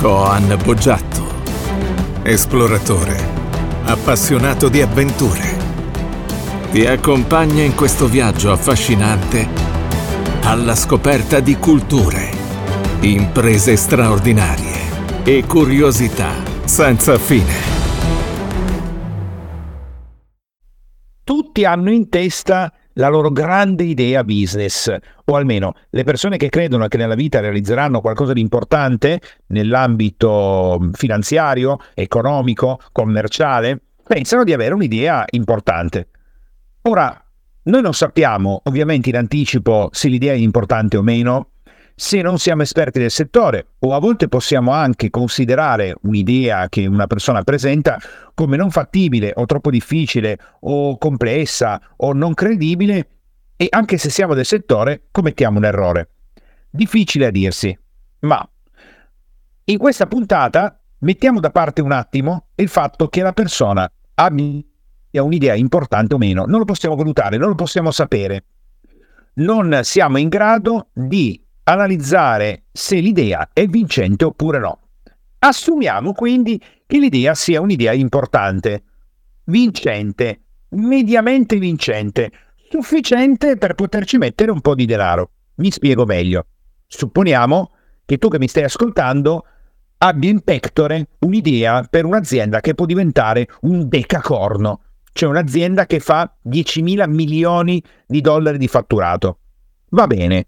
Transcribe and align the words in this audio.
Coan 0.00 0.58
Boggiatto, 0.64 1.28
esploratore, 2.22 3.18
appassionato 3.84 4.70
di 4.70 4.80
avventure. 4.80 5.58
Ti 6.70 6.86
accompagna 6.86 7.62
in 7.62 7.74
questo 7.74 8.08
viaggio 8.08 8.50
affascinante 8.50 9.46
alla 10.44 10.74
scoperta 10.74 11.40
di 11.40 11.56
culture, 11.56 12.30
imprese 13.00 13.76
straordinarie 13.76 15.22
e 15.22 15.44
curiosità 15.44 16.32
senza 16.64 17.18
fine. 17.18 17.52
Tutti 21.22 21.64
hanno 21.66 21.92
in 21.92 22.08
testa 22.08 22.72
la 22.94 23.08
loro 23.08 23.30
grande 23.30 23.84
idea 23.84 24.24
business, 24.24 24.94
o 25.24 25.36
almeno 25.36 25.74
le 25.90 26.04
persone 26.04 26.36
che 26.36 26.48
credono 26.48 26.88
che 26.88 26.96
nella 26.96 27.14
vita 27.14 27.40
realizzeranno 27.40 28.00
qualcosa 28.00 28.32
di 28.32 28.40
importante 28.40 29.20
nell'ambito 29.46 30.78
finanziario, 30.92 31.78
economico, 31.94 32.80
commerciale, 32.92 33.80
pensano 34.06 34.44
di 34.44 34.52
avere 34.52 34.74
un'idea 34.74 35.24
importante. 35.30 36.08
Ora, 36.82 37.24
noi 37.62 37.82
non 37.82 37.94
sappiamo 37.94 38.62
ovviamente 38.64 39.10
in 39.10 39.16
anticipo 39.16 39.88
se 39.92 40.08
l'idea 40.08 40.32
è 40.32 40.36
importante 40.36 40.96
o 40.96 41.02
meno, 41.02 41.49
se 42.00 42.22
non 42.22 42.38
siamo 42.38 42.62
esperti 42.62 42.98
del 42.98 43.10
settore 43.10 43.72
o 43.80 43.94
a 43.94 43.98
volte 43.98 44.26
possiamo 44.26 44.72
anche 44.72 45.10
considerare 45.10 45.94
un'idea 46.00 46.70
che 46.70 46.86
una 46.86 47.06
persona 47.06 47.42
presenta 47.42 48.00
come 48.32 48.56
non 48.56 48.70
fattibile 48.70 49.32
o 49.36 49.44
troppo 49.44 49.68
difficile 49.68 50.38
o 50.60 50.96
complessa 50.96 51.78
o 51.96 52.14
non 52.14 52.32
credibile 52.32 53.08
e 53.54 53.66
anche 53.68 53.98
se 53.98 54.08
siamo 54.08 54.32
del 54.32 54.46
settore 54.46 55.08
commettiamo 55.10 55.58
un 55.58 55.66
errore. 55.66 56.08
Difficile 56.70 57.26
a 57.26 57.30
dirsi, 57.30 57.78
ma 58.20 58.48
in 59.64 59.76
questa 59.76 60.06
puntata 60.06 60.80
mettiamo 61.00 61.38
da 61.38 61.50
parte 61.50 61.82
un 61.82 61.92
attimo 61.92 62.46
il 62.54 62.68
fatto 62.68 63.08
che 63.08 63.20
la 63.20 63.34
persona 63.34 63.86
abbia 64.14 64.62
un'idea 65.22 65.54
importante 65.54 66.14
o 66.14 66.18
meno, 66.18 66.46
non 66.46 66.60
lo 66.60 66.64
possiamo 66.64 66.96
valutare, 66.96 67.36
non 67.36 67.50
lo 67.50 67.56
possiamo 67.56 67.90
sapere. 67.90 68.44
Non 69.34 69.80
siamo 69.82 70.16
in 70.16 70.30
grado 70.30 70.88
di 70.94 71.44
analizzare 71.64 72.64
se 72.72 72.96
l'idea 72.96 73.50
è 73.52 73.66
vincente 73.66 74.24
oppure 74.24 74.58
no. 74.58 74.78
Assumiamo 75.38 76.12
quindi 76.12 76.60
che 76.86 76.98
l'idea 76.98 77.34
sia 77.34 77.60
un'idea 77.60 77.92
importante, 77.92 78.82
vincente, 79.44 80.42
mediamente 80.70 81.56
vincente, 81.58 82.30
sufficiente 82.70 83.56
per 83.56 83.74
poterci 83.74 84.18
mettere 84.18 84.50
un 84.50 84.60
po' 84.60 84.74
di 84.74 84.86
denaro. 84.86 85.30
Mi 85.56 85.70
spiego 85.70 86.04
meglio. 86.04 86.46
Supponiamo 86.86 87.70
che 88.04 88.18
tu 88.18 88.28
che 88.28 88.38
mi 88.38 88.48
stai 88.48 88.64
ascoltando 88.64 89.44
abbia 89.98 90.30
in 90.30 90.40
pectore 90.40 91.08
un'idea 91.20 91.86
per 91.88 92.04
un'azienda 92.04 92.60
che 92.60 92.74
può 92.74 92.86
diventare 92.86 93.46
un 93.62 93.88
decacorno, 93.88 94.82
cioè 95.12 95.28
un'azienda 95.28 95.86
che 95.86 96.00
fa 96.00 96.36
10.000 96.48 97.08
milioni 97.08 97.82
di 98.06 98.20
dollari 98.20 98.58
di 98.58 98.68
fatturato. 98.68 99.38
Va 99.90 100.06
bene, 100.06 100.46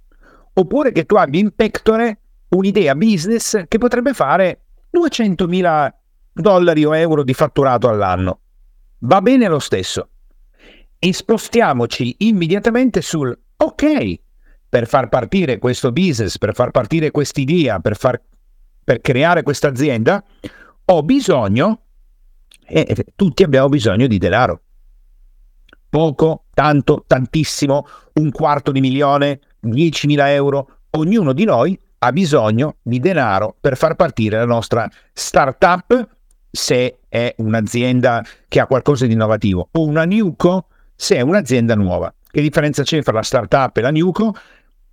oppure 0.54 0.92
che 0.92 1.04
tu 1.06 1.16
abbia 1.16 1.40
in 1.40 1.52
pectore 1.54 2.18
un'idea 2.48 2.94
business 2.94 3.64
che 3.68 3.78
potrebbe 3.78 4.12
fare 4.12 4.60
200.000 4.92 5.92
dollari 6.32 6.84
o 6.84 6.94
euro 6.94 7.22
di 7.22 7.34
fatturato 7.34 7.88
all'anno. 7.88 8.40
Va 8.98 9.20
bene 9.20 9.48
lo 9.48 9.58
stesso. 9.58 10.08
E 10.98 11.12
spostiamoci 11.12 12.14
immediatamente 12.18 13.00
sul 13.00 13.36
ok, 13.56 14.20
per 14.68 14.86
far 14.86 15.08
partire 15.08 15.58
questo 15.58 15.92
business, 15.92 16.38
per 16.38 16.54
far 16.54 16.70
partire 16.70 17.10
quest'idea, 17.10 17.80
per, 17.80 17.96
far, 17.96 18.20
per 18.84 19.00
creare 19.00 19.42
questa 19.42 19.68
azienda, 19.68 20.22
ho 20.84 21.02
bisogno, 21.02 21.80
e 22.64 23.06
tutti 23.16 23.42
abbiamo 23.42 23.68
bisogno 23.68 24.06
di 24.06 24.18
denaro. 24.18 24.60
Poco, 25.88 26.44
tanto, 26.54 27.04
tantissimo, 27.06 27.86
un 28.14 28.30
quarto 28.30 28.72
di 28.72 28.80
milione, 28.80 29.40
10.000 29.62 30.26
euro, 30.28 30.78
ognuno 30.90 31.32
di 31.32 31.44
noi 31.44 31.78
ha 31.98 32.12
bisogno 32.12 32.76
di 32.82 32.98
denaro 32.98 33.56
per 33.60 33.76
far 33.76 33.94
partire 33.94 34.38
la 34.38 34.44
nostra 34.44 34.88
startup 35.12 36.08
se 36.50 36.98
è 37.08 37.34
un'azienda 37.38 38.24
che 38.48 38.60
ha 38.60 38.66
qualcosa 38.66 39.06
di 39.06 39.12
innovativo 39.12 39.68
o 39.70 39.84
una 39.86 40.04
newco 40.04 40.66
se 40.94 41.16
è 41.16 41.20
un'azienda 41.20 41.74
nuova. 41.74 42.12
Che 42.30 42.40
differenza 42.40 42.82
c'è 42.82 43.02
fra 43.02 43.12
la 43.12 43.22
startup 43.22 43.76
e 43.76 43.80
la 43.80 43.90
newco? 43.90 44.34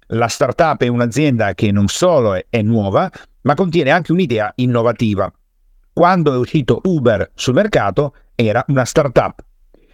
La 0.08 0.28
startup 0.28 0.82
è 0.82 0.88
un'azienda 0.88 1.54
che 1.54 1.72
non 1.72 1.88
solo 1.88 2.34
è, 2.34 2.46
è 2.50 2.62
nuova, 2.62 3.10
ma 3.42 3.54
contiene 3.54 3.92
anche 3.92 4.12
un'idea 4.12 4.52
innovativa. 4.56 5.32
Quando 5.94 6.34
è 6.34 6.38
uscito 6.38 6.80
Uber 6.84 7.32
sul 7.34 7.54
mercato 7.54 8.16
era 8.36 8.64
una 8.68 8.86
startup. 8.86 9.44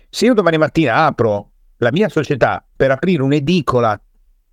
Se 0.10 0.26
io 0.26 0.34
domani 0.34 0.58
mattina 0.58 1.06
apro 1.06 1.52
la 1.78 1.92
mia 1.92 2.10
società 2.10 2.64
per 2.76 2.92
aprire 2.92 3.24
un'edicola 3.24 4.00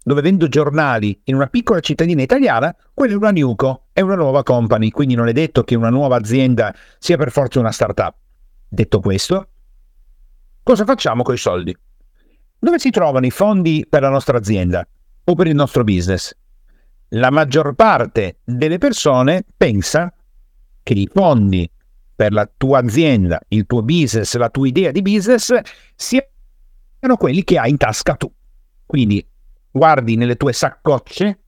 dove 0.04 0.20
vendo 0.20 0.48
giornali 0.48 1.20
in 1.24 1.34
una 1.34 1.46
piccola 1.46 1.80
cittadina 1.80 2.22
italiana, 2.22 2.74
quella 2.92 3.14
è 3.14 3.16
una 3.16 3.30
Newco, 3.30 3.86
è 3.92 4.00
una 4.00 4.14
nuova 4.14 4.42
company, 4.42 4.90
quindi 4.90 5.14
non 5.14 5.28
è 5.28 5.32
detto 5.32 5.62
che 5.62 5.74
una 5.74 5.90
nuova 5.90 6.16
azienda 6.16 6.74
sia 6.98 7.16
per 7.16 7.30
forza 7.30 7.60
una 7.60 7.70
startup. 7.70 8.14
Detto 8.68 9.00
questo, 9.00 9.48
cosa 10.62 10.84
facciamo 10.84 11.22
con 11.22 11.34
i 11.34 11.38
soldi? 11.38 11.76
Dove 12.58 12.78
si 12.78 12.90
trovano 12.90 13.26
i 13.26 13.30
fondi 13.30 13.86
per 13.88 14.02
la 14.02 14.08
nostra 14.08 14.38
azienda 14.38 14.86
o 15.24 15.34
per 15.34 15.46
il 15.46 15.54
nostro 15.54 15.84
business? 15.84 16.34
La 17.14 17.30
maggior 17.30 17.74
parte 17.74 18.38
delle 18.44 18.78
persone 18.78 19.44
pensa 19.56 20.12
che 20.82 20.92
i 20.94 21.08
fondi 21.12 21.70
per 22.14 22.32
la 22.32 22.48
tua 22.56 22.78
azienda, 22.78 23.40
il 23.48 23.66
tuo 23.66 23.82
business, 23.82 24.36
la 24.36 24.48
tua 24.48 24.66
idea 24.66 24.90
di 24.90 25.02
business 25.02 25.52
siano 25.94 27.16
quelli 27.18 27.44
che 27.44 27.58
hai 27.58 27.70
in 27.70 27.76
tasca 27.76 28.14
tu. 28.14 28.32
Quindi 28.86 29.26
guardi 29.72 30.16
nelle 30.16 30.36
tue 30.36 30.52
saccocce, 30.52 31.40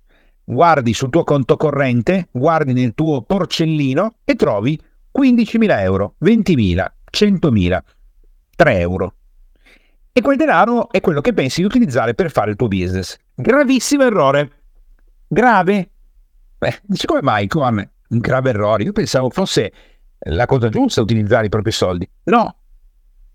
guardi 0.42 0.92
sul 0.94 1.10
tuo 1.10 1.22
conto 1.22 1.56
corrente, 1.56 2.28
guardi 2.32 2.72
nel 2.72 2.94
tuo 2.94 3.22
porcellino 3.22 4.16
e 4.24 4.34
trovi 4.34 4.80
15.000 5.16 5.80
euro, 5.80 6.14
20.000, 6.24 6.86
100.000, 7.12 7.78
3 8.56 8.78
euro. 8.78 9.14
E 10.12 10.20
quel 10.20 10.36
denaro 10.36 10.90
è 10.90 11.00
quello 11.00 11.20
che 11.20 11.32
pensi 11.32 11.60
di 11.60 11.66
utilizzare 11.66 12.14
per 12.14 12.30
fare 12.30 12.50
il 12.50 12.56
tuo 12.56 12.68
business. 12.68 13.16
Gravissimo 13.34 14.04
errore. 14.04 14.50
Grave. 15.26 15.90
Beh, 16.58 16.80
dici 16.82 17.06
come 17.06 17.22
mai, 17.22 17.46
come 17.46 17.90
un 18.08 18.18
grave 18.18 18.50
errore? 18.50 18.84
Io 18.84 18.92
pensavo 18.92 19.28
fosse 19.30 19.72
la 20.26 20.46
cosa 20.46 20.68
giusta 20.68 21.00
utilizzare 21.00 21.46
i 21.46 21.48
propri 21.48 21.72
soldi. 21.72 22.08
No, 22.24 22.56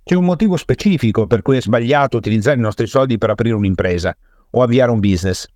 c'è 0.03 0.16
un 0.16 0.23
motivo 0.23 0.56
specifico 0.56 1.27
per 1.27 1.41
cui 1.41 1.57
è 1.57 1.61
sbagliato 1.61 2.17
utilizzare 2.17 2.57
i 2.57 2.61
nostri 2.61 2.88
soldi 2.88 3.17
per 3.17 3.29
aprire 3.29 3.56
un'impresa 3.56 4.16
o 4.51 4.61
avviare 4.61 4.91
un 4.91 4.99
business? 4.99 5.47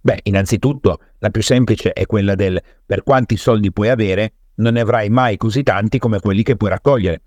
Beh, 0.00 0.20
innanzitutto 0.24 1.00
la 1.18 1.30
più 1.30 1.42
semplice 1.42 1.92
è 1.92 2.06
quella 2.06 2.34
del 2.34 2.62
per 2.84 3.02
quanti 3.02 3.36
soldi 3.36 3.72
puoi 3.72 3.88
avere, 3.88 4.32
non 4.56 4.74
ne 4.74 4.80
avrai 4.80 5.08
mai 5.08 5.36
così 5.36 5.62
tanti 5.62 5.98
come 5.98 6.20
quelli 6.20 6.42
che 6.42 6.56
puoi 6.56 6.70
raccogliere. 6.70 7.22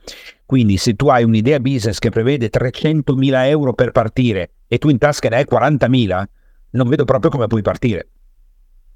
Quindi 0.46 0.78
se 0.78 0.96
tu 0.96 1.10
hai 1.10 1.24
un'idea 1.24 1.60
business 1.60 2.00
che 2.00 2.10
prevede 2.10 2.50
300.000 2.50 3.46
euro 3.48 3.74
per 3.74 3.92
partire 3.92 4.52
e 4.68 4.78
tu 4.78 4.90
in 4.90 4.98
tasca 4.98 5.30
ne 5.30 5.38
hai 5.38 5.46
40.000, 5.50 6.24
non 6.72 6.88
vedo 6.88 7.06
proprio 7.06 7.32
come 7.32 7.48
puoi 7.48 7.62
partire. 7.62 8.10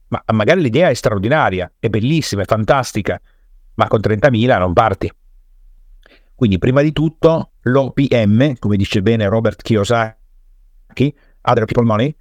Ma 0.08 0.24
magari 0.34 0.62
l'idea 0.62 0.90
è 0.90 0.94
straordinaria, 0.94 1.72
è 1.80 1.90
bellissima, 1.90 2.44
è 2.44 2.46
fantastica, 2.46 3.20
ma 3.76 3.88
con 3.88 4.00
30.000 4.00 4.60
non 4.60 4.74
parti. 4.74 5.12
Quindi 6.36 6.58
prima 6.58 6.82
di 6.82 6.92
tutto 6.92 7.52
l'OPM, 7.62 8.56
come 8.60 8.78
dice 8.78 9.02
bene 9.02 9.28
Robert 9.28 9.62
Kiyosaki, 9.62 11.16
other 11.44 11.66
people 11.66 11.86
money, 11.86 12.14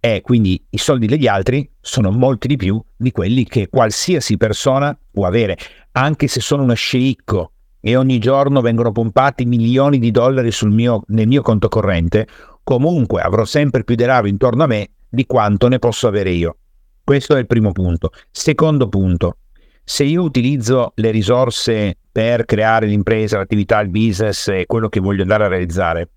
e 0.00 0.20
quindi 0.22 0.62
i 0.70 0.78
soldi 0.78 1.06
degli 1.06 1.26
altri 1.26 1.68
sono 1.80 2.10
molti 2.10 2.46
di 2.46 2.56
più 2.56 2.80
di 2.96 3.10
quelli 3.10 3.44
che 3.44 3.68
qualsiasi 3.68 4.36
persona 4.36 4.96
può 5.10 5.26
avere, 5.26 5.56
anche 5.92 6.28
se 6.28 6.40
sono 6.40 6.62
uno 6.62 6.74
sceicco 6.74 7.52
e 7.80 7.96
ogni 7.96 8.18
giorno 8.18 8.60
vengono 8.60 8.92
pompati 8.92 9.44
milioni 9.44 9.98
di 9.98 10.10
dollari 10.10 10.50
mio, 10.62 11.02
nel 11.08 11.26
mio 11.26 11.42
conto 11.42 11.68
corrente, 11.68 12.26
comunque 12.62 13.22
avrò 13.22 13.44
sempre 13.44 13.84
più 13.84 13.94
denaro 13.94 14.26
intorno 14.26 14.64
a 14.64 14.66
me 14.66 14.90
di 15.08 15.26
quanto 15.26 15.68
ne 15.68 15.78
posso 15.78 16.06
avere 16.06 16.30
io. 16.30 16.56
Questo 17.02 17.34
è 17.34 17.38
il 17.38 17.46
primo 17.46 17.72
punto. 17.72 18.10
Secondo 18.30 18.88
punto, 18.88 19.38
se 19.82 20.04
io 20.04 20.22
utilizzo 20.22 20.92
le 20.96 21.10
risorse 21.10 21.96
per 22.12 22.44
creare 22.44 22.86
l'impresa, 22.86 23.38
l'attività, 23.38 23.80
il 23.80 23.88
business 23.88 24.48
e 24.48 24.66
quello 24.66 24.88
che 24.88 25.00
voglio 25.00 25.22
andare 25.22 25.44
a 25.44 25.48
realizzare, 25.48 26.10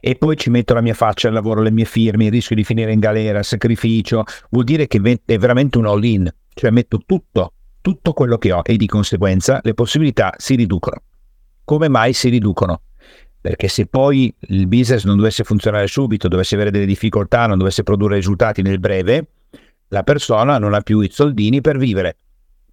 e 0.00 0.14
poi 0.16 0.36
ci 0.36 0.50
metto 0.50 0.74
la 0.74 0.80
mia 0.80 0.94
faccia 0.94 1.28
al 1.28 1.34
lavoro, 1.34 1.62
le 1.62 1.70
mie 1.70 1.84
firme, 1.84 2.26
il 2.26 2.30
rischio 2.30 2.56
di 2.56 2.64
finire 2.64 2.92
in 2.92 3.00
galera, 3.00 3.42
sacrificio, 3.42 4.24
vuol 4.50 4.64
dire 4.64 4.86
che 4.86 5.20
è 5.24 5.38
veramente 5.38 5.78
un 5.78 5.86
all-in, 5.86 6.32
cioè 6.54 6.70
metto 6.70 7.02
tutto, 7.04 7.52
tutto 7.80 8.12
quello 8.12 8.38
che 8.38 8.52
ho 8.52 8.62
e 8.64 8.76
di 8.76 8.86
conseguenza 8.86 9.60
le 9.62 9.74
possibilità 9.74 10.34
si 10.36 10.54
riducono. 10.54 11.02
Come 11.64 11.88
mai 11.88 12.12
si 12.12 12.28
riducono? 12.28 12.82
Perché 13.40 13.68
se 13.68 13.86
poi 13.86 14.34
il 14.38 14.66
business 14.66 15.04
non 15.04 15.16
dovesse 15.16 15.44
funzionare 15.44 15.86
subito, 15.86 16.28
dovesse 16.28 16.54
avere 16.54 16.70
delle 16.70 16.86
difficoltà, 16.86 17.46
non 17.46 17.58
dovesse 17.58 17.82
produrre 17.82 18.16
risultati 18.16 18.62
nel 18.62 18.80
breve, 18.80 19.28
la 19.88 20.02
persona 20.02 20.58
non 20.58 20.74
ha 20.74 20.80
più 20.80 21.00
i 21.00 21.10
soldini 21.10 21.60
per 21.60 21.78
vivere. 21.78 22.16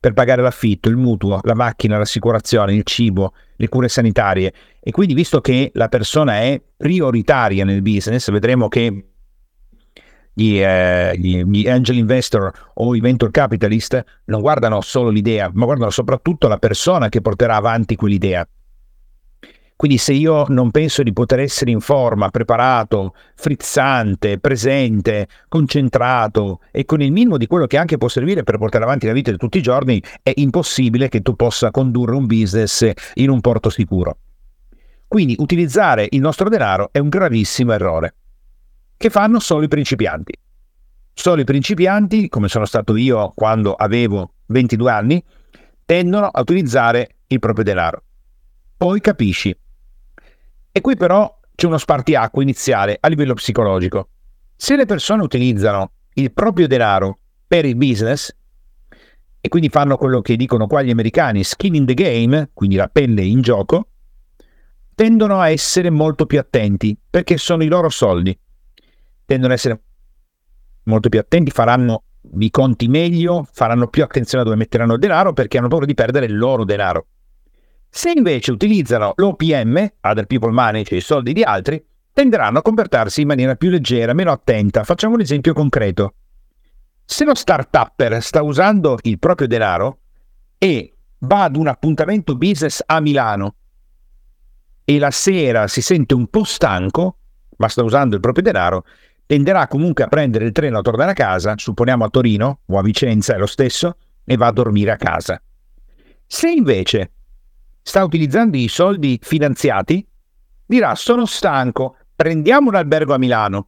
Per 0.06 0.14
pagare 0.14 0.44
l'affitto, 0.44 0.88
il 0.88 0.98
mutuo, 0.98 1.40
la 1.42 1.56
macchina, 1.56 1.98
l'assicurazione, 1.98 2.76
il 2.76 2.84
cibo, 2.84 3.34
le 3.56 3.68
cure 3.68 3.88
sanitarie. 3.88 4.54
E 4.80 4.92
quindi 4.92 5.16
visto 5.16 5.42
che 5.42 5.72
la 5.74 5.88
persona 5.88 6.42
è 6.42 6.62
prioritaria 6.78 7.66
nel 7.66 7.82
business, 7.82 8.30
vedremo 8.30 8.68
che 8.68 9.06
gli, 10.32 10.60
eh, 10.62 11.18
gli, 11.18 11.44
gli, 11.44 11.68
angel 11.68 11.98
investor 11.98 12.52
o 12.76 12.94
i 12.94 13.00
venture 13.00 13.32
capitalist 13.32 14.04
non 14.26 14.42
guardano 14.42 14.80
solo 14.82 15.10
l'idea, 15.10 15.50
ma 15.52 15.66
guardano 15.66 15.90
soprattutto 15.90 16.48
la 16.48 16.60
persona 16.60 17.10
che 17.10 17.22
porterà 17.22 17.56
avanti 17.56 17.96
quell'idea. 17.96 18.48
Quindi 19.78 19.98
se 19.98 20.14
io 20.14 20.46
non 20.48 20.72
penso 20.72 21.04
di 21.04 21.12
poter 21.12 21.42
essere 21.42 21.70
in 21.70 21.82
forma, 21.82 22.30
preparato, 22.30 23.14
frizzante, 23.36 24.40
presente, 24.40 25.28
concentrato 25.50 26.62
e 26.72 26.86
con 26.86 27.02
il 27.02 27.12
minimo 27.12 27.38
di 27.38 27.46
quello 27.46 27.68
che 27.68 27.78
anche 27.78 27.98
può 27.98 28.08
servire 28.08 28.44
per 28.44 28.58
portare 28.58 28.86
avanti 28.86 29.06
la 29.06 29.12
vita 29.12 29.32
di 29.32 29.38
tutti 29.38 29.58
i 29.58 29.62
giorni, 29.62 30.02
è 30.24 30.32
impossibile 30.36 31.10
che 31.10 31.22
tu 31.22 31.36
possa 31.36 31.72
condurre 31.72 32.16
un 32.16 32.26
business 32.26 32.90
in 33.16 33.30
un 33.30 33.42
porto 33.42 33.70
sicuro. 33.70 34.18
Quindi 35.08 35.36
utilizzare 35.40 36.08
il 36.10 36.22
nostro 36.22 36.48
denaro 36.48 36.90
è 36.94 37.00
un 37.00 37.10
gravissimo 37.10 37.74
errore 37.74 38.16
che 38.96 39.10
fanno 39.10 39.40
solo 39.40 39.66
i 39.66 39.68
principianti. 39.68 40.34
Solo 41.14 41.42
i 41.42 41.46
principianti, 41.46 42.30
come 42.30 42.48
sono 42.48 42.66
stato 42.66 42.96
io 42.96 43.34
quando 43.36 43.74
avevo 43.74 44.36
22 44.48 44.92
anni, 44.92 45.24
tendono 45.86 46.28
a 46.28 46.40
utilizzare 46.40 47.18
il 47.28 47.40
proprio 47.40 47.66
denaro. 47.66 48.04
Poi 48.78 49.00
capisci 49.00 49.56
e 50.78 50.82
qui 50.82 50.98
però 50.98 51.40
c'è 51.56 51.68
uno 51.68 51.78
spartiacque 51.78 52.44
iniziale 52.44 52.98
a 53.00 53.08
livello 53.08 53.34
psicologico. 53.34 54.10
Se 54.58 54.76
le 54.76 54.86
persone 54.86 55.24
utilizzano 55.24 55.92
il 56.16 56.34
proprio 56.34 56.68
denaro 56.68 57.18
per 57.48 57.64
il 57.64 57.78
business, 57.78 58.36
e 59.40 59.48
quindi 59.48 59.70
fanno 59.70 59.96
quello 59.96 60.20
che 60.20 60.36
dicono 60.36 60.68
qua 60.68 60.82
gli 60.82 60.90
americani, 60.90 61.46
skin 61.46 61.76
in 61.76 61.86
the 61.86 61.94
game, 61.94 62.50
quindi 62.54 62.76
la 62.76 62.90
pelle 62.90 63.22
in 63.22 63.40
gioco, 63.40 63.88
tendono 64.94 65.40
a 65.40 65.50
essere 65.50 65.90
molto 65.90 66.26
più 66.26 66.40
attenti 66.40 66.98
perché 67.10 67.38
sono 67.38 67.64
i 67.64 67.68
loro 67.68 67.88
soldi. 67.88 68.38
Tendono 69.24 69.54
a 69.54 69.56
essere 69.56 69.82
molto 70.84 71.08
più 71.08 71.20
attenti, 71.20 71.52
faranno 71.52 72.04
i 72.38 72.50
conti 72.50 72.90
meglio, 72.90 73.48
faranno 73.50 73.88
più 73.88 74.04
attenzione 74.04 74.44
a 74.44 74.46
dove 74.46 74.58
metteranno 74.58 74.96
il 74.96 75.00
denaro 75.00 75.32
perché 75.32 75.58
hanno 75.58 75.70
paura 75.70 75.86
di 75.86 75.94
perdere 75.94 76.26
il 76.26 76.38
loro 76.38 76.66
denaro. 76.66 77.06
Se 77.98 78.12
invece 78.12 78.52
utilizzano 78.52 79.14
l'OPM, 79.16 79.94
Other 80.02 80.26
People 80.26 80.52
Money, 80.52 80.84
cioè 80.84 80.98
i 80.98 81.02
soldi 81.02 81.32
di 81.32 81.44
altri, 81.44 81.82
tenderanno 82.12 82.58
a 82.60 82.62
comportarsi 82.62 83.22
in 83.22 83.28
maniera 83.28 83.56
più 83.56 83.70
leggera, 83.70 84.12
meno 84.12 84.34
attenta. 84.34 84.84
Facciamo 84.84 85.14
un 85.14 85.22
esempio 85.22 85.54
concreto. 85.54 86.16
Se 87.06 87.24
lo 87.24 87.34
start-upper 87.34 88.22
sta 88.22 88.42
usando 88.42 88.98
il 89.04 89.18
proprio 89.18 89.48
denaro 89.48 90.00
e 90.58 90.94
va 91.20 91.44
ad 91.44 91.56
un 91.56 91.68
appuntamento 91.68 92.36
business 92.36 92.84
a 92.86 93.00
Milano 93.00 93.56
e 94.84 95.00
la 95.00 95.12
sera 95.12 95.68
si 95.68 95.82
sente 95.82 96.16
un 96.16 96.28
po' 96.28 96.44
stanco, 96.44 97.20
ma 97.56 97.70
sta 97.70 97.82
usando 97.82 98.16
il 98.16 98.22
proprio 98.22 98.44
denaro, 98.44 98.84
tenderà 99.26 99.70
comunque 99.70 100.04
a 100.04 100.08
prendere 100.10 100.44
il 100.44 100.52
treno 100.52 100.80
a 100.80 100.82
tornare 100.82 101.12
a 101.12 101.16
casa, 101.16 101.54
supponiamo 101.56 102.04
a 102.04 102.10
Torino 102.10 102.60
o 102.66 102.78
a 102.78 102.82
Vicenza, 102.82 103.36
è 103.36 103.38
lo 103.38 103.46
stesso, 103.46 103.96
e 104.26 104.36
va 104.36 104.48
a 104.48 104.52
dormire 104.52 104.92
a 104.92 104.98
casa. 104.98 105.42
Se 106.28 106.50
invece 106.50 107.12
sta 107.88 108.04
utilizzando 108.04 108.58
i 108.58 108.68
soldi 108.68 109.20
finanziati, 109.22 110.06
dirà 110.66 110.96
sono 110.96 111.28
stanco, 111.28 111.98
prendiamo 112.16 112.70
un 112.70 112.76
albergo 112.76 113.14
a 113.14 113.20
Milano, 113.20 113.68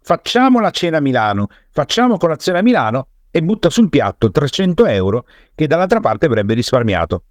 facciamo 0.00 0.58
la 0.58 0.70
cena 0.70 0.96
a 0.96 1.00
Milano, 1.00 1.48
facciamo 1.70 2.16
colazione 2.16 2.60
a 2.60 2.62
Milano 2.62 3.08
e 3.30 3.42
butta 3.42 3.68
sul 3.68 3.90
piatto 3.90 4.30
300 4.30 4.86
euro 4.86 5.26
che 5.54 5.66
dall'altra 5.66 6.00
parte 6.00 6.24
avrebbe 6.24 6.54
risparmiato. 6.54 7.24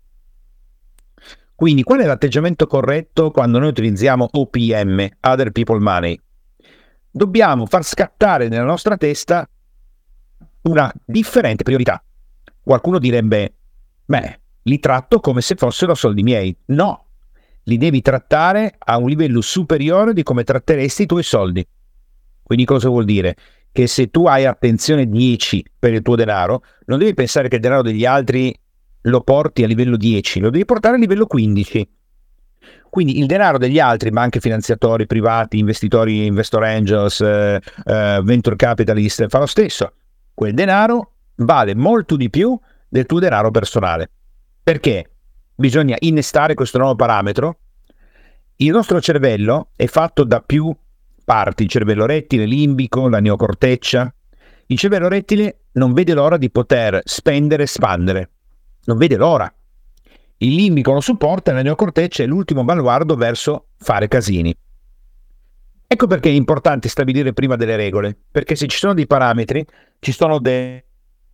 Quindi 1.56 1.82
qual 1.82 2.02
è 2.02 2.06
l'atteggiamento 2.06 2.68
corretto 2.68 3.32
quando 3.32 3.58
noi 3.58 3.70
utilizziamo 3.70 4.30
OPM, 4.32 5.10
Other 5.22 5.52
People 5.52 5.80
Money? 5.80 6.22
Dobbiamo 7.10 7.66
far 7.66 7.84
scattare 7.84 8.48
nella 8.48 8.64
nostra 8.64 8.96
testa 8.96 9.50
una 10.62 10.94
differente 11.04 11.64
priorità. 11.64 12.04
Qualcuno 12.62 13.00
direbbe, 13.00 13.56
beh, 14.06 14.40
li 14.68 14.80
tratto 14.80 15.20
come 15.20 15.42
se 15.42 15.56
fossero 15.56 15.96
soldi 15.96 16.24
miei. 16.24 16.56
No, 16.68 17.06
li 17.64 17.78
devi 17.78 18.02
trattare 18.02 18.76
a 18.78 18.98
un 18.98 19.08
livello 19.10 19.42
superiore 19.42 20.14
di 20.14 20.24
come 20.24 20.44
tratteresti 20.44 21.04
i 21.04 21.06
tuoi 21.06 21.24
soldi. 21.24 21.66
Quindi 22.44 22.66
cosa 22.66 22.90
vuol 22.90 23.06
dire? 23.06 23.36
Che 23.72 23.88
se 23.88 24.10
tu 24.10 24.26
hai 24.28 24.46
attenzione 24.46 25.08
10 25.08 25.66
per 25.78 25.94
il 25.94 26.02
tuo 26.02 26.16
denaro, 26.16 26.64
non 26.86 27.00
devi 27.00 27.14
pensare 27.14 27.48
che 27.48 27.56
il 27.56 27.62
denaro 27.62 27.82
degli 27.82 28.06
altri 28.06 28.58
lo 29.02 29.22
porti 29.22 29.64
a 29.64 29.68
livello 29.68 29.96
10, 29.96 30.40
lo 30.40 30.50
devi 30.50 30.66
portare 30.66 30.96
a 30.96 31.00
livello 31.00 31.26
15. 31.26 31.90
Quindi 32.90 33.20
il 33.20 33.26
denaro 33.26 33.58
degli 33.58 33.80
altri, 33.80 34.12
ma 34.12 34.22
anche 34.22 34.40
finanziatori 34.40 35.06
privati, 35.06 35.60
investitori, 35.60 36.26
investor 36.26 36.64
angels, 36.64 37.22
eh, 37.22 37.62
eh, 37.86 38.22
venture 38.24 38.56
capitalist, 38.56 39.28
fa 39.28 39.40
lo 39.40 39.46
stesso. 39.46 39.94
Quel 40.34 40.54
denaro 40.54 41.12
vale 41.36 41.76
molto 41.76 42.16
di 42.16 42.30
più 42.30 42.58
del 42.90 43.06
tuo 43.06 43.20
denaro 43.20 43.52
personale. 43.52 44.10
Perché 44.68 45.12
bisogna 45.56 45.96
innestare 46.00 46.54
questo 46.54 46.78
nuovo 46.78 46.96
parametro. 46.96 47.60
Il 48.58 48.72
nostro 48.72 49.00
cervello 49.00 49.70
è 49.78 49.86
fatto 49.86 50.26
da 50.26 50.42
più 50.42 50.76
parti, 51.24 51.64
il 51.64 51.70
cervello 51.70 52.06
rettile, 52.06 52.44
limbico, 52.44 53.08
la 53.08 53.22
neocorteccia. 53.22 54.14
Il 54.66 54.78
cervello 54.78 55.08
rettile 55.08 55.68
non 55.76 55.94
vede 55.94 56.14
l'ora 56.14 56.36
di 56.36 56.52
poter 56.52 57.00
spendere 57.06 57.62
e 57.62 57.66
espandere, 57.66 58.30
non 58.84 58.98
vede 58.98 59.16
l'ora. 59.16 59.50
Il 60.40 60.54
limbico 60.54 60.92
lo 60.92 61.00
supporta 61.00 61.52
e 61.52 61.54
la 61.54 61.62
neocorteccia 61.62 62.24
è 62.24 62.26
l'ultimo 62.26 62.66
baluardo 62.66 63.16
verso 63.16 63.68
fare 63.78 64.10
casini. 64.10 64.54
Ecco 65.88 66.08
perché 66.08 66.28
è 66.28 66.34
importante 66.34 66.90
stabilire 66.90 67.32
prima 67.32 67.56
delle 67.56 67.78
regole, 67.78 68.18
perché 68.30 68.58
se 68.58 68.68
ci 68.68 68.80
sono 68.80 68.94
dei 68.94 69.08
parametri, 69.08 69.66
ci 70.00 70.12
sono 70.12 70.40
de- 70.40 70.84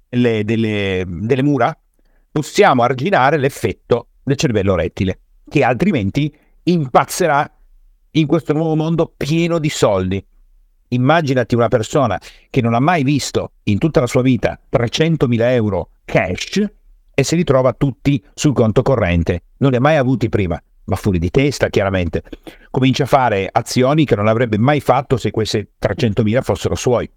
delle, 0.08 0.44
delle, 0.44 1.04
delle 1.08 1.42
mura 1.42 1.76
possiamo 2.34 2.82
arginare 2.82 3.38
l'effetto 3.38 4.08
del 4.24 4.36
cervello 4.36 4.74
rettile, 4.74 5.20
che 5.48 5.64
altrimenti 5.64 6.36
impazzerà 6.64 7.50
in 8.12 8.26
questo 8.26 8.54
nuovo 8.54 8.76
mondo 8.76 9.14
pieno 9.16 9.60
di 9.60 9.70
soldi. 9.70 10.26
Immaginati 10.90 11.54
una 11.54 11.68
persona 11.68 12.20
che 12.50 12.62
non 12.62 12.74
ha 12.74 12.80
mai 12.80 13.04
visto 13.04 13.52
in 13.64 13.78
tutta 13.78 14.00
la 14.00 14.08
sua 14.08 14.24
vita 14.24 14.60
300.000 14.72 15.42
euro 15.52 15.90
cash 16.06 16.66
e 17.14 17.24
se 17.24 17.36
li 17.36 17.44
trova 17.44 17.74
tutti 17.74 18.24
sul 18.34 18.54
conto 18.54 18.82
corrente. 18.82 19.44
Non 19.58 19.70
li 19.70 19.78
ha 19.78 19.82
mai 19.82 19.98
avuti 19.98 20.28
prima, 20.28 20.60
ma 20.86 20.96
fuori 20.96 21.20
di 21.20 21.30
testa 21.30 21.70
chiaramente. 21.70 22.24
Comincia 22.72 23.04
a 23.04 23.08
fare 23.08 23.48
azioni 23.52 24.06
che 24.06 24.16
non 24.16 24.28
avrebbe 24.28 24.58
mai 24.58 24.80
fatto 24.80 25.18
se 25.18 25.30
queste 25.30 25.74
300.000 25.80 26.42
fossero 26.42 26.74
suoi. 26.74 27.08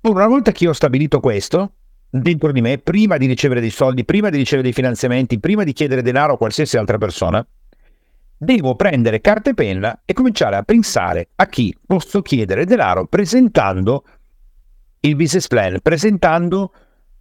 Una 0.00 0.26
volta 0.26 0.52
che 0.52 0.68
ho 0.68 0.72
stabilito 0.72 1.20
questo, 1.20 1.72
dentro 2.10 2.52
di 2.52 2.60
me, 2.60 2.78
prima 2.78 3.16
di 3.16 3.26
ricevere 3.26 3.60
dei 3.60 3.70
soldi, 3.70 4.04
prima 4.04 4.30
di 4.30 4.36
ricevere 4.36 4.62
dei 4.62 4.72
finanziamenti, 4.72 5.38
prima 5.38 5.64
di 5.64 5.72
chiedere 5.72 6.02
denaro 6.02 6.34
a 6.34 6.38
qualsiasi 6.38 6.76
altra 6.76 6.98
persona, 6.98 7.46
devo 8.36 8.76
prendere 8.76 9.20
carta 9.20 9.50
e 9.50 9.54
penna 9.54 10.02
e 10.04 10.12
cominciare 10.12 10.56
a 10.56 10.62
pensare 10.62 11.30
a 11.34 11.46
chi 11.46 11.76
posso 11.84 12.22
chiedere 12.22 12.64
denaro 12.64 13.06
presentando 13.06 14.04
il 15.00 15.16
business 15.16 15.46
plan, 15.46 15.80
presentando 15.80 16.72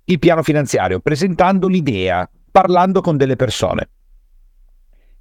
il 0.05 0.19
piano 0.19 0.43
finanziario, 0.43 0.99
presentando 0.99 1.67
l'idea, 1.67 2.29
parlando 2.51 3.01
con 3.01 3.17
delle 3.17 3.35
persone. 3.35 3.89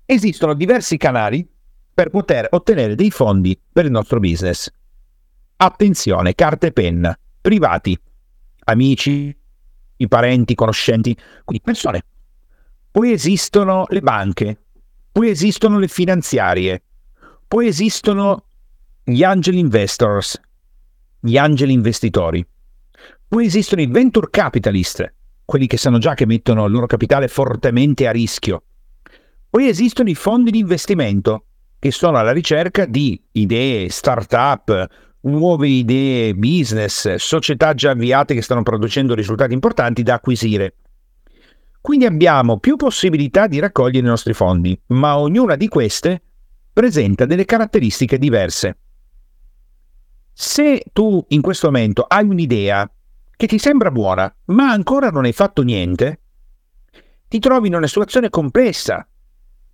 Esistono 0.05 0.55
diversi 0.55 0.97
canali 0.97 1.47
per 1.93 2.11
poter 2.11 2.47
ottenere 2.51 2.95
dei 2.95 3.11
fondi 3.11 3.59
per 3.73 3.87
il 3.87 3.91
nostro 3.91 4.21
business. 4.21 4.71
Attenzione, 5.57 6.35
carta 6.35 6.67
e 6.67 6.73
penna, 6.73 7.19
privati, 7.41 7.99
amici, 8.65 9.37
i 9.97 10.09
parenti, 10.09 10.53
i 10.53 10.57
conoscenti, 10.57 11.17
quindi 11.45 11.65
persone. 11.65 12.05
Poi 12.91 13.13
esistono 13.13 13.87
le 13.89 14.01
banche, 14.01 14.59
poi 15.13 15.29
esistono 15.31 15.79
le 15.79 15.89
finanziarie, 15.89 16.83
poi 17.47 17.67
esistono 17.67 18.45
gli 19.03 19.23
angel 19.23 19.55
investors, 19.55 20.41
gli 21.21 21.37
angeli 21.37 21.73
investitori, 21.73 22.47
poi 23.29 23.47
esistono 23.47 23.83
i 23.83 23.87
venture 23.87 24.29
capitalist, 24.31 25.13
quelli 25.45 25.67
che 25.67 25.77
sanno 25.77 25.99
già 25.99 26.15
che 26.15 26.27
mettono 26.27 26.65
il 26.67 26.73
loro 26.73 26.87
capitale 26.87 27.29
fortemente 27.29 28.07
a 28.07 28.13
rischio. 28.13 28.63
Poi 29.49 29.69
esistono 29.69 30.09
i 30.09 30.15
fondi 30.15 30.51
di 30.51 30.59
investimento, 30.59 31.45
che 31.79 31.91
sono 31.91 32.19
alla 32.19 32.33
ricerca 32.33 32.85
di 32.85 33.21
idee, 33.33 33.89
start-up, 33.91 34.87
nuove 35.27 35.69
idee, 35.69 36.35
business, 36.35 37.15
società 37.17 37.75
già 37.75 37.91
avviate 37.91 38.35
che 38.35 38.43
stanno 38.43 38.63
producendo 38.63 39.15
risultati 39.15 39.53
importanti 39.53 40.03
da 40.03 40.15
acquisire. 40.15 40.75
Quindi 41.81 42.05
abbiamo 42.05 42.59
più 42.59 42.77
possibilità 42.77 43.47
di 43.47 43.59
raccogliere 43.59 44.07
i 44.07 44.11
nostri 44.11 44.33
fondi, 44.33 44.79
ma 44.89 45.19
ognuna 45.19 45.55
di 45.55 45.69
queste 45.69 46.23
presenta 46.73 47.27
delle 47.27 47.45
caratteristiche 47.45 48.19
diverse. 48.19 48.79
Se 50.33 50.83
tu 50.93 51.25
in 51.29 51.41
questo 51.41 51.69
momento 51.69 52.03
hai 52.03 52.25
un'idea 52.25 52.91
che 53.37 53.47
ti 53.47 53.59
sembra 53.59 53.91
buona, 53.91 54.35
ma 54.47 54.71
ancora 54.71 55.11
non 55.11 55.25
hai 55.25 55.33
fatto 55.33 55.63
niente, 55.63 56.21
ti 57.29 57.39
trovi 57.39 57.69
in 57.69 57.75
una 57.75 57.87
situazione 57.87 58.31
complessa 58.31 59.07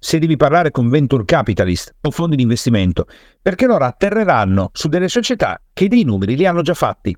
se 0.03 0.19
devi 0.19 0.37
parlare 0.37 0.73
con 0.73 0.89
venture 0.89 1.25
capitalist 1.25 1.95
o 2.01 2.11
fondi 2.11 2.35
di 2.35 2.43
investimento, 2.43 3.07
perché 3.41 3.67
loro 3.67 3.85
atterreranno 3.85 4.71
su 4.73 4.89
delle 4.89 5.09
società 5.09 5.63
che 5.73 5.87
dei 5.87 6.03
numeri 6.03 6.35
li 6.35 6.45
hanno 6.45 6.63
già 6.63 6.75
fatti. 6.75 7.17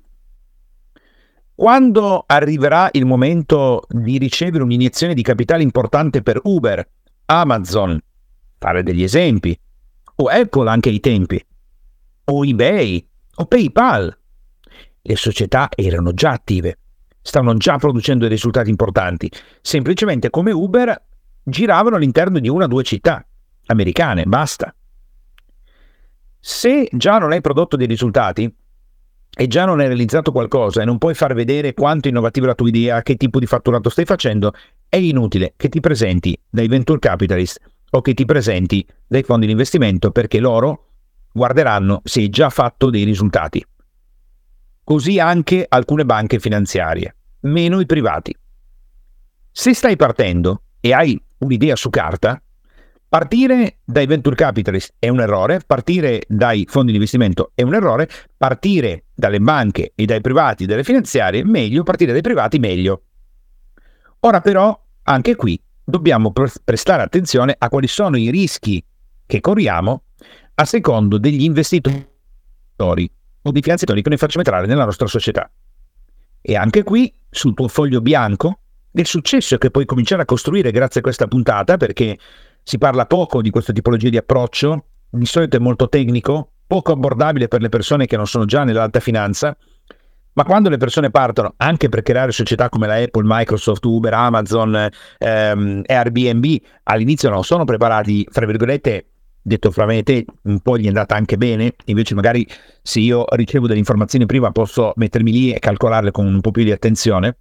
Quando 1.55 2.23
arriverà 2.27 2.89
il 2.91 3.07
momento 3.07 3.87
di 3.89 4.19
ricevere 4.19 4.61
un'iniezione 4.61 5.15
di 5.15 5.23
capitale 5.23 5.63
importante 5.63 6.21
per 6.21 6.39
Uber, 6.43 6.87
Amazon, 7.25 7.99
fare 8.59 8.83
degli 8.83 9.01
esempi, 9.01 9.59
o 10.17 10.25
Apple 10.25 10.69
anche 10.69 10.89
ai 10.89 10.99
tempi, 10.99 11.43
o 12.25 12.45
eBay, 12.45 13.03
o 13.37 13.45
PayPal, 13.47 14.15
le 15.01 15.15
società 15.15 15.69
erano 15.75 16.13
già 16.13 16.33
attive, 16.33 16.77
stavano 17.19 17.57
già 17.57 17.79
producendo 17.79 18.25
dei 18.25 18.35
risultati 18.35 18.69
importanti, 18.69 19.31
semplicemente 19.59 20.29
come 20.29 20.51
Uber 20.51 21.03
giravano 21.45 21.95
all'interno 21.95 22.39
di 22.39 22.49
una 22.49 22.65
o 22.65 22.67
due 22.67 22.83
città 22.83 23.25
americane, 23.67 24.23
basta. 24.25 24.75
Se 26.39 26.87
già 26.91 27.17
non 27.17 27.31
hai 27.31 27.41
prodotto 27.41 27.75
dei 27.75 27.87
risultati 27.87 28.53
e 29.37 29.47
già 29.47 29.65
non 29.65 29.79
hai 29.79 29.87
realizzato 29.87 30.31
qualcosa 30.31 30.81
e 30.81 30.85
non 30.85 30.97
puoi 30.97 31.13
far 31.13 31.33
vedere 31.33 31.73
quanto 31.73 32.07
innovativa 32.07 32.45
è 32.45 32.49
la 32.49 32.55
tua 32.55 32.67
idea, 32.67 33.01
che 33.01 33.15
tipo 33.15 33.39
di 33.39 33.45
fatturato 33.45 33.89
stai 33.89 34.05
facendo, 34.05 34.53
è 34.87 34.97
inutile 34.97 35.53
che 35.57 35.69
ti 35.69 35.79
presenti 35.79 36.37
dai 36.49 36.67
venture 36.67 36.99
capitalist 36.99 37.59
o 37.91 38.01
che 38.01 38.13
ti 38.13 38.25
presenti 38.25 38.85
dai 39.07 39.23
fondi 39.23 39.45
di 39.45 39.51
investimento 39.51 40.11
perché 40.11 40.39
loro 40.39 40.87
guarderanno 41.31 42.01
se 42.03 42.21
hai 42.21 42.29
già 42.29 42.49
fatto 42.49 42.89
dei 42.89 43.03
risultati. 43.03 43.65
Così 44.83 45.19
anche 45.19 45.65
alcune 45.67 46.05
banche 46.05 46.39
finanziarie, 46.39 47.15
meno 47.41 47.79
i 47.79 47.85
privati. 47.85 48.35
Se 49.51 49.73
stai 49.73 49.95
partendo 49.95 50.61
e 50.79 50.93
hai 50.93 51.21
un'idea 51.39 51.75
su 51.75 51.89
carta, 51.89 52.41
partire 53.07 53.77
dai 53.83 54.05
venture 54.07 54.35
capitalist 54.35 54.93
è 54.99 55.09
un 55.09 55.21
errore, 55.21 55.61
partire 55.65 56.23
dai 56.27 56.65
fondi 56.67 56.91
di 56.91 56.97
investimento 56.97 57.51
è 57.53 57.61
un 57.61 57.73
errore, 57.73 58.09
partire 58.35 59.05
dalle 59.13 59.39
banche 59.39 59.93
e 59.95 60.05
dai 60.05 60.21
privati, 60.21 60.65
dalle 60.65 60.83
finanziarie, 60.83 61.43
meglio, 61.45 61.83
partire 61.83 62.11
dai 62.11 62.21
privati, 62.21 62.59
meglio. 62.59 63.03
Ora 64.21 64.41
però, 64.41 64.77
anche 65.03 65.35
qui, 65.35 65.61
dobbiamo 65.83 66.31
prestare 66.31 67.03
attenzione 67.03 67.55
a 67.57 67.69
quali 67.69 67.87
sono 67.87 68.17
i 68.17 68.31
rischi 68.31 68.83
che 69.25 69.39
corriamo 69.39 70.03
a 70.55 70.65
secondo 70.65 71.17
degli 71.17 71.43
investitori 71.43 72.03
o 72.77 73.51
dei 73.51 73.61
finanziatori 73.61 74.01
che 74.01 74.09
noi 74.09 74.17
facciamo 74.17 74.43
entrare 74.43 74.65
nella 74.67 74.85
nostra 74.85 75.07
società. 75.07 75.49
E 76.41 76.55
anche 76.55 76.83
qui, 76.83 77.13
sul 77.29 77.53
tuo 77.53 77.67
foglio 77.67 78.01
bianco, 78.01 78.59
del 78.95 79.05
successo 79.05 79.57
che 79.57 79.71
puoi 79.71 79.83
cominciare 79.83 80.21
a 80.21 80.25
costruire 80.25 80.71
grazie 80.71 81.01
a 81.01 81.03
questa 81.03 81.27
puntata, 81.27 81.75
perché 81.75 82.17
si 82.63 82.77
parla 82.77 83.05
poco 83.05 83.41
di 83.41 83.49
questa 83.49 83.73
tipologia 83.73 84.07
di 84.07 84.15
approccio, 84.15 84.85
di 85.09 85.25
solito 85.25 85.57
è 85.57 85.59
molto 85.59 85.89
tecnico, 85.89 86.51
poco 86.65 86.93
abbordabile 86.93 87.49
per 87.49 87.59
le 87.59 87.67
persone 87.67 88.05
che 88.05 88.15
non 88.15 88.25
sono 88.25 88.45
già 88.45 88.63
nell'alta 88.63 89.01
finanza, 89.01 89.55
ma 90.31 90.45
quando 90.45 90.69
le 90.69 90.77
persone 90.77 91.11
partono 91.11 91.55
anche 91.57 91.89
per 91.89 92.03
creare 92.03 92.31
società 92.31 92.69
come 92.69 92.87
la 92.87 92.95
Apple, 92.95 93.23
Microsoft, 93.25 93.83
Uber, 93.83 94.13
Amazon, 94.13 94.87
ehm, 95.17 95.81
Airbnb, 95.85 96.55
all'inizio 96.83 97.29
non 97.29 97.43
sono 97.43 97.65
preparati, 97.65 98.25
fra 98.31 98.45
virgolette, 98.45 99.07
detto 99.41 99.71
fra 99.71 99.85
me 99.85 99.97
e 99.97 100.03
te, 100.03 100.25
un 100.43 100.61
po' 100.61 100.77
gli 100.77 100.85
è 100.85 100.87
andata 100.87 101.15
anche 101.15 101.35
bene, 101.35 101.73
invece 101.85 102.15
magari 102.15 102.47
se 102.81 103.01
io 103.01 103.25
ricevo 103.31 103.67
delle 103.67 103.79
informazioni 103.79 104.25
prima 104.25 104.51
posso 104.51 104.93
mettermi 104.95 105.31
lì 105.33 105.51
e 105.51 105.59
calcolarle 105.59 106.11
con 106.11 106.25
un 106.25 106.39
po' 106.39 106.51
più 106.51 106.63
di 106.63 106.71
attenzione. 106.71 107.35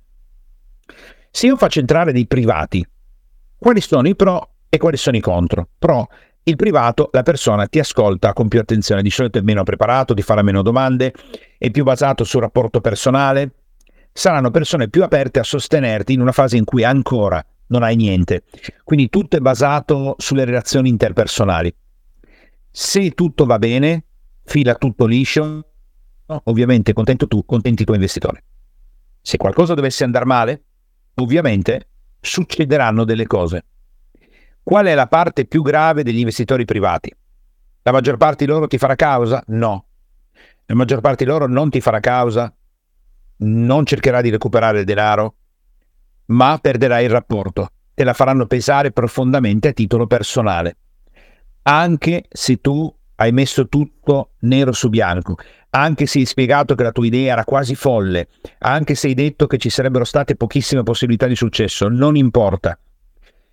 Se 1.36 1.48
io 1.48 1.56
faccio 1.56 1.80
entrare 1.80 2.12
dei 2.12 2.28
privati, 2.28 2.86
quali 3.58 3.80
sono 3.80 4.06
i 4.06 4.14
pro 4.14 4.50
e 4.68 4.78
quali 4.78 4.96
sono 4.96 5.16
i 5.16 5.20
contro? 5.20 5.66
Pro, 5.76 6.06
il 6.44 6.54
privato, 6.54 7.08
la 7.10 7.24
persona 7.24 7.66
ti 7.66 7.80
ascolta 7.80 8.32
con 8.32 8.46
più 8.46 8.60
attenzione, 8.60 9.02
di 9.02 9.10
solito 9.10 9.38
è 9.38 9.40
meno 9.40 9.64
preparato, 9.64 10.14
ti 10.14 10.22
farà 10.22 10.42
meno 10.42 10.62
domande, 10.62 11.12
è 11.58 11.72
più 11.72 11.82
basato 11.82 12.22
sul 12.22 12.42
rapporto 12.42 12.80
personale, 12.80 13.50
saranno 14.12 14.52
persone 14.52 14.88
più 14.88 15.02
aperte 15.02 15.40
a 15.40 15.42
sostenerti 15.42 16.12
in 16.12 16.20
una 16.20 16.30
fase 16.30 16.56
in 16.56 16.62
cui 16.62 16.84
ancora 16.84 17.44
non 17.66 17.82
hai 17.82 17.96
niente. 17.96 18.44
Quindi 18.84 19.08
tutto 19.08 19.36
è 19.36 19.40
basato 19.40 20.14
sulle 20.18 20.44
relazioni 20.44 20.88
interpersonali. 20.88 21.74
Se 22.70 23.10
tutto 23.10 23.44
va 23.44 23.58
bene, 23.58 24.04
fila 24.44 24.76
tutto 24.76 25.04
liscio, 25.04 25.66
ovviamente 26.26 26.92
contento 26.92 27.26
tu, 27.26 27.44
contenti 27.44 27.82
i 27.82 27.84
tuoi 27.84 27.96
investitori. 27.96 28.40
Se 29.20 29.36
qualcosa 29.36 29.74
dovesse 29.74 30.04
andare 30.04 30.24
male, 30.26 30.62
ovviamente 31.16 31.88
succederanno 32.20 33.04
delle 33.04 33.26
cose. 33.26 33.64
Qual 34.62 34.86
è 34.86 34.94
la 34.94 35.06
parte 35.06 35.44
più 35.44 35.62
grave 35.62 36.02
degli 36.02 36.18
investitori 36.18 36.64
privati? 36.64 37.14
La 37.82 37.92
maggior 37.92 38.16
parte 38.16 38.44
di 38.44 38.50
loro 38.50 38.66
ti 38.66 38.78
farà 38.78 38.94
causa? 38.94 39.42
No. 39.48 39.86
La 40.66 40.74
maggior 40.74 41.00
parte 41.00 41.24
di 41.24 41.30
loro 41.30 41.46
non 41.46 41.68
ti 41.68 41.82
farà 41.82 42.00
causa, 42.00 42.52
non 43.36 43.84
cercherà 43.84 44.22
di 44.22 44.30
recuperare 44.30 44.80
il 44.80 44.84
denaro, 44.86 45.34
ma 46.26 46.58
perderai 46.58 47.04
il 47.04 47.10
rapporto. 47.10 47.68
Te 47.92 48.04
la 48.04 48.14
faranno 48.14 48.46
pesare 48.46 48.90
profondamente 48.90 49.68
a 49.68 49.72
titolo 49.72 50.06
personale. 50.06 50.76
Anche 51.62 52.24
se 52.30 52.60
tu 52.60 52.92
hai 53.16 53.32
messo 53.32 53.68
tutto 53.68 54.30
nero 54.40 54.72
su 54.72 54.88
bianco, 54.88 55.36
anche 55.70 56.06
se 56.06 56.18
hai 56.18 56.24
spiegato 56.24 56.74
che 56.74 56.82
la 56.82 56.92
tua 56.92 57.06
idea 57.06 57.32
era 57.32 57.44
quasi 57.44 57.74
folle, 57.74 58.28
anche 58.58 58.94
se 58.94 59.08
hai 59.08 59.14
detto 59.14 59.46
che 59.46 59.58
ci 59.58 59.70
sarebbero 59.70 60.04
state 60.04 60.36
pochissime 60.36 60.82
possibilità 60.82 61.26
di 61.26 61.36
successo, 61.36 61.88
non 61.88 62.16
importa. 62.16 62.78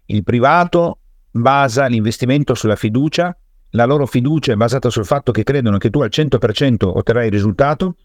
Il 0.05 0.23
privato 0.23 0.99
basa 1.31 1.85
l'investimento 1.85 2.53
sulla 2.53 2.75
fiducia, 2.75 3.35
la 3.71 3.85
loro 3.85 4.05
fiducia 4.05 4.51
è 4.51 4.55
basata 4.55 4.89
sul 4.89 5.05
fatto 5.05 5.31
che 5.31 5.43
credono 5.43 5.77
che 5.77 5.89
tu 5.89 6.01
al 6.01 6.09
100% 6.11 6.83
otterrai 6.83 7.27
il 7.27 7.31
risultato, 7.31 7.95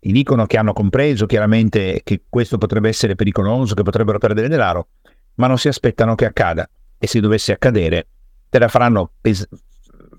ti 0.00 0.12
dicono 0.12 0.46
che 0.46 0.56
hanno 0.56 0.72
compreso 0.72 1.26
chiaramente 1.26 2.00
che 2.04 2.22
questo 2.28 2.56
potrebbe 2.56 2.88
essere 2.88 3.14
pericoloso, 3.14 3.74
che 3.74 3.82
potrebbero 3.82 4.18
perdere 4.18 4.48
denaro, 4.48 4.88
ma 5.34 5.46
non 5.46 5.58
si 5.58 5.68
aspettano 5.68 6.14
che 6.14 6.24
accada. 6.24 6.68
E 6.96 7.06
se 7.06 7.20
dovesse 7.20 7.52
accadere 7.52 8.06
te 8.48 8.58
la 8.58 8.68
faranno 8.68 9.12
pes- 9.20 9.46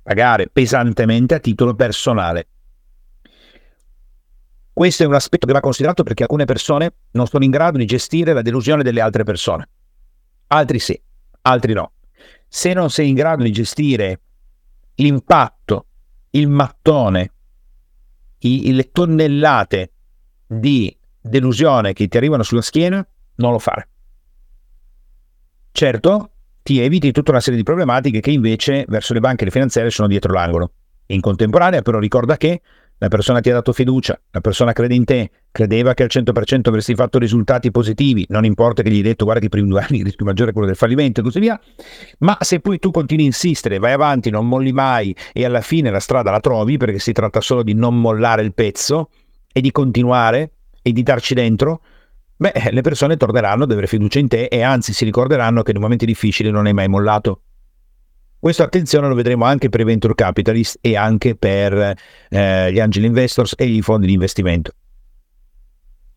pagare 0.10 0.50
pesantemente 0.52 1.36
a 1.36 1.40
titolo 1.40 1.76
personale. 1.76 2.48
Questo 4.74 5.04
è 5.04 5.06
un 5.06 5.14
aspetto 5.14 5.46
che 5.46 5.54
va 5.54 5.60
considerato 5.60 6.02
perché 6.02 6.24
alcune 6.24 6.46
persone 6.46 6.94
non 7.12 7.28
sono 7.28 7.44
in 7.44 7.52
grado 7.52 7.78
di 7.78 7.86
gestire 7.86 8.34
la 8.34 8.42
delusione 8.42 8.82
delle 8.82 9.02
altre 9.02 9.24
persone. 9.24 9.70
Altri 10.48 10.80
sì, 10.80 11.00
altri 11.42 11.74
no. 11.74 11.92
Se 12.48 12.74
non 12.74 12.90
sei 12.90 13.10
in 13.10 13.14
grado 13.14 13.44
di 13.44 13.52
gestire 13.52 14.22
l'impatto, 14.96 15.86
il 16.32 16.48
mattone, 16.48 17.32
i, 18.40 18.74
le 18.74 18.90
tonnellate 18.90 19.92
di 20.48 20.98
delusione 21.22 21.94
che 21.94 22.08
ti 22.08 22.18
arrivano 22.18 22.42
sulla 22.42 22.64
schiena, 22.64 23.08
non 23.36 23.52
lo 23.52 23.60
fare. 23.60 23.88
Certo, 25.72 26.32
ti 26.70 26.80
eviti 26.80 27.12
tutta 27.12 27.32
una 27.32 27.40
serie 27.40 27.58
di 27.58 27.64
problematiche 27.64 28.20
che 28.20 28.30
invece 28.30 28.86
verso 28.88 29.16
le 29.16 29.20
banche 29.20 29.42
e 29.42 29.46
le 29.46 29.52
finanziarie 29.52 29.90
sono 29.90 30.08
dietro 30.08 30.32
l'angolo. 30.32 30.74
In 31.08 31.20
contemporanea 31.20 31.82
però 31.82 31.98
ricorda 31.98 32.38
che 32.38 32.62
la 33.00 33.08
persona 33.08 33.40
ti 33.40 33.50
ha 33.50 33.54
dato 33.54 33.74
fiducia, 33.74 34.22
la 34.30 34.40
persona 34.40 34.72
crede 34.72 34.94
in 34.94 35.04
te, 35.04 35.32
credeva 35.50 35.96
che 35.96 36.04
al 36.04 36.10
100% 36.12 36.68
avresti 36.68 36.94
fatto 36.94 37.18
risultati 37.18 37.72
positivi, 37.72 38.24
non 38.30 38.46
importa 38.46 38.84
che 38.84 38.92
gli 38.92 38.98
hai 38.98 39.02
detto 39.02 39.24
guarda 39.24 39.40
che 39.40 39.48
i 39.48 39.50
primi 39.50 39.68
due 39.68 39.82
anni 39.82 39.98
il 39.98 40.04
rischio 40.04 40.26
maggiore 40.26 40.52
è 40.52 40.54
quello 40.54 40.68
del 40.68 40.76
fallimento 40.76 41.22
e 41.22 41.24
così 41.24 41.40
via, 41.40 41.60
ma 42.20 42.38
se 42.40 42.60
poi 42.60 42.78
tu 42.78 42.92
continui 42.92 43.24
a 43.24 43.28
insistere, 43.28 43.80
vai 43.80 43.94
avanti, 43.94 44.30
non 44.30 44.48
molli 44.48 44.72
mai 44.72 45.16
e 45.34 45.46
alla 45.46 45.62
fine 45.62 45.90
la 45.90 46.00
strada 46.00 46.30
la 46.30 46.40
trovi 46.40 46.78
perché 46.78 47.00
si 47.00 47.14
tratta 47.14 47.42
solo 47.42 47.64
di 47.64 47.74
non 47.74 48.00
mollare 48.00 48.44
il 48.44 48.54
pezzo 48.54 49.10
e 49.52 49.60
di 49.60 49.72
continuare 49.72 50.52
e 50.84 50.92
di 50.92 51.02
darci 51.02 51.34
dentro, 51.34 51.82
beh, 52.40 52.70
le 52.72 52.82
persone 52.82 53.18
torneranno 53.18 53.66
ad 53.66 53.72
avere 53.72 53.88
fiducia 53.88 54.20
in 54.20 54.30
te 54.30 54.46
e 54.46 54.62
anzi 54.62 54.94
si 54.94 55.04
ricorderanno 55.04 55.62
che 55.62 55.74
nei 55.74 55.82
momenti 55.82 56.06
difficili 56.06 56.50
non 56.50 56.66
hai 56.66 56.74
mai 56.74 56.88
mollato. 56.88 57.42
Questo 58.40 58.64
attenzione 58.64 59.10
lo 59.10 59.16
vedremo 59.16 59.44
anche 59.44 59.68
per 59.68 59.82
i 59.82 59.84
venture 59.84 60.16
capitalist 60.16 60.78
e 60.80 60.96
anche 60.96 61.36
per 61.36 61.96
eh, 62.30 62.72
gli 62.72 62.80
angel 62.80 63.04
investors 63.04 63.54
e 63.58 63.66
i 63.66 63.82
fondi 63.82 64.08
di 64.08 64.14
investimento. 64.14 64.72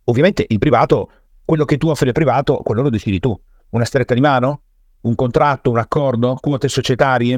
Ovviamente 0.05 0.45
il 0.49 0.59
privato, 0.59 1.11
quello 1.45 1.65
che 1.65 1.77
tu 1.79 1.89
offri 1.89 2.07
al 2.07 2.15
privato, 2.15 2.59
quello 2.59 2.83
lo 2.83 2.91
decidi 2.91 3.19
tu. 3.19 3.37
Una 3.71 3.85
stretta 3.85 4.15
di 4.15 4.21
mano? 4.21 4.63
Un 5.01 5.17
contratto, 5.17 5.71
un 5.71 5.79
accordo, 5.79 6.37
quote 6.41 6.69
societarie, 6.69 7.35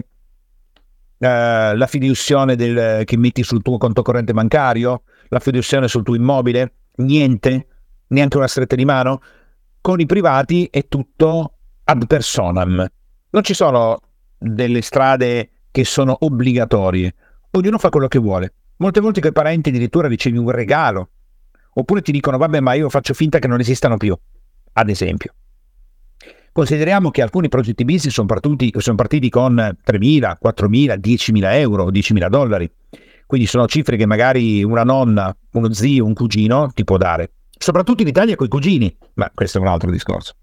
eh, 1.16 1.74
la 1.74 1.86
fiduzione 1.86 2.54
del, 2.54 3.04
che 3.04 3.16
metti 3.16 3.42
sul 3.42 3.62
tuo 3.62 3.78
conto 3.78 4.02
corrente 4.02 4.34
bancario, 4.34 5.04
la 5.28 5.38
fiduzione 5.38 5.88
sul 5.88 6.02
tuo 6.02 6.14
immobile, 6.14 6.74
niente, 6.96 7.68
neanche 8.08 8.36
una 8.36 8.48
stretta 8.48 8.76
di 8.76 8.84
mano. 8.84 9.20
Con 9.80 10.00
i 10.00 10.06
privati 10.06 10.68
è 10.70 10.86
tutto 10.88 11.52
ad 11.84 12.06
personam. 12.06 12.86
Non 13.30 13.42
ci 13.42 13.54
sono 13.54 13.98
delle 14.38 14.82
strade 14.82 15.50
che 15.70 15.84
sono 15.84 16.16
obbligatorie. 16.20 17.14
Ognuno 17.52 17.78
fa 17.78 17.88
quello 17.88 18.08
che 18.08 18.18
vuole. 18.18 18.54
Molte 18.76 19.00
volte 19.00 19.20
con 19.20 19.30
i 19.30 19.32
parenti 19.32 19.68
addirittura 19.68 20.08
ricevi 20.08 20.36
un 20.36 20.50
regalo, 20.50 21.10
oppure 21.74 22.02
ti 22.02 22.10
dicono 22.10 22.38
vabbè 22.38 22.60
ma 22.60 22.74
io 22.74 22.88
faccio 22.88 23.14
finta 23.14 23.38
che 23.38 23.46
non 23.46 23.60
esistano 23.60 23.96
più, 23.96 24.16
ad 24.72 24.88
esempio. 24.88 25.34
Consideriamo 26.52 27.10
che 27.10 27.22
alcuni 27.22 27.48
progetti 27.48 27.84
business 27.84 28.12
sono 28.12 28.26
partiti, 28.26 28.72
sono 28.78 28.96
partiti 28.96 29.28
con 29.28 29.54
3.000, 29.56 30.36
4.000, 30.42 30.98
10.000 30.98 31.54
euro, 31.54 31.90
10.000 31.90 32.28
dollari. 32.28 32.70
Quindi 33.26 33.46
sono 33.46 33.66
cifre 33.66 33.96
che 33.96 34.06
magari 34.06 34.62
una 34.62 34.84
nonna, 34.84 35.36
uno 35.52 35.72
zio, 35.72 36.04
un 36.04 36.14
cugino 36.14 36.70
ti 36.72 36.84
può 36.84 36.96
dare. 36.96 37.30
Soprattutto 37.58 38.02
in 38.02 38.08
Italia 38.08 38.36
con 38.36 38.46
i 38.46 38.50
cugini, 38.50 38.96
ma 39.14 39.30
questo 39.34 39.58
è 39.58 39.60
un 39.60 39.68
altro 39.68 39.90
discorso. 39.90 40.34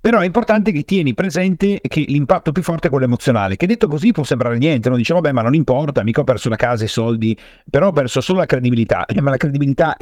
Però 0.00 0.20
è 0.20 0.24
importante 0.24 0.70
che 0.70 0.84
tieni 0.84 1.12
presente 1.12 1.80
che 1.80 2.04
l'impatto 2.06 2.52
più 2.52 2.62
forte 2.62 2.86
è 2.86 2.90
quello 2.90 3.04
emozionale, 3.04 3.56
che 3.56 3.66
detto 3.66 3.88
così 3.88 4.12
può 4.12 4.22
sembrare 4.22 4.56
niente, 4.56 4.88
non 4.88 4.96
dice 4.96 5.12
vabbè 5.12 5.32
ma 5.32 5.42
non 5.42 5.54
importa, 5.54 6.04
mica 6.04 6.20
ho 6.20 6.24
perso 6.24 6.48
la 6.48 6.56
casa 6.56 6.84
i 6.84 6.88
soldi, 6.88 7.36
però 7.68 7.88
ho 7.88 7.92
perso 7.92 8.20
solo 8.20 8.38
la 8.38 8.46
credibilità, 8.46 9.06
eh, 9.06 9.20
ma 9.20 9.30
la 9.30 9.36
credibilità 9.36 9.96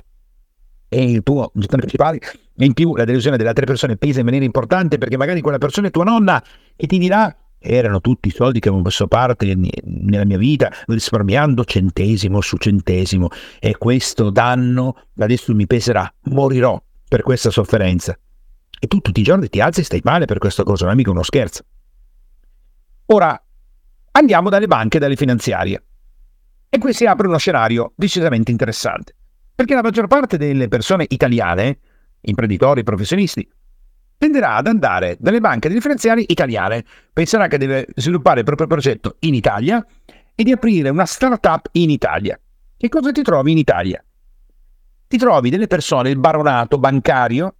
è 0.88 1.00
il 1.00 1.22
tuo 1.22 1.50
gestore 1.54 1.78
principale 1.78 2.20
e 2.56 2.64
in 2.64 2.74
più 2.74 2.94
la 2.94 3.04
delusione 3.04 3.36
delle 3.36 3.48
altre 3.48 3.66
persone 3.66 3.96
pesa 3.96 4.20
in 4.20 4.26
maniera 4.26 4.44
importante 4.44 4.98
perché 4.98 5.16
magari 5.16 5.40
quella 5.40 5.58
persona 5.58 5.88
è 5.88 5.90
tua 5.90 6.04
nonna 6.04 6.42
e 6.76 6.86
ti 6.86 6.98
dirà 6.98 7.34
erano 7.66 8.00
tutti 8.00 8.28
i 8.28 8.30
soldi 8.30 8.60
che 8.60 8.68
avevo 8.68 8.84
messo 8.84 9.06
parte 9.06 9.54
nella 9.84 10.24
mia 10.24 10.38
vita, 10.38 10.72
risparmiando 10.86 11.64
centesimo 11.64 12.40
su 12.40 12.56
centesimo 12.56 13.28
e 13.58 13.76
questo 13.76 14.30
danno 14.30 14.96
adesso 15.18 15.54
mi 15.54 15.66
peserà, 15.66 16.12
morirò 16.24 16.80
per 17.08 17.22
questa 17.22 17.50
sofferenza. 17.50 18.18
E 18.78 18.86
tu 18.86 19.00
tutti 19.00 19.20
i 19.20 19.22
giorni 19.22 19.48
ti 19.48 19.60
alzi 19.60 19.80
e 19.80 19.84
stai 19.84 20.00
male 20.04 20.26
per 20.26 20.38
questa 20.38 20.62
cosa, 20.62 20.84
non 20.84 20.94
è 20.94 20.96
mica 20.96 21.10
uno 21.10 21.22
scherzo. 21.22 21.64
Ora 23.06 23.40
andiamo 24.12 24.48
dalle 24.48 24.66
banche 24.66 24.98
dalle 24.98 25.16
finanziarie. 25.16 25.82
E 26.68 26.78
qui 26.78 26.92
si 26.92 27.06
apre 27.06 27.26
uno 27.26 27.38
scenario 27.38 27.92
decisamente 27.94 28.50
interessante. 28.50 29.14
Perché 29.54 29.74
la 29.74 29.82
maggior 29.82 30.08
parte 30.08 30.36
delle 30.36 30.68
persone 30.68 31.06
italiane, 31.08 31.78
imprenditori, 32.22 32.82
professionisti, 32.82 33.48
tenderà 34.18 34.54
ad 34.54 34.66
andare 34.66 35.16
dalle 35.18 35.40
banche 35.40 35.68
differenziali 35.68 36.24
italiane, 36.28 36.84
penserà 37.12 37.48
che 37.48 37.58
deve 37.58 37.86
sviluppare 37.94 38.40
il 38.40 38.44
proprio 38.44 38.66
progetto 38.66 39.16
in 39.20 39.34
Italia 39.34 39.84
e 40.34 40.42
di 40.42 40.52
aprire 40.52 40.88
una 40.88 41.06
startup 41.06 41.68
in 41.72 41.90
Italia. 41.90 42.38
Che 42.76 42.88
cosa 42.88 43.12
ti 43.12 43.22
trovi 43.22 43.52
in 43.52 43.58
Italia? 43.58 44.02
Ti 45.08 45.18
trovi 45.18 45.50
delle 45.50 45.66
persone, 45.66 46.10
il 46.10 46.18
baronato 46.18 46.78
bancario, 46.78 47.54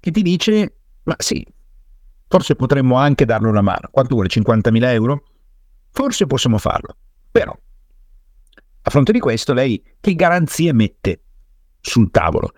che 0.00 0.10
ti 0.10 0.22
dice, 0.22 0.76
ma 1.04 1.14
sì, 1.18 1.46
forse 2.26 2.56
potremmo 2.56 2.96
anche 2.96 3.24
darle 3.24 3.48
una 3.48 3.62
mano. 3.62 3.88
Quanto 3.90 4.14
vuole? 4.14 4.28
50.000 4.28 4.84
euro? 4.92 5.24
Forse 5.90 6.26
possiamo 6.26 6.58
farlo. 6.58 6.96
Però, 7.30 7.56
a 8.82 8.90
fronte 8.90 9.12
di 9.12 9.20
questo, 9.20 9.52
lei 9.52 9.82
che 10.00 10.14
garanzie 10.14 10.72
mette? 10.72 11.20
sul 11.80 12.10
tavolo. 12.10 12.52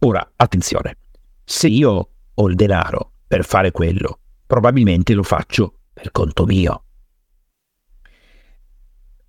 Ora, 0.00 0.32
attenzione, 0.36 0.96
se 1.44 1.68
io 1.68 2.08
ho 2.34 2.48
il 2.48 2.54
denaro 2.54 3.12
per 3.26 3.44
fare 3.44 3.70
quello, 3.70 4.18
probabilmente 4.46 5.14
lo 5.14 5.22
faccio 5.22 5.80
per 5.92 6.10
conto 6.10 6.46
mio. 6.46 6.84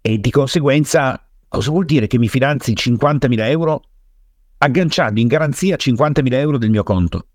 E 0.01 0.19
di 0.19 0.29
conseguenza, 0.29 1.27
cosa 1.47 1.71
vuol 1.71 1.85
dire 1.85 2.07
che 2.07 2.17
mi 2.17 2.27
finanzi 2.27 2.73
50.000 2.73 3.39
euro 3.49 3.81
agganciando 4.57 5.19
in 5.19 5.27
garanzia 5.27 5.75
50.000 5.75 6.33
euro 6.33 6.57
del 6.57 6.69
mio 6.69 6.83
conto? 6.83 7.27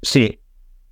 Se 0.00 0.40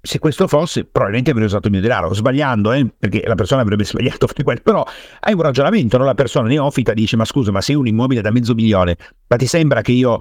se 0.05 0.19
questo 0.19 0.49
fosse, 0.49 0.85
probabilmente 0.85 1.31
avrei 1.31 1.47
usato 1.47 1.69
il 1.69 1.75
mio 1.75 1.81
denaro, 1.81 2.13
sbagliando, 2.13 2.73
eh? 2.73 2.93
perché 2.99 3.23
la 3.25 3.37
persona 3.37 3.63
avrebbe 3.63 3.85
sbagliato 3.85 4.27
però 4.61 4.85
hai 5.21 5.33
un 5.33 5.41
ragionamento, 5.41 5.97
no? 5.97 6.05
la 6.05 6.15
persona 6.15 6.49
neofita 6.49 6.93
dice, 6.93 7.15
ma 7.15 7.25
scusa, 7.25 7.53
ma 7.53 7.61
sei 7.61 7.77
un 7.77 7.87
immobile 7.87 8.21
da 8.21 8.33
mezzo 8.33 8.53
milione, 8.53 8.97
ma 9.29 9.37
ti 9.37 9.47
sembra 9.47 9.81
che 9.81 9.93
io 9.93 10.19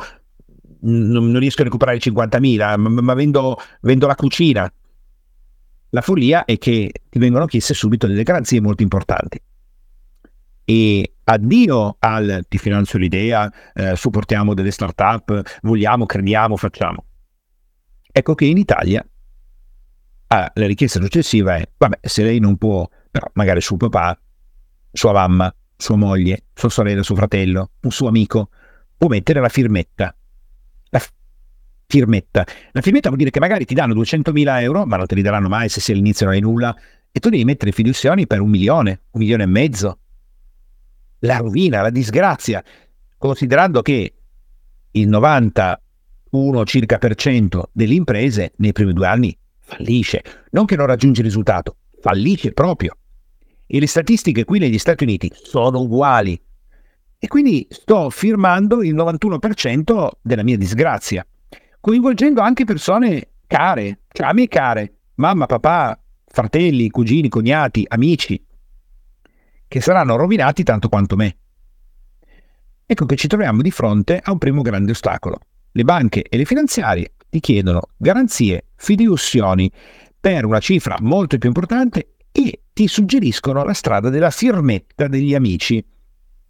non, 0.81 1.37
riesco 1.39 1.61
a 1.61 1.65
recuperare 1.65 1.97
50.000, 1.97 2.77
ma, 2.77 2.89
ma 3.01 3.13
vendo, 3.13 3.57
vendo 3.81 4.07
la 4.07 4.15
cucina? 4.15 4.71
La 5.89 6.01
follia 6.01 6.45
è 6.45 6.57
che 6.57 6.91
ti 7.09 7.19
vengono 7.19 7.45
chieste 7.45 7.73
subito 7.73 8.07
delle 8.07 8.23
garanzie 8.23 8.61
molto 8.61 8.83
importanti. 8.83 9.41
E 10.63 11.13
addio 11.23 11.95
al 11.99 12.45
ti 12.47 12.57
finanzio 12.57 12.97
l'idea, 12.97 13.51
eh, 13.73 13.95
supportiamo 13.95 14.53
delle 14.53 14.71
start-up, 14.71 15.59
vogliamo, 15.63 16.05
crediamo, 16.05 16.55
facciamo. 16.55 17.05
Ecco 18.13 18.35
che 18.35 18.45
in 18.45 18.57
Italia 18.57 19.05
Ah, 20.33 20.49
la 20.53 20.65
richiesta 20.65 21.01
successiva 21.01 21.57
è, 21.57 21.69
vabbè, 21.77 21.99
se 22.03 22.23
lei 22.23 22.39
non 22.39 22.55
può, 22.55 22.87
però 23.11 23.29
magari 23.33 23.59
suo 23.59 23.75
papà, 23.75 24.17
sua 24.89 25.11
mamma, 25.11 25.53
sua 25.75 25.97
moglie, 25.97 26.45
sua 26.53 26.69
sorella, 26.69 27.03
suo 27.03 27.15
fratello, 27.15 27.71
un 27.81 27.91
suo 27.91 28.07
amico, 28.07 28.49
può 28.95 29.09
mettere 29.09 29.41
la 29.41 29.49
firmetta. 29.49 30.15
La 30.91 31.01
firmetta. 31.87 32.45
La 32.71 32.81
firmetta 32.81 33.07
vuol 33.07 33.19
dire 33.19 33.31
che 33.31 33.39
magari 33.39 33.65
ti 33.65 33.73
danno 33.73 33.93
200.000 33.95 34.61
euro, 34.61 34.85
ma 34.85 34.95
non 34.95 35.07
te 35.07 35.15
li 35.15 35.21
daranno 35.21 35.49
mai 35.49 35.67
se 35.67 35.81
sei 35.81 35.95
all'inizio 35.95 36.25
non 36.25 36.35
hai 36.35 36.41
nulla, 36.41 36.75
e 37.11 37.19
tu 37.19 37.29
devi 37.29 37.43
mettere 37.43 37.71
fiduzioni 37.71 38.27
per 38.27 38.39
un 38.39 38.49
milione, 38.49 39.01
un 39.11 39.19
milione 39.19 39.43
e 39.43 39.47
mezzo. 39.47 39.97
La 41.19 41.37
rovina, 41.37 41.81
la 41.81 41.89
disgrazia, 41.89 42.63
considerando 43.17 43.81
che 43.81 44.13
il 44.91 45.07
91 45.07 46.65
circa 46.65 46.97
per 46.97 47.15
cento 47.15 47.69
delle 47.73 47.93
imprese 47.93 48.53
nei 48.57 48.71
primi 48.71 48.93
due 48.93 49.07
anni 49.07 49.37
fallisce. 49.59 50.23
Non 50.51 50.65
che 50.65 50.75
non 50.75 50.85
raggiunge 50.85 51.21
il 51.21 51.27
risultato, 51.27 51.75
fallisce 51.99 52.53
proprio. 52.53 52.97
E 53.67 53.79
le 53.79 53.87
statistiche 53.87 54.43
qui 54.43 54.59
negli 54.59 54.77
Stati 54.77 55.03
Uniti 55.03 55.31
sono 55.33 55.79
uguali. 55.79 56.39
E 57.23 57.27
quindi 57.27 57.67
sto 57.69 58.09
firmando 58.09 58.81
il 58.81 58.95
91% 58.95 60.09
della 60.23 60.41
mia 60.41 60.57
disgrazia, 60.57 61.23
coinvolgendo 61.79 62.41
anche 62.41 62.65
persone 62.65 63.33
care, 63.45 63.99
cioè 64.11 64.25
a 64.25 64.33
me 64.33 64.47
care, 64.47 64.91
mamma, 65.15 65.45
papà, 65.45 66.01
fratelli, 66.25 66.89
cugini, 66.89 67.29
cognati, 67.29 67.85
amici, 67.87 68.43
che 69.67 69.81
saranno 69.81 70.15
rovinati 70.15 70.63
tanto 70.63 70.89
quanto 70.89 71.15
me. 71.15 71.37
Ecco 72.87 73.05
che 73.05 73.15
ci 73.17 73.27
troviamo 73.27 73.61
di 73.61 73.69
fronte 73.69 74.19
a 74.19 74.31
un 74.31 74.39
primo 74.39 74.63
grande 74.63 74.89
ostacolo. 74.89 75.37
Le 75.73 75.83
banche 75.83 76.23
e 76.23 76.37
le 76.37 76.45
finanziarie 76.45 77.13
ti 77.29 77.39
chiedono 77.39 77.81
garanzie, 77.97 78.69
fideiussioni 78.73 79.71
per 80.19 80.43
una 80.43 80.59
cifra 80.59 80.97
molto 81.01 81.37
più 81.37 81.49
importante 81.49 82.15
e 82.31 82.63
ti 82.73 82.87
suggeriscono 82.87 83.63
la 83.63 83.73
strada 83.73 84.09
della 84.09 84.31
firmetta 84.31 85.07
degli 85.07 85.35
amici 85.35 85.85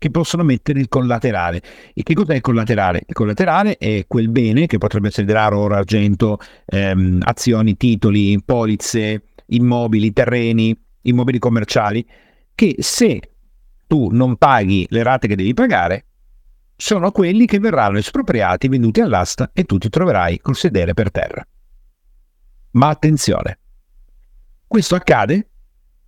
che 0.02 0.10
possono 0.10 0.42
mettere 0.42 0.80
il 0.80 0.88
collaterale. 0.88 1.62
E 1.94 2.02
che 2.02 2.16
cos'è 2.16 2.34
il 2.34 2.42
collaterale? 2.42 3.04
Il 3.06 3.14
collaterale 3.14 3.78
è 3.78 4.06
quel 4.08 4.30
bene 4.30 4.66
che 4.66 4.80
potrebbe 4.80 5.10
essere 5.10 5.28
denaro, 5.28 5.60
oro, 5.60 5.76
argento, 5.76 6.40
ehm, 6.66 7.20
azioni, 7.22 7.78
titoli, 7.78 8.42
polizze, 8.44 9.26
immobili, 9.46 10.12
terreni, 10.12 10.76
immobili 11.04 11.38
commerciali, 11.38 12.04
che 12.56 12.78
se 12.80 13.34
tu 13.86 14.10
non 14.12 14.38
paghi 14.38 14.88
le 14.90 15.04
rate 15.04 15.28
che 15.28 15.36
devi 15.36 15.54
pagare, 15.54 16.06
sono 16.76 17.12
quelli 17.12 17.46
che 17.46 17.60
verranno 17.60 18.00
espropriati, 18.00 18.70
venduti 18.70 19.02
all'asta 19.02 19.52
e 19.54 19.66
tu 19.66 19.78
ti 19.78 19.90
troverai 19.90 20.40
col 20.40 20.56
sedere 20.56 20.96
per 20.96 21.12
terra. 21.12 21.46
Ma 22.72 22.88
attenzione, 22.88 23.60
questo 24.66 24.96
accade 24.96 25.48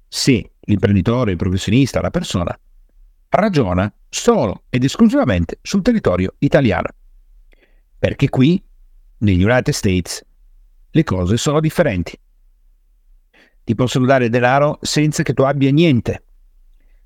se 0.08 0.54
l'imprenditore, 0.62 1.30
il 1.30 1.38
professionista, 1.38 2.02
la 2.02 2.10
persona 2.10 2.58
ragiona 3.40 3.92
solo 4.10 4.64
ed 4.70 4.84
esclusivamente 4.84 5.60
sul 5.62 5.82
territorio 5.82 6.36
italiano. 6.40 6.90
Perché 7.98 8.30
qui, 8.30 8.62
negli 9.20 9.44
United 9.44 9.74
States, 9.74 10.24
le 10.92 11.04
cose 11.04 11.38
sono 11.38 11.60
differenti. 11.60 12.20
Ti 13.64 13.76
possono 13.76 14.06
dare 14.06 14.30
denaro 14.30 14.78
senza 14.82 15.24
che 15.24 15.34
tu 15.34 15.44
abbia 15.44 15.72
niente, 15.72 16.24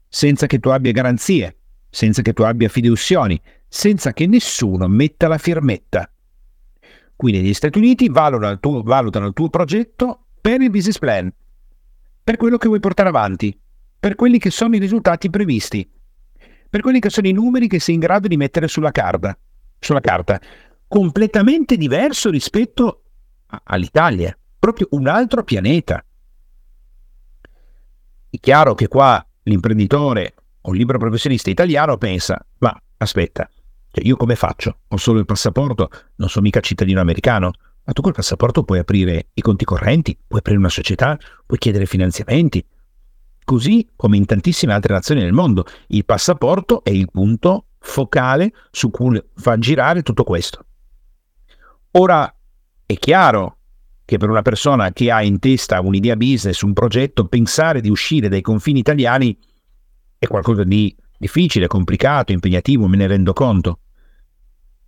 senza 0.08 0.48
che 0.48 0.60
tu 0.60 0.70
abbia 0.70 0.92
garanzie, 0.92 1.56
senza 1.90 2.22
che 2.22 2.34
tu 2.34 2.42
abbia 2.42 2.68
fideussioni, 2.68 3.40
senza 3.68 4.12
che 4.12 4.28
nessuno 4.28 4.88
metta 4.88 5.28
la 5.28 5.38
firmetta. 5.38 6.10
Qui 7.16 7.32
negli 7.32 7.54
Stati 7.54 7.78
Uniti 7.78 8.10
valutano 8.10 8.52
il 8.52 8.60
tuo, 8.60 8.82
valutano 8.82 9.28
il 9.28 9.34
tuo 9.34 9.50
progetto 9.50 10.26
per 10.42 10.62
il 10.62 10.70
business 10.70 10.98
plan, 10.98 11.32
per 12.24 12.38
quello 12.38 12.58
che 12.58 12.68
vuoi 12.68 12.80
portare 12.80 13.10
avanti, 13.10 13.58
per 14.00 14.16
quelli 14.16 14.40
che 14.40 14.52
sono 14.52 14.76
i 14.76 14.80
risultati 14.80 15.30
previsti, 15.30 15.90
per 16.70 16.82
quelli 16.82 17.00
che 17.00 17.10
sono 17.10 17.28
i 17.28 17.32
numeri 17.32 17.68
che 17.68 17.80
sei 17.80 17.96
in 17.96 18.02
grado 18.02 18.28
di 18.28 18.38
mettere 18.38 18.68
sulla 18.68 18.92
carta, 18.92 19.38
sulla 19.80 20.00
carta 20.00 20.40
completamente 20.88 21.78
diverso 21.78 22.30
rispetto 22.30 23.04
all'Italia, 23.64 24.38
proprio 24.58 24.88
un 24.92 25.08
altro 25.08 25.44
pianeta. 25.44 26.04
È 28.30 28.38
chiaro 28.40 28.76
che 28.76 28.88
qua 28.88 29.26
l'imprenditore 29.44 30.36
o 30.62 30.72
il 30.72 30.78
libero 30.78 31.00
professionista 31.00 31.50
italiano 31.50 31.98
pensa, 31.98 32.46
ma 32.60 32.78
aspetta, 32.98 33.50
cioè 33.92 34.06
io 34.06 34.16
come 34.16 34.36
faccio? 34.36 34.80
Ho 34.90 34.98
solo 34.98 35.20
il 35.20 35.26
passaporto, 35.26 35.90
non 36.16 36.30
sono 36.30 36.46
mica 36.46 36.60
cittadino 36.60 37.00
americano. 37.00 37.52
Ma 37.84 37.94
tu 37.94 38.02
col 38.02 38.14
passaporto 38.14 38.64
puoi 38.64 38.80
aprire 38.80 39.30
i 39.34 39.42
conti 39.42 39.64
correnti, 39.64 40.18
puoi 40.28 40.40
aprire 40.40 40.60
una 40.60 40.70
società, 40.70 41.18
puoi 41.46 41.58
chiedere 41.58 41.86
finanziamenti. 41.86 42.64
Così 43.48 43.88
come 43.96 44.18
in 44.18 44.26
tantissime 44.26 44.74
altre 44.74 44.94
nazioni 44.94 45.22
del 45.22 45.32
mondo, 45.32 45.64
il 45.88 46.04
passaporto 46.04 46.84
è 46.84 46.90
il 46.90 47.08
punto 47.10 47.68
focale 47.80 48.52
su 48.72 48.92
cui 48.92 49.24
fa 49.36 49.58
girare 49.58 50.02
tutto 50.02 50.26
questo. 50.26 50.66
Ora 51.92 52.30
è 52.86 52.94
chiaro 52.96 53.60
che 54.04 54.18
per 54.18 54.30
una 54.30 54.42
persona 54.42 54.92
che 54.92 55.10
ha 55.12 55.24
in 55.24 55.40
testa 55.40 55.80
un'idea 55.80 56.18
business, 56.18 56.60
un 56.60 56.74
progetto, 56.74 57.30
pensare 57.30 57.80
di 57.80 57.90
uscire 57.90 58.28
dai 58.28 58.42
confini 58.42 58.80
italiani 58.80 59.38
è 60.18 60.28
qualcosa 60.28 60.66
di 60.66 60.94
difficile, 61.18 61.68
complicato, 61.68 62.34
impegnativo, 62.34 62.86
me 62.88 62.98
ne 62.98 63.08
rendo 63.08 63.32
conto. 63.32 63.80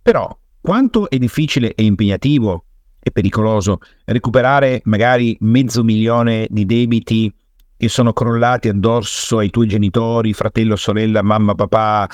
Però 0.02 0.38
quanto 0.60 1.08
è 1.08 1.16
difficile 1.16 1.74
e 1.74 1.82
impegnativo 1.82 2.66
e 3.00 3.10
pericoloso 3.10 3.78
recuperare 4.04 4.82
magari 4.84 5.34
mezzo 5.40 5.82
milione 5.82 6.46
di 6.50 6.66
debiti 6.66 7.34
che 7.80 7.88
sono 7.88 8.12
crollati 8.12 8.68
addosso 8.68 9.38
ai 9.38 9.48
tuoi 9.48 9.66
genitori, 9.66 10.34
fratello, 10.34 10.76
sorella, 10.76 11.22
mamma, 11.22 11.54
papà, 11.54 12.06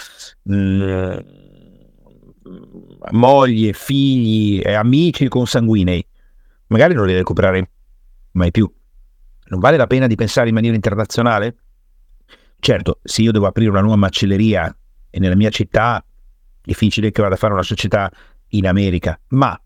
mh, 0.42 0.55
mm, 0.55 1.18
moglie, 3.11 3.72
figli, 3.72 4.62
amici 4.64 5.26
consanguinei 5.26 6.07
magari 6.68 6.94
non 6.94 7.07
li 7.07 7.14
recupererai 7.14 7.68
mai 8.33 8.50
più. 8.50 8.70
Non 9.48 9.61
vale 9.61 9.76
la 9.76 9.87
pena 9.87 10.07
di 10.07 10.14
pensare 10.14 10.48
in 10.48 10.55
maniera 10.55 10.74
internazionale? 10.74 11.57
Certo, 12.59 13.00
se 13.02 13.22
io 13.22 13.33
devo 13.33 13.46
aprire 13.46 13.70
una 13.70 13.81
nuova 13.81 13.96
macelleria 13.96 14.74
e 15.11 15.18
nella 15.18 15.37
mia 15.37 15.50
città, 15.50 16.05
difficile 16.62 17.11
che 17.11 17.22
vada 17.22 17.35
a 17.35 17.38
fare 17.38 17.52
una 17.52 17.62
società 17.62 18.11
in 18.48 18.66
America, 18.66 19.18
ma 19.29 19.59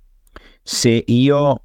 se 0.63 1.05
io 1.07 1.63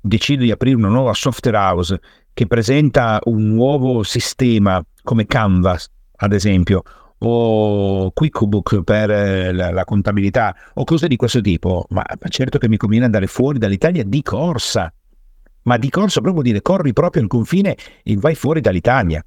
decido 0.00 0.42
di 0.42 0.50
aprire 0.50 0.76
una 0.76 0.88
nuova 0.88 1.12
software 1.12 1.56
house 1.58 2.00
che 2.40 2.46
presenta 2.46 3.20
un 3.24 3.48
nuovo 3.48 4.02
sistema 4.02 4.82
come 5.02 5.26
Canvas, 5.26 5.90
ad 6.16 6.32
esempio, 6.32 6.82
o 7.18 8.12
QuickBook 8.12 8.82
per 8.82 9.10
eh, 9.10 9.52
la, 9.52 9.70
la, 9.70 9.84
contabilità 9.84 10.56
o 10.72 10.84
cose 10.84 11.06
di 11.06 11.16
questo 11.16 11.42
tipo, 11.42 11.84
ma, 11.90 12.02
ma 12.08 12.28
certo 12.28 12.56
che 12.56 12.66
mi 12.66 12.78
conviene 12.78 13.04
andare 13.04 13.26
fuori 13.26 13.58
dall'Italia 13.58 14.04
di 14.04 14.22
corsa, 14.22 14.90
ma 15.64 15.76
di 15.76 15.90
corsa 15.90 16.22
proprio 16.22 16.42
dire 16.42 16.62
corri 16.62 16.94
proprio 16.94 17.20
al 17.20 17.28
confine 17.28 17.76
e 18.02 18.16
vai 18.16 18.34
fuori 18.34 18.62
dall'Italia, 18.62 19.22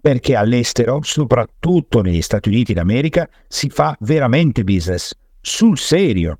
perché 0.00 0.34
all'estero, 0.34 1.00
soprattutto 1.02 2.00
negli 2.00 2.22
Stati 2.22 2.48
Uniti 2.48 2.72
d'America, 2.72 3.28
si 3.48 3.68
fa 3.68 3.94
veramente 4.00 4.64
business, 4.64 5.12
sul 5.42 5.76
serio, 5.76 6.38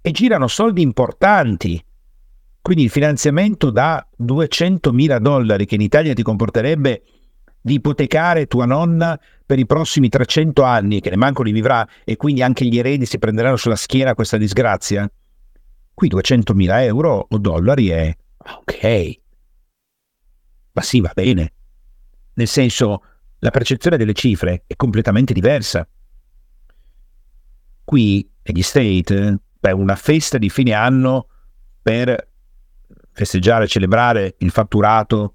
e 0.00 0.10
girano 0.12 0.46
soldi 0.46 0.82
importanti. 0.82 1.84
Quindi 2.66 2.82
il 2.82 2.90
finanziamento 2.90 3.70
da 3.70 4.04
200 4.16 4.92
mila 4.92 5.20
dollari 5.20 5.66
che 5.66 5.76
in 5.76 5.82
Italia 5.82 6.14
ti 6.14 6.24
comporterebbe 6.24 7.04
di 7.60 7.74
ipotecare 7.74 8.48
tua 8.48 8.66
nonna 8.66 9.16
per 9.46 9.60
i 9.60 9.66
prossimi 9.66 10.08
300 10.08 10.64
anni, 10.64 10.98
che 10.98 11.10
ne 11.10 11.16
manco 11.16 11.44
li 11.44 11.52
vivrà, 11.52 11.86
e 12.02 12.16
quindi 12.16 12.42
anche 12.42 12.64
gli 12.64 12.76
eredi 12.76 13.06
si 13.06 13.20
prenderanno 13.20 13.54
sulla 13.54 13.76
schiena 13.76 14.16
questa 14.16 14.36
disgrazia? 14.36 15.08
Qui 15.94 16.08
200.000 16.08 16.80
euro 16.82 17.26
o 17.28 17.38
dollari 17.38 17.86
è 17.86 18.12
ok. 18.36 19.18
Ma 20.72 20.82
sì, 20.82 21.00
va 21.00 21.12
bene. 21.14 21.52
Nel 22.34 22.48
senso, 22.48 23.00
la 23.38 23.50
percezione 23.50 23.96
delle 23.96 24.12
cifre 24.12 24.64
è 24.66 24.74
completamente 24.74 25.32
diversa. 25.32 25.88
Qui 27.84 28.28
negli 28.42 28.62
State, 28.62 29.38
per 29.60 29.74
una 29.74 29.94
festa 29.94 30.36
di 30.36 30.50
fine 30.50 30.72
anno 30.72 31.28
per 31.80 32.34
festeggiare, 33.16 33.66
celebrare 33.66 34.34
il 34.38 34.50
fatturato 34.50 35.32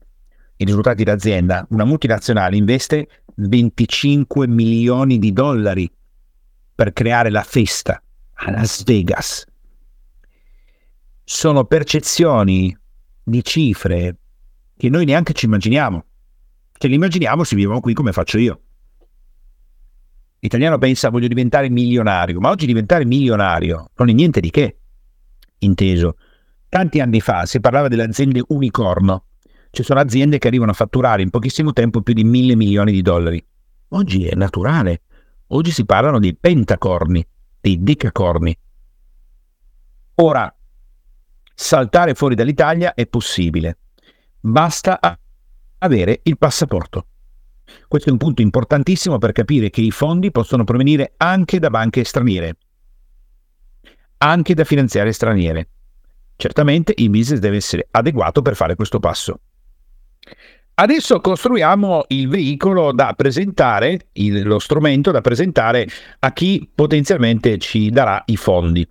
i 0.58 0.66
risultati 0.66 1.04
d'azienda, 1.04 1.66
una 1.72 1.84
multinazionale 1.84 2.56
investe 2.56 3.24
25 3.34 4.48
milioni 4.48 5.18
di 5.18 5.34
dollari 5.34 5.92
per 6.76 6.94
creare 6.94 7.32
la 7.32 7.42
festa 7.42 8.00
a 8.34 8.52
Las 8.52 8.84
Vegas. 8.84 9.44
Sono 11.24 11.66
percezioni 11.66 12.78
di 13.24 13.44
cifre 13.44 14.18
che 14.78 14.90
noi 14.90 15.06
neanche 15.06 15.34
ci 15.34 15.46
immaginiamo. 15.46 16.06
Ce 16.78 16.88
le 16.88 16.96
immaginiamo 16.96 17.44
se 17.44 17.56
viviamo 17.56 17.80
qui 17.80 17.94
come 17.94 18.12
faccio 18.12 18.38
io. 18.38 18.62
L'italiano 20.38 20.78
pensa 20.78 21.10
voglio 21.10 21.28
diventare 21.28 21.70
milionario, 21.70 22.40
ma 22.40 22.50
oggi 22.50 22.68
diventare 22.68 23.06
milionario 23.06 23.90
non 23.96 24.10
è 24.10 24.14
niente 24.14 24.40
di 24.40 24.52
che. 24.52 24.78
Inteso, 25.60 26.18
tanti 26.72 27.02
anni 27.02 27.20
fa 27.20 27.46
si 27.46 27.60
parlava 27.60 27.90
delle 27.90 28.04
aziende 28.04 28.42
unicorno, 28.48 29.26
ci 29.72 29.84
sono 29.84 30.00
aziende 30.00 30.38
che 30.38 30.48
arrivano 30.48 30.72
a 30.72 30.74
fatturare 30.74 31.22
in 31.22 31.30
pochissimo 31.30 31.74
tempo 31.74 32.02
più 32.02 32.14
di 32.14 32.24
mille 32.24 32.56
milioni 32.56 32.94
di 32.94 33.02
dollari. 33.02 33.46
Oggi 33.90 34.26
è 34.26 34.36
naturale. 34.36 35.02
Oggi 35.48 35.70
si 35.72 35.84
parlano 35.84 36.18
di 36.18 36.34
pentacorni, 36.34 37.28
di 37.60 37.84
decacorni. 37.84 38.58
Ora, 40.16 40.54
saltare 41.54 42.14
fuori 42.14 42.36
dall'Italia 42.36 42.94
è 42.94 43.06
possibile. 43.06 43.78
Basta 44.40 44.98
avere 45.80 46.22
il 46.24 46.38
passaporto. 46.38 47.06
Questo 47.90 48.08
è 48.08 48.12
un 48.14 48.18
punto 48.18 48.42
importantissimo 48.42 49.18
per 49.18 49.34
capire 49.34 49.70
che 49.70 49.82
i 49.82 49.92
fondi 49.92 50.32
possono 50.32 50.64
provenire 50.64 51.16
anche 51.18 51.60
da 51.60 51.70
banche 51.70 52.06
straniere, 52.06 52.56
anche 54.20 54.54
da 54.54 54.64
finanziarie 54.64 55.12
straniere. 55.12 55.68
Certamente 56.42 56.94
il 56.96 57.12
business 57.12 57.40
deve 57.40 57.58
essere 57.58 57.88
adeguato 57.92 58.42
per 58.42 58.56
fare 58.56 58.74
questo 58.74 59.00
passo. 59.00 59.42
Adesso 60.74 61.20
costruiamo 61.20 62.06
il 62.08 62.28
veicolo 62.30 62.92
da 62.92 63.14
presentare, 63.16 64.08
il, 64.14 64.42
lo 64.42 64.58
strumento 64.58 65.12
da 65.12 65.22
presentare 65.22 65.88
a 66.18 66.34
chi 66.34 66.68
potenzialmente 66.74 67.60
ci 67.60 67.92
darà 67.92 68.24
i 68.26 68.38
fondi. 68.38 68.88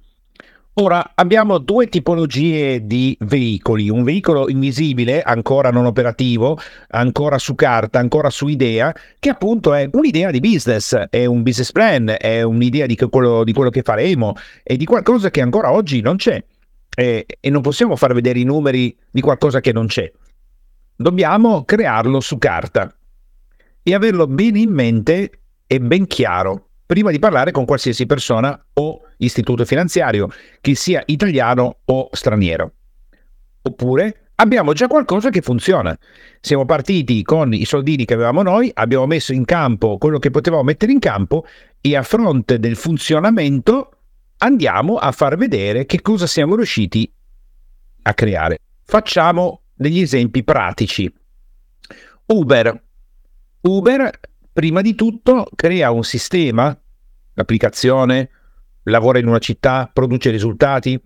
Ora 0.75 1.11
abbiamo 1.17 1.59
due 1.59 1.89
tipologie 1.89 2.87
di 2.87 3.17
veicoli, 3.19 3.91
un 3.91 4.05
veicolo 4.05 4.49
invisibile, 4.49 5.21
ancora 5.21 5.73
non 5.73 5.87
operativo, 5.87 6.57
ancora 6.91 7.39
su 7.39 7.57
carta, 7.57 7.99
ancora 7.99 8.31
su 8.31 8.47
idea, 8.47 8.95
che 9.19 9.29
appunto 9.29 9.75
è 9.75 9.89
un'idea 9.91 10.31
di 10.31 10.39
business, 10.39 10.95
è 11.11 11.25
un 11.25 11.43
business 11.43 11.73
plan, 11.73 12.15
è 12.17 12.43
un'idea 12.43 12.87
di 12.87 12.95
quello, 12.95 13.43
di 13.43 13.53
quello 13.53 13.71
che 13.71 13.83
faremo, 13.83 14.37
è 14.63 14.77
di 14.77 14.85
qualcosa 14.85 15.31
che 15.31 15.41
ancora 15.41 15.73
oggi 15.73 16.01
non 16.01 16.15
c'è 16.15 16.41
e, 16.95 17.27
e 17.39 17.51
non 17.51 17.63
possiamo 17.63 17.97
far 17.97 18.15
vedere 18.15 18.39
i 18.39 18.45
numeri 18.45 18.97
di 19.11 19.21
qualcosa 19.21 19.61
che 19.61 19.73
non 19.73 19.87
c'è 19.87 20.11
dobbiamo 21.01 21.65
crearlo 21.65 22.21
su 22.21 22.37
carta 22.37 22.95
e 23.83 23.95
averlo 23.95 24.27
bene 24.27 24.61
in 24.61 24.71
mente 24.71 25.31
e 25.67 25.81
ben 25.81 26.07
chiaro 26.07 26.69
prima 26.85 27.11
di 27.11 27.19
parlare 27.19 27.53
con 27.53 27.65
qualsiasi 27.65 28.05
persona 28.05 28.67
o 28.75 29.01
istituto 29.19 29.65
finanziario, 29.65 30.29
che 30.61 30.75
sia 30.75 31.03
italiano 31.07 31.79
o 31.87 32.09
straniero. 32.13 32.73
Oppure 33.63 34.33
abbiamo 34.35 34.73
già 34.73 34.89
qualcosa 34.89 35.31
che 35.31 35.41
funziona. 35.41 35.97
Siamo 36.41 36.67
partiti 36.67 37.23
con 37.23 37.55
i 37.55 37.65
soldini 37.65 38.05
che 38.05 38.15
avevamo 38.15 38.43
noi, 38.43 38.71
abbiamo 38.75 39.07
messo 39.07 39.33
in 39.33 39.47
campo 39.47 39.97
quello 39.97 40.19
che 40.19 40.31
potevamo 40.31 40.65
mettere 40.65 40.93
in 40.93 40.99
campo 40.99 41.47
e 41.81 41.97
a 41.97 42.03
fronte 42.03 42.59
del 42.59 42.77
funzionamento 42.77 44.00
andiamo 44.43 44.97
a 44.97 45.13
far 45.13 45.37
vedere 45.37 45.87
che 45.87 46.01
cosa 46.03 46.27
siamo 46.27 46.57
riusciti 46.57 47.11
a 48.03 48.15
creare. 48.15 48.59
Facciamo 48.85 49.63
degli 49.75 50.01
esempi 50.01 50.43
pratici. 50.43 51.13
Uber. 52.27 52.83
Uber, 53.63 54.21
prima 54.53 54.81
di 54.81 54.95
tutto, 54.95 55.47
crea 55.55 55.91
un 55.91 56.05
sistema, 56.05 56.77
l'applicazione, 57.35 58.31
lavora 58.85 59.19
in 59.19 59.27
una 59.27 59.39
città, 59.39 59.91
produce 59.93 60.31
risultati, 60.31 61.01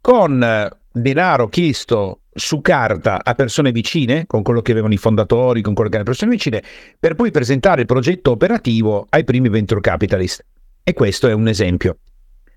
con 0.00 0.70
denaro 0.92 1.48
chiesto 1.48 2.20
su 2.34 2.60
carta 2.60 3.24
a 3.24 3.34
persone 3.34 3.72
vicine, 3.72 4.26
con 4.26 4.42
quello 4.42 4.60
che 4.60 4.72
avevano 4.72 4.92
i 4.92 4.98
fondatori, 4.98 5.62
con 5.62 5.72
quello 5.72 5.88
che 5.88 5.96
erano 5.96 6.10
persone 6.10 6.32
vicine, 6.32 6.62
per 6.98 7.14
poi 7.14 7.30
presentare 7.30 7.82
il 7.82 7.86
progetto 7.86 8.32
operativo 8.32 9.06
ai 9.08 9.24
primi 9.24 9.48
venture 9.48 9.80
capitalist. 9.80 10.44
E 10.82 10.92
questo 10.92 11.28
è 11.28 11.32
un 11.32 11.48
esempio. 11.48 11.98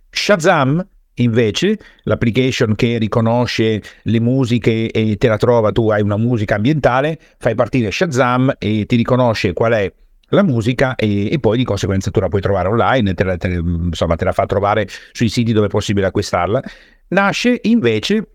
Shazam 0.10 0.86
Invece 1.20 1.80
l'application 2.04 2.76
che 2.76 2.98
riconosce 3.00 3.82
le 4.04 4.20
musiche 4.20 4.91
e 4.91 5.17
te 5.17 5.28
la 5.28 5.38
trova, 5.38 5.72
tu 5.72 5.89
hai 5.89 6.02
una 6.02 6.17
musica 6.17 6.56
ambientale, 6.56 7.20
fai 7.39 7.56
partire 7.56 7.89
Shazam 7.89 8.54
e 8.60 8.86
ti 8.86 8.96
riconosce 8.96 9.54
qual 9.54 9.72
è 9.74 9.91
la 10.30 10.43
musica 10.43 10.96
e, 10.96 11.32
e 11.32 11.39
poi 11.39 11.58
di 11.58 11.63
conseguenza 11.63 12.12
tu 12.12 12.20
la 12.20 12.28
puoi 12.28 12.41
trovare 12.41 12.67
online, 12.67 13.13
te 13.15 13.24
la, 13.24 13.38
te, 13.38 13.48
insomma 13.48 14.15
te 14.15 14.26
la 14.26 14.32
fa 14.32 14.46
trovare 14.46 14.88
sui 15.12 15.30
siti 15.30 15.54
dove 15.54 15.65
è 15.67 15.70
possibile 15.70 16.06
acquistarla. 16.06 16.62
Nasce 17.10 17.60
invece 17.63 18.28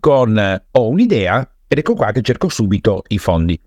con 0.00 0.62
ho 0.70 0.88
un'idea 0.88 1.48
ed 1.68 1.78
ecco 1.78 1.94
qua 1.94 2.10
che 2.10 2.22
cerco 2.22 2.48
subito 2.48 3.04
i 3.08 3.18
fondi. 3.18 3.60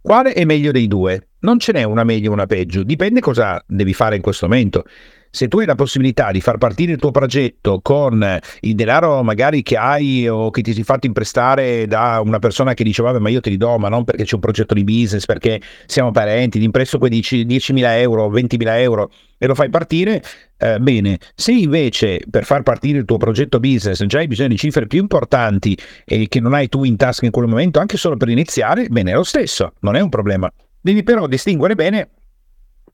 Quale 0.00 0.32
è 0.32 0.44
meglio 0.44 0.70
dei 0.70 0.86
due? 0.86 1.30
Non 1.40 1.58
ce 1.58 1.72
n'è 1.72 1.82
una 1.82 2.04
meglio 2.04 2.30
e 2.30 2.32
una 2.32 2.46
peggio, 2.46 2.84
dipende 2.84 3.18
cosa 3.18 3.62
devi 3.66 3.94
fare 3.94 4.14
in 4.14 4.22
questo 4.22 4.46
momento. 4.46 4.84
Se 5.30 5.48
tu 5.48 5.58
hai 5.58 5.66
la 5.66 5.74
possibilità 5.74 6.30
di 6.30 6.40
far 6.40 6.58
partire 6.58 6.92
il 6.92 6.98
tuo 6.98 7.10
progetto 7.10 7.80
con 7.82 8.38
il 8.60 8.74
denaro 8.74 9.22
magari 9.22 9.62
che 9.62 9.76
hai 9.76 10.28
o 10.28 10.50
che 10.50 10.62
ti 10.62 10.72
sei 10.72 10.84
fatto 10.84 11.06
imprestare 11.06 11.86
da 11.86 12.20
una 12.24 12.38
persona 12.38 12.74
che 12.74 12.84
dice 12.84 13.02
vabbè 13.02 13.18
ma 13.18 13.28
io 13.28 13.40
te 13.40 13.50
li 13.50 13.56
do 13.56 13.78
ma 13.78 13.88
non 13.88 14.04
perché 14.04 14.24
c'è 14.24 14.34
un 14.34 14.40
progetto 14.40 14.74
di 14.74 14.84
business, 14.84 15.24
perché 15.24 15.60
siamo 15.86 16.10
parenti, 16.10 16.58
ti 16.58 16.64
impresto 16.64 16.98
quei 16.98 17.10
10, 17.10 17.44
10.000 17.44 17.98
euro, 17.98 18.30
20.000 18.30 18.78
euro 18.80 19.10
e 19.36 19.46
lo 19.46 19.54
fai 19.54 19.70
partire, 19.70 20.22
eh, 20.56 20.78
bene. 20.78 21.18
Se 21.34 21.52
invece 21.52 22.20
per 22.28 22.44
far 22.44 22.62
partire 22.62 22.98
il 22.98 23.04
tuo 23.04 23.16
progetto 23.18 23.60
business 23.60 24.04
già 24.06 24.18
hai 24.18 24.26
bisogno 24.26 24.48
di 24.48 24.56
cifre 24.56 24.86
più 24.86 25.00
importanti 25.00 25.76
e 26.04 26.26
che 26.28 26.40
non 26.40 26.54
hai 26.54 26.68
tu 26.68 26.84
in 26.84 26.96
tasca 26.96 27.24
in 27.24 27.30
quel 27.30 27.46
momento, 27.46 27.78
anche 27.78 27.96
solo 27.96 28.16
per 28.16 28.28
iniziare, 28.28 28.88
bene, 28.88 29.12
è 29.12 29.14
lo 29.14 29.24
stesso, 29.24 29.74
non 29.80 29.96
è 29.96 30.00
un 30.00 30.08
problema. 30.08 30.52
Devi 30.80 31.02
però 31.02 31.26
distinguere 31.26 31.74
bene 31.74 32.08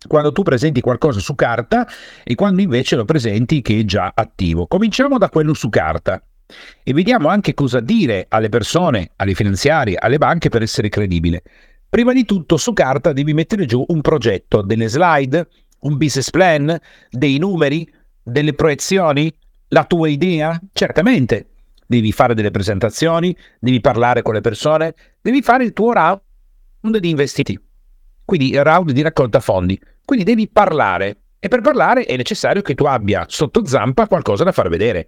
quando 0.07 0.33
tu 0.33 0.43
presenti 0.43 0.81
qualcosa 0.81 1.21
su 1.21 1.35
carta 1.35 1.87
e 2.23 2.35
quando 2.35 2.61
invece 2.61 2.97
lo 2.97 3.05
presenti 3.05 3.63
che 3.63 3.81
è 3.81 3.85
già 3.85 4.13
attivo. 4.15 4.67
Cominciamo 4.67 5.19
da 5.19 5.29
quello 5.29 5.55
su 5.55 5.69
carta 5.69 6.23
e 6.83 6.93
vediamo 6.93 7.29
anche 7.29 7.55
cosa 7.55 7.81
dire 7.81 8.27
alle 8.29 8.49
persone, 8.49 9.11
alle 9.17 9.35
finanziarie, 9.35 9.97
alle 9.97 10.19
banche 10.19 10.49
per 10.49 10.63
essere 10.63 10.89
credibile. 10.89 11.43
Prima 11.89 12.13
di 12.13 12.25
tutto 12.25 12.57
su 12.57 12.73
carta 12.73 13.13
devi 13.13 13.35
mettere 13.35 13.67
giù 13.67 13.85
un 13.89 14.01
progetto, 14.01 14.63
delle 14.63 14.89
slide, 14.89 15.49
un 15.81 15.97
business 15.97 16.31
plan, 16.31 16.79
dei 17.11 17.39
numeri, 17.39 17.89
delle 18.23 18.55
proiezioni, 18.55 19.33
la 19.69 19.85
tua 19.85 20.09
idea? 20.09 20.61
Certamente. 20.73 21.49
Devi 21.87 22.13
fare 22.13 22.35
delle 22.35 22.51
presentazioni, 22.51 23.37
devi 23.61 23.81
parlare 23.81 24.23
con 24.23 24.35
le 24.35 24.41
persone, 24.41 24.95
devi 25.21 25.43
fare 25.43 25.65
il 25.65 25.73
tuo 25.73 25.93
round 25.93 26.99
di 26.99 27.11
investiti. 27.11 27.61
Quindi 28.25 28.57
round 28.57 28.91
di 28.91 29.03
raccolta 29.03 29.41
fondi. 29.41 29.79
Quindi 30.05 30.25
devi 30.25 30.49
parlare 30.49 31.17
e 31.39 31.49
per 31.49 31.61
parlare 31.61 32.05
è 32.05 32.17
necessario 32.17 32.63
che 32.63 32.75
tu 32.75 32.85
abbia 32.85 33.27
sotto 33.29 33.67
zampa 33.67 34.07
qualcosa 34.07 34.45
da 34.45 34.53
far 34.53 34.69
vedere. 34.69 35.07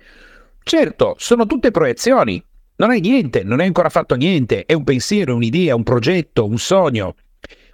Certo, 0.62 1.14
sono 1.18 1.46
tutte 1.46 1.70
proiezioni. 1.70 2.42
Non 2.76 2.90
hai 2.90 3.00
niente, 3.00 3.42
non 3.42 3.60
hai 3.60 3.66
ancora 3.66 3.88
fatto 3.88 4.16
niente, 4.16 4.66
è 4.66 4.74
un 4.74 4.84
pensiero, 4.84 5.34
un'idea, 5.34 5.74
un 5.74 5.82
progetto, 5.82 6.44
un 6.44 6.58
sogno, 6.58 7.14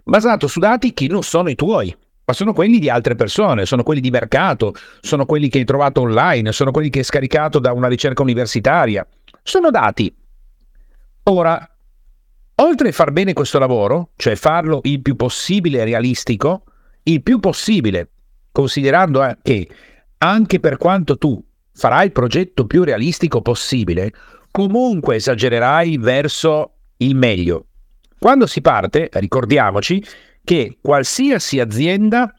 basato 0.04 0.46
su 0.46 0.60
dati 0.60 0.94
che 0.94 1.08
non 1.08 1.24
sono 1.24 1.48
i 1.48 1.56
tuoi, 1.56 1.92
ma 2.24 2.32
sono 2.32 2.52
quelli 2.52 2.78
di 2.78 2.88
altre 2.88 3.16
persone, 3.16 3.66
sono 3.66 3.82
quelli 3.82 4.00
di 4.00 4.10
mercato, 4.10 4.74
sono 5.00 5.26
quelli 5.26 5.48
che 5.48 5.58
hai 5.58 5.64
trovato 5.64 6.02
online, 6.02 6.52
sono 6.52 6.70
quelli 6.70 6.88
che 6.88 7.00
hai 7.00 7.04
scaricato 7.04 7.58
da 7.58 7.72
una 7.72 7.88
ricerca 7.88 8.22
universitaria. 8.22 9.04
Sono 9.42 9.70
dati. 9.70 10.14
Ora, 11.24 11.68
oltre 12.56 12.88
a 12.88 12.92
far 12.92 13.12
bene 13.12 13.32
questo 13.32 13.58
lavoro, 13.58 14.10
cioè 14.16 14.34
farlo 14.36 14.80
il 14.84 15.00
più 15.00 15.16
possibile 15.16 15.84
realistico, 15.84 16.64
il 17.04 17.22
più 17.22 17.40
possibile, 17.40 18.10
considerando 18.52 19.36
che 19.42 19.68
anche 20.18 20.60
per 20.60 20.76
quanto 20.76 21.18
tu 21.18 21.42
farai 21.74 22.06
il 22.06 22.12
progetto 22.12 22.66
più 22.66 22.84
realistico 22.84 23.40
possibile, 23.42 24.12
comunque 24.50 25.16
esagererai 25.16 25.96
verso 25.98 26.74
il 26.98 27.16
meglio. 27.16 27.66
Quando 28.18 28.46
si 28.46 28.60
parte, 28.60 29.08
ricordiamoci 29.12 30.04
che 30.44 30.78
qualsiasi 30.80 31.58
azienda 31.58 32.32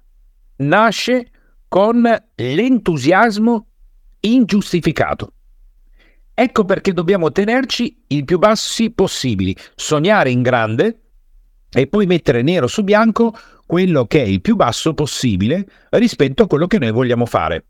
nasce 0.58 1.30
con 1.68 2.04
l'entusiasmo 2.36 3.68
ingiustificato. 4.22 5.34
Ecco 6.34 6.66
perché 6.66 6.94
dobbiamo 6.94 7.32
tenerci 7.32 8.04
il 8.08 8.26
più 8.26 8.40
bassi 8.40 8.92
possibili, 8.92 9.56
sognare 9.76 10.32
in 10.32 10.42
grande 10.42 11.00
e 11.72 11.88
poi 11.88 12.06
mettere 12.06 12.42
nero 12.42 12.68
su 12.68 12.84
bianco 12.84 13.36
quello 13.66 14.06
che 14.06 14.24
è 14.24 14.26
il 14.26 14.42
più 14.42 14.56
basso 14.56 14.94
possibile 14.94 15.66
rispetto 15.92 16.44
a 16.44 16.48
quello 16.48 16.68
che 16.68 16.80
noi 16.80 16.92
vogliamo 16.92 17.26
fare. 17.26 17.66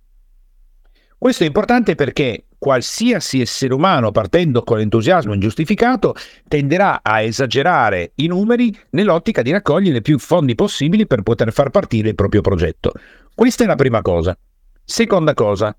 Questo 1.17 1.43
è 1.43 1.47
importante 1.47 1.95
perché 1.95 2.47
qualsiasi 2.57 3.41
essere 3.41 3.73
umano 3.73 4.11
partendo 4.11 4.63
con 4.63 4.79
entusiasmo 4.79 5.33
ingiustificato 5.33 6.15
tenderà 6.47 7.01
a 7.01 7.21
esagerare 7.21 8.11
i 8.15 8.27
numeri 8.27 8.77
nell'ottica 8.91 9.41
di 9.41 9.51
raccogliere 9.51 10.01
più 10.01 10.19
fondi 10.19 10.55
possibili 10.55 11.07
per 11.07 11.21
poter 11.21 11.51
far 11.51 11.69
partire 11.69 12.09
il 12.09 12.15
proprio 12.15 12.41
progetto. 12.41 12.91
Questa 13.33 13.63
è 13.63 13.67
la 13.67 13.75
prima 13.75 14.01
cosa. 14.01 14.37
Seconda 14.83 15.33
cosa, 15.33 15.75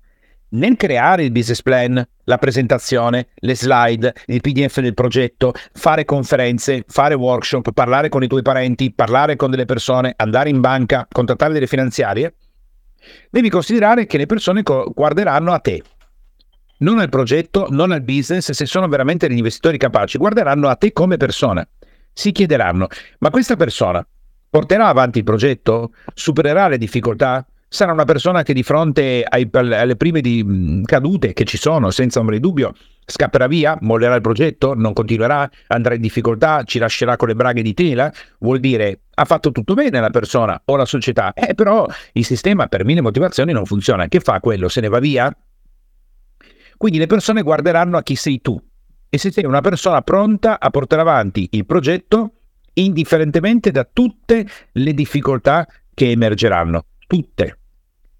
nel 0.49 0.75
creare 0.75 1.23
il 1.23 1.31
business 1.31 1.61
plan, 1.61 2.07
la 2.23 2.37
presentazione, 2.37 3.27
le 3.35 3.55
slide, 3.55 4.13
il 4.27 4.41
PDF 4.41 4.79
del 4.79 4.93
progetto, 4.93 5.53
fare 5.73 6.05
conferenze, 6.05 6.83
fare 6.87 7.13
workshop, 7.13 7.71
parlare 7.73 8.09
con 8.09 8.23
i 8.23 8.27
tuoi 8.27 8.41
parenti, 8.41 8.93
parlare 8.93 9.35
con 9.35 9.51
delle 9.51 9.65
persone, 9.65 10.13
andare 10.15 10.49
in 10.49 10.61
banca, 10.61 11.07
contattare 11.11 11.53
delle 11.53 11.67
finanziarie, 11.67 12.35
devi 13.29 13.49
considerare 13.49 14.05
che 14.05 14.17
le 14.17 14.25
persone 14.25 14.61
guarderanno 14.61 15.51
a 15.51 15.59
te. 15.59 15.83
Non 16.77 16.99
al 16.99 17.09
progetto, 17.09 17.67
non 17.69 17.91
al 17.91 18.01
business, 18.01 18.51
se 18.51 18.65
sono 18.65 18.87
veramente 18.87 19.27
degli 19.27 19.37
investitori 19.37 19.77
capaci, 19.77 20.17
guarderanno 20.17 20.67
a 20.67 20.75
te 20.75 20.91
come 20.91 21.17
persona. 21.17 21.65
Si 22.11 22.31
chiederanno, 22.31 22.87
ma 23.19 23.29
questa 23.29 23.55
persona 23.55 24.05
porterà 24.49 24.87
avanti 24.87 25.19
il 25.19 25.23
progetto? 25.23 25.91
Supererà 26.13 26.67
le 26.67 26.77
difficoltà? 26.77 27.45
Sarà 27.67 27.91
una 27.91 28.05
persona 28.05 28.43
che 28.43 28.53
di 28.53 28.63
fronte 28.63 29.25
ai, 29.27 29.49
alle 29.51 29.95
prime 29.95 30.21
di, 30.21 30.81
cadute 30.85 31.33
che 31.33 31.43
ci 31.43 31.57
sono, 31.57 31.91
senza 31.91 32.19
ombra 32.19 32.35
di 32.35 32.41
dubbio, 32.41 32.73
scapperà 33.05 33.47
via, 33.47 33.77
mollerà 33.81 34.15
il 34.15 34.21
progetto, 34.21 34.73
non 34.73 34.93
continuerà, 34.93 35.49
andrà 35.67 35.95
in 35.95 36.01
difficoltà, 36.01 36.63
ci 36.63 36.79
lascerà 36.79 37.15
con 37.15 37.27
le 37.27 37.35
braghe 37.35 37.61
di 37.61 37.73
tela, 37.73 38.11
vuol 38.39 38.59
dire 38.59 39.01
ha 39.15 39.25
fatto 39.25 39.51
tutto 39.51 39.73
bene 39.73 39.99
la 39.99 40.09
persona 40.09 40.61
o 40.65 40.75
la 40.75 40.85
società, 40.85 41.33
eh, 41.33 41.53
però 41.53 41.87
il 42.13 42.25
sistema 42.25 42.67
per 42.67 42.83
mille 42.83 43.01
motivazioni 43.01 43.53
non 43.53 43.65
funziona. 43.65 44.07
Che 44.07 44.19
fa 44.19 44.39
quello? 44.39 44.67
Se 44.67 44.81
ne 44.81 44.89
va 44.89 44.99
via? 44.99 45.35
Quindi 46.77 46.97
le 46.97 47.07
persone 47.07 47.41
guarderanno 47.41 47.97
a 47.97 48.03
chi 48.03 48.15
sei 48.15 48.41
tu 48.41 48.61
e 49.09 49.17
se 49.17 49.31
sei 49.31 49.45
una 49.45 49.61
persona 49.61 50.01
pronta 50.01 50.59
a 50.59 50.69
portare 50.69 51.01
avanti 51.01 51.47
il 51.51 51.65
progetto 51.65 52.31
indifferentemente 52.73 53.71
da 53.71 53.87
tutte 53.91 54.45
le 54.73 54.93
difficoltà 54.93 55.65
che 55.93 56.11
emergeranno. 56.11 56.87
Tutte. 57.07 57.59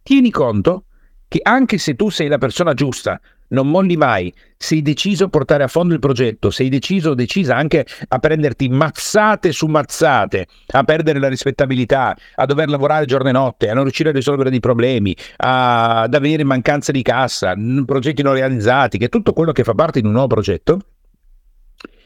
Tieni 0.04 0.30
conto 0.30 0.86
che 1.28 1.40
anche 1.42 1.78
se 1.78 1.96
tu 1.96 2.10
sei 2.10 2.28
la 2.28 2.38
persona 2.38 2.74
giusta, 2.74 3.20
non 3.48 3.70
molli 3.70 3.96
mai, 3.98 4.34
sei 4.58 4.82
deciso 4.82 5.26
a 5.26 5.30
portare 5.30 5.64
a 5.64 5.68
fondo 5.68 5.94
il 5.94 6.00
progetto, 6.00 6.50
sei 6.50 6.70
deciso 6.70 7.12
o 7.12 7.14
decisa 7.14 7.56
anche 7.56 7.86
a 8.08 8.20
prenderti 8.20 8.70
mazzate 8.70 9.52
su 9.52 9.68
mazzate, 9.68 10.48
a 10.68 10.84
perdere 10.84 11.20
la 11.20 11.28
rispettabilità, 11.28 12.16
a 12.36 12.46
dover 12.46 12.70
lavorare 12.70 13.06
giorno 13.06 13.30
e 13.30 13.32
notte, 13.32 13.70
a 13.70 13.74
non 13.74 13.84
riuscire 13.84 14.10
a 14.10 14.14
risolvere 14.14 14.50
dei 14.50 14.60
problemi, 14.60 15.16
a, 15.38 16.02
ad 16.02 16.14
avere 16.14 16.44
mancanza 16.44 16.92
di 16.92 17.02
cassa, 17.02 17.56
progetti 17.86 18.22
non 18.22 18.34
realizzati, 18.34 18.98
che 18.98 19.06
è 19.06 19.10
tutto 19.10 19.34
quello 19.34 19.52
che 19.52 19.64
fa 19.64 19.74
parte 19.74 20.02
di 20.02 20.08
un 20.08 20.14
nuovo 20.14 20.28
progetto. 20.28 20.80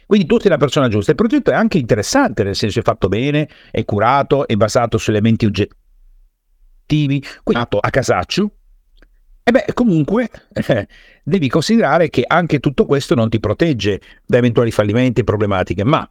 Quindi 0.05 0.25
tu 0.25 0.39
sei 0.39 0.49
la 0.49 0.57
persona 0.57 0.87
giusta. 0.87 1.11
Il 1.11 1.17
progetto 1.17 1.51
è 1.51 1.53
anche 1.53 1.77
interessante, 1.77 2.43
nel 2.43 2.55
senso 2.55 2.79
è 2.79 2.81
fatto 2.81 3.09
bene, 3.09 3.47
è 3.69 3.85
curato, 3.85 4.47
è 4.47 4.55
basato 4.55 4.97
su 4.97 5.11
elementi 5.11 5.45
oggettivi 5.45 5.77
cattivi, 6.89 7.23
nato 7.45 7.77
a 7.77 7.89
casaccio, 7.91 8.51
e 9.43 9.51
beh, 9.51 9.65
comunque 9.73 10.29
eh, 10.53 10.87
devi 11.23 11.47
considerare 11.47 12.09
che 12.09 12.23
anche 12.25 12.59
tutto 12.59 12.85
questo 12.85 13.13
non 13.15 13.29
ti 13.29 13.39
protegge 13.39 14.01
da 14.25 14.37
eventuali 14.37 14.71
fallimenti 14.71 15.21
e 15.21 15.23
problematiche, 15.23 15.83
ma 15.83 16.07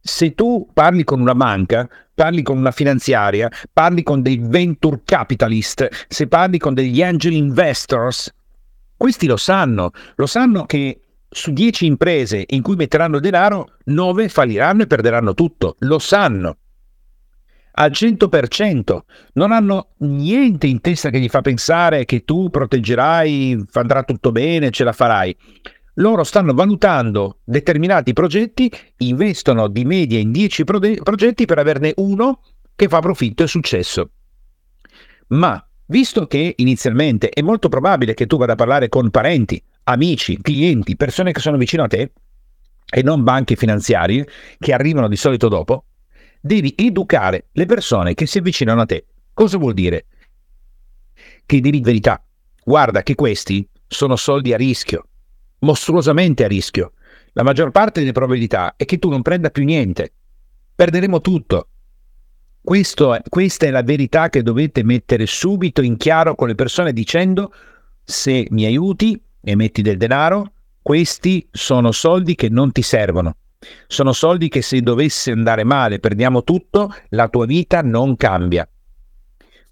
se 0.00 0.34
tu 0.34 0.68
parli 0.72 1.04
con 1.04 1.20
una 1.20 1.34
banca, 1.34 1.88
parli 2.14 2.42
con 2.42 2.58
una 2.58 2.72
finanziaria, 2.72 3.50
parli 3.72 4.02
con 4.02 4.22
dei 4.22 4.38
venture 4.40 5.00
capitalist, 5.04 5.88
se 6.08 6.26
parli 6.28 6.58
con 6.58 6.74
degli 6.74 7.02
angel 7.02 7.32
investors, 7.32 8.32
questi 8.96 9.26
lo 9.26 9.36
sanno, 9.36 9.90
lo 10.16 10.26
sanno 10.26 10.66
che 10.66 11.00
su 11.28 11.52
10 11.52 11.86
imprese 11.86 12.44
in 12.48 12.62
cui 12.62 12.76
metteranno 12.76 13.18
denaro, 13.18 13.76
9 13.84 14.28
falliranno 14.28 14.82
e 14.82 14.86
perderanno 14.86 15.34
tutto, 15.34 15.76
lo 15.80 15.98
sanno 15.98 16.56
al 17.72 17.90
100%, 17.90 18.98
non 19.34 19.52
hanno 19.52 19.90
niente 19.98 20.66
in 20.66 20.80
testa 20.80 21.10
che 21.10 21.20
gli 21.20 21.28
fa 21.28 21.40
pensare 21.40 22.04
che 22.04 22.24
tu 22.24 22.50
proteggerai, 22.50 23.64
andrà 23.72 24.02
tutto 24.02 24.32
bene, 24.32 24.70
ce 24.70 24.84
la 24.84 24.92
farai. 24.92 25.36
Loro 25.96 26.24
stanno 26.24 26.54
valutando 26.54 27.40
determinati 27.44 28.12
progetti, 28.12 28.70
investono 28.98 29.68
di 29.68 29.84
media 29.84 30.18
in 30.18 30.32
10 30.32 30.64
progetti 30.64 31.44
per 31.44 31.58
averne 31.58 31.92
uno 31.96 32.40
che 32.74 32.88
fa 32.88 33.00
profitto 33.00 33.42
e 33.42 33.46
successo. 33.46 34.10
Ma 35.28 35.62
visto 35.86 36.26
che 36.26 36.54
inizialmente 36.56 37.28
è 37.28 37.42
molto 37.42 37.68
probabile 37.68 38.14
che 38.14 38.26
tu 38.26 38.38
vada 38.38 38.52
a 38.52 38.56
parlare 38.56 38.88
con 38.88 39.10
parenti, 39.10 39.62
amici, 39.84 40.40
clienti, 40.40 40.96
persone 40.96 41.32
che 41.32 41.40
sono 41.40 41.58
vicino 41.58 41.84
a 41.84 41.88
te 41.88 42.12
e 42.90 43.02
non 43.02 43.22
banche 43.22 43.56
finanziarie 43.56 44.26
che 44.58 44.72
arrivano 44.72 45.08
di 45.08 45.16
solito 45.16 45.48
dopo, 45.48 45.84
devi 46.42 46.74
educare 46.76 47.46
le 47.52 47.66
persone 47.66 48.14
che 48.14 48.26
si 48.26 48.38
avvicinano 48.38 48.80
a 48.80 48.86
te. 48.86 49.06
Cosa 49.32 49.56
vuol 49.56 49.74
dire? 49.74 50.06
Che 51.46 51.60
devi 51.60 51.80
verità. 51.80 52.22
Guarda 52.64 53.02
che 53.02 53.14
questi 53.14 53.66
sono 53.86 54.16
soldi 54.16 54.52
a 54.52 54.56
rischio, 54.56 55.06
mostruosamente 55.60 56.44
a 56.44 56.48
rischio. 56.48 56.92
La 57.32 57.44
maggior 57.44 57.70
parte 57.70 58.00
delle 58.00 58.12
probabilità 58.12 58.74
è 58.76 58.84
che 58.84 58.98
tu 58.98 59.08
non 59.08 59.22
prenda 59.22 59.50
più 59.50 59.64
niente. 59.64 60.12
Perderemo 60.74 61.20
tutto. 61.20 61.68
Questo, 62.60 63.18
questa 63.28 63.66
è 63.66 63.70
la 63.70 63.82
verità 63.82 64.28
che 64.28 64.42
dovete 64.42 64.82
mettere 64.82 65.26
subito 65.26 65.80
in 65.80 65.96
chiaro 65.96 66.34
con 66.34 66.48
le 66.48 66.54
persone 66.54 66.92
dicendo 66.92 67.52
se 68.04 68.46
mi 68.50 68.64
aiuti 68.64 69.20
e 69.40 69.54
metti 69.56 69.82
del 69.82 69.96
denaro, 69.96 70.52
questi 70.82 71.48
sono 71.50 71.92
soldi 71.92 72.34
che 72.34 72.48
non 72.48 72.72
ti 72.72 72.82
servono. 72.82 73.36
Sono 73.86 74.12
soldi 74.12 74.48
che 74.48 74.62
se 74.62 74.80
dovesse 74.80 75.30
andare 75.30 75.64
male, 75.64 75.98
perdiamo 75.98 76.42
tutto, 76.44 76.94
la 77.10 77.28
tua 77.28 77.46
vita 77.46 77.80
non 77.82 78.16
cambia. 78.16 78.68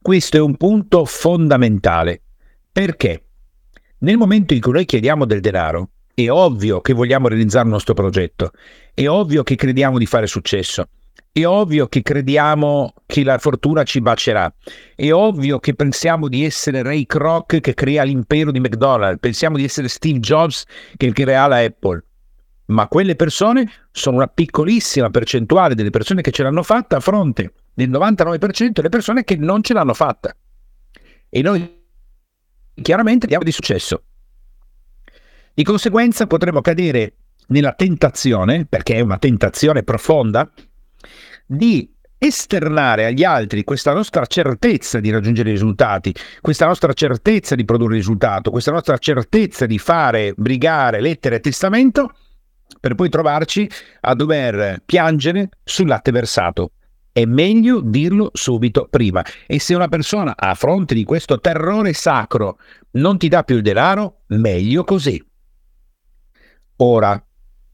Questo 0.01 0.37
è 0.37 0.41
un 0.41 0.57
punto 0.57 1.05
fondamentale. 1.05 2.23
Perché? 2.73 3.25
Nel 3.99 4.17
momento 4.17 4.55
in 4.55 4.61
cui 4.61 4.73
noi 4.73 4.85
chiediamo 4.85 5.25
del 5.25 5.41
denaro, 5.41 5.91
è 6.15 6.29
ovvio 6.31 6.81
che 6.81 6.93
vogliamo 6.93 7.29
realizzare 7.29 7.67
il 7.67 7.73
nostro 7.73 7.95
progetto, 7.95 8.53
è 8.95 9.07
ovvio 9.09 9.43
che 9.43 9.57
crediamo 9.57 9.99
di 9.99 10.07
fare 10.07 10.27
successo, 10.27 10.89
è 11.33 11.47
ovvio 11.47 11.87
che 11.87 12.03
crediamo 12.03 12.93
che 13.07 13.23
la 13.23 13.39
fortuna 13.39 13.85
ci 13.85 14.01
bacerà. 14.01 14.53
È 14.97 15.13
ovvio 15.13 15.61
che 15.61 15.75
pensiamo 15.75 16.27
di 16.27 16.45
essere 16.45 16.83
Ray 16.83 17.07
Kroc 17.07 17.61
che 17.61 17.73
crea 17.73 18.03
l'impero 18.03 18.51
di 18.51 18.59
McDonald's. 18.59 19.21
Pensiamo 19.21 19.57
di 19.57 19.63
essere 19.63 19.87
Steve 19.87 20.19
Jobs 20.19 20.65
che 20.97 21.13
crea 21.13 21.47
la 21.47 21.59
Apple. 21.59 22.05
Ma 22.71 22.89
quelle 22.89 23.17
persone 23.17 23.71
sono 23.91 24.17
una 24.17 24.27
piccolissima 24.27 25.11
percentuale 25.11 25.75
delle 25.75 25.91
persone 25.91 26.23
che 26.23 26.31
ce 26.31 26.43
l'hanno 26.43 26.63
fatta 26.63 26.97
a 26.97 27.01
fronte 27.01 27.53
del 27.75 27.91
99% 27.91 28.71
delle 28.71 28.89
persone 28.89 29.25
che 29.25 29.37
non 29.37 29.63
ce 29.63 29.75
l'hanno 29.75 29.95
fatta. 29.95 30.35
E 31.29 31.43
noi 31.43 31.79
chiaramente 32.81 33.27
diamo 33.27 33.45
di 33.45 33.53
successo. 33.53 34.03
Di 35.53 35.65
conseguenza 35.65 36.27
potremmo 36.27 36.61
cadere 36.61 37.15
nella 37.49 37.73
tentazione, 37.73 38.67
perché 38.67 38.95
è 38.95 39.01
una 39.01 39.19
tentazione 39.19 39.83
profonda, 39.83 40.51
di 41.47 41.93
esternare 42.17 43.07
agli 43.07 43.25
altri 43.25 43.65
questa 43.65 43.93
nostra 43.93 44.27
certezza 44.27 45.01
di 45.01 45.11
raggiungere 45.11 45.51
risultati, 45.51 46.15
questa 46.41 46.67
nostra 46.67 46.93
certezza 46.93 47.55
di 47.55 47.65
produrre 47.65 47.95
risultato, 47.95 48.51
questa 48.51 48.73
nostra 48.73 48.99
certezza 48.99 49.67
di 49.67 49.79
fare 49.79 50.35
brigare 50.37 51.01
lettere 51.01 51.37
e 51.37 51.41
testamento, 51.41 52.13
per 52.79 52.95
poi 52.95 53.09
trovarci 53.09 53.69
a 54.01 54.15
dover 54.15 54.83
piangere 54.85 55.51
sul 55.65 55.89
latte 55.89 56.11
versato. 56.11 56.73
È 57.13 57.25
meglio 57.25 57.81
dirlo 57.81 58.31
subito 58.33 58.87
prima. 58.89 59.25
E 59.47 59.59
se 59.59 59.75
una 59.75 59.89
persona 59.89 60.35
a 60.37 60.55
fronte 60.55 60.95
di 60.95 61.05
questo 61.05 61.41
terrore 61.41 61.93
sacro 61.93 62.59
non 62.93 63.19
ti 63.19 63.29
dà 63.29 63.43
più 63.43 63.57
il 63.57 63.63
denaro, 63.63 64.21
meglio 64.29 64.85
così. 64.85 65.23
Ora, 66.77 67.23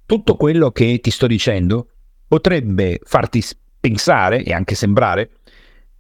tutto 0.06 0.36
quello 0.36 0.70
che 0.70 1.00
ti 1.00 1.10
sto 1.10 1.26
dicendo 1.26 1.90
potrebbe 2.26 3.00
farti 3.04 3.44
pensare 3.78 4.42
e 4.42 4.52
anche 4.52 4.74
sembrare 4.74 5.30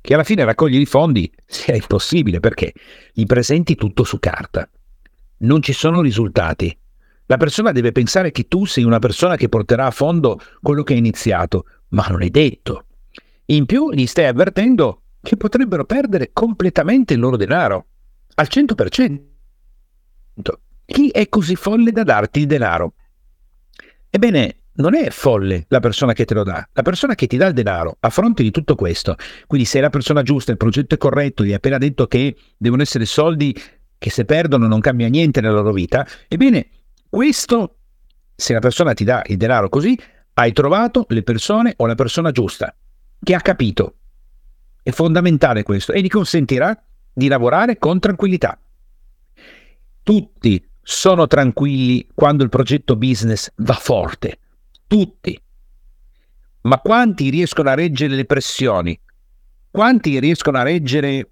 che 0.00 0.14
alla 0.14 0.24
fine 0.24 0.44
raccogliere 0.44 0.82
i 0.82 0.86
fondi 0.86 1.30
sia 1.44 1.74
impossibile 1.74 2.40
perché 2.40 2.72
gli 3.12 3.26
presenti 3.26 3.74
tutto 3.74 4.04
su 4.04 4.18
carta. 4.18 4.68
Non 5.38 5.60
ci 5.62 5.72
sono 5.72 6.00
risultati. 6.00 6.76
La 7.26 7.36
persona 7.36 7.72
deve 7.72 7.92
pensare 7.92 8.30
che 8.30 8.46
tu 8.46 8.64
sei 8.64 8.84
una 8.84 8.98
persona 9.00 9.36
che 9.36 9.48
porterà 9.48 9.86
a 9.86 9.90
fondo 9.90 10.40
quello 10.62 10.82
che 10.82 10.92
hai 10.92 11.00
iniziato, 11.00 11.64
ma 11.88 12.06
non 12.08 12.22
è 12.22 12.30
detto. 12.30 12.86
In 13.46 13.66
più 13.66 13.90
gli 13.90 14.06
stai 14.06 14.26
avvertendo 14.26 15.02
che 15.22 15.36
potrebbero 15.36 15.84
perdere 15.84 16.30
completamente 16.32 17.14
il 17.14 17.20
loro 17.20 17.36
denaro, 17.36 17.86
al 18.34 18.46
100%. 18.48 19.20
Chi 20.84 21.08
è 21.10 21.28
così 21.28 21.56
folle 21.56 21.90
da 21.90 22.04
darti 22.04 22.40
il 22.40 22.46
denaro? 22.46 22.94
Ebbene, 24.08 24.58
non 24.74 24.94
è 24.94 25.10
folle 25.10 25.64
la 25.68 25.80
persona 25.80 26.12
che 26.12 26.24
te 26.24 26.34
lo 26.34 26.44
dà, 26.44 26.68
la 26.72 26.82
persona 26.82 27.14
che 27.14 27.26
ti 27.26 27.36
dà 27.36 27.46
il 27.46 27.54
denaro 27.54 27.96
a 27.98 28.10
fronte 28.10 28.42
di 28.42 28.52
tutto 28.52 28.76
questo. 28.76 29.16
Quindi 29.46 29.66
sei 29.66 29.80
la 29.80 29.90
persona 29.90 30.22
giusta, 30.22 30.52
il 30.52 30.58
progetto 30.58 30.94
è 30.94 30.98
corretto, 30.98 31.44
gli 31.44 31.48
hai 31.48 31.54
appena 31.54 31.78
detto 31.78 32.06
che 32.06 32.36
devono 32.56 32.82
essere 32.82 33.04
soldi 33.04 33.56
che 33.98 34.10
se 34.10 34.24
perdono 34.24 34.66
non 34.66 34.80
cambia 34.80 35.08
niente 35.08 35.40
nella 35.40 35.54
loro 35.54 35.72
vita, 35.72 36.06
ebbene, 36.28 36.68
questo, 37.08 37.76
se 38.34 38.52
la 38.52 38.58
persona 38.58 38.94
ti 38.94 39.04
dà 39.04 39.22
il 39.26 39.36
denaro 39.36 39.68
così, 39.68 39.98
hai 40.34 40.52
trovato 40.52 41.06
le 41.08 41.22
persone 41.22 41.74
o 41.76 41.86
la 41.86 41.94
persona 41.94 42.30
giusta, 42.30 42.74
che 43.22 43.34
ha 43.34 43.40
capito. 43.40 43.94
È 44.82 44.90
fondamentale 44.90 45.62
questo 45.62 45.92
e 45.92 46.00
gli 46.00 46.08
consentirà 46.08 46.80
di 47.12 47.28
lavorare 47.28 47.78
con 47.78 47.98
tranquillità. 47.98 48.58
Tutti 50.02 50.64
sono 50.82 51.26
tranquilli 51.26 52.08
quando 52.14 52.44
il 52.44 52.48
progetto 52.48 52.96
business 52.96 53.50
va 53.56 53.74
forte 53.74 54.38
tutti. 54.86 55.38
Ma 56.62 56.78
quanti 56.78 57.30
riescono 57.30 57.70
a 57.70 57.74
reggere 57.74 58.14
le 58.14 58.24
pressioni? 58.24 58.98
Quanti 59.70 60.18
riescono 60.18 60.58
a 60.58 60.62
reggere 60.62 61.30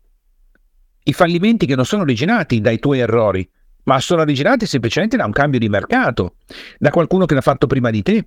i 1.04 1.12
fallimenti 1.12 1.66
che 1.66 1.74
non 1.74 1.84
sono 1.84 2.02
originati 2.02 2.60
dai 2.60 2.78
tuoi 2.78 3.00
errori, 3.00 3.48
ma 3.84 4.00
sono 4.00 4.22
originati 4.22 4.66
semplicemente 4.66 5.16
da 5.16 5.24
un 5.24 5.32
cambio 5.32 5.58
di 5.58 5.68
mercato, 5.68 6.36
da 6.78 6.90
qualcuno 6.90 7.26
che 7.26 7.34
l'ha 7.34 7.40
fatto 7.40 7.66
prima 7.66 7.90
di 7.90 8.02
te, 8.02 8.26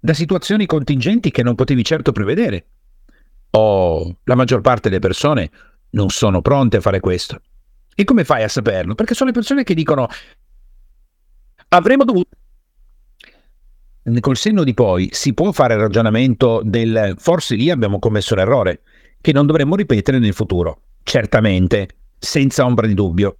da 0.00 0.12
situazioni 0.14 0.66
contingenti 0.66 1.30
che 1.30 1.42
non 1.42 1.54
potevi 1.54 1.84
certo 1.84 2.12
prevedere? 2.12 2.66
Oh, 3.50 4.16
la 4.24 4.34
maggior 4.34 4.60
parte 4.60 4.88
delle 4.88 5.00
persone 5.00 5.50
non 5.90 6.10
sono 6.10 6.42
pronte 6.42 6.76
a 6.76 6.80
fare 6.80 7.00
questo. 7.00 7.40
E 7.94 8.04
come 8.04 8.24
fai 8.24 8.42
a 8.42 8.48
saperlo? 8.48 8.94
Perché 8.94 9.14
sono 9.14 9.30
le 9.30 9.34
persone 9.34 9.64
che 9.64 9.74
dicono 9.74 10.06
avremmo 11.68 12.04
dovuto 12.04 12.28
col 14.20 14.36
senno 14.36 14.64
di 14.64 14.72
poi 14.72 15.08
si 15.12 15.34
può 15.34 15.52
fare 15.52 15.74
il 15.74 15.80
ragionamento 15.80 16.62
del 16.64 17.14
forse 17.18 17.56
lì 17.56 17.68
abbiamo 17.68 17.98
commesso 17.98 18.32
un 18.32 18.40
errore 18.40 18.80
che 19.20 19.32
non 19.32 19.46
dovremmo 19.46 19.74
ripetere 19.74 20.18
nel 20.18 20.32
futuro. 20.32 20.82
Certamente, 21.02 21.88
senza 22.18 22.64
ombra 22.64 22.86
di 22.86 22.94
dubbio 22.94 23.36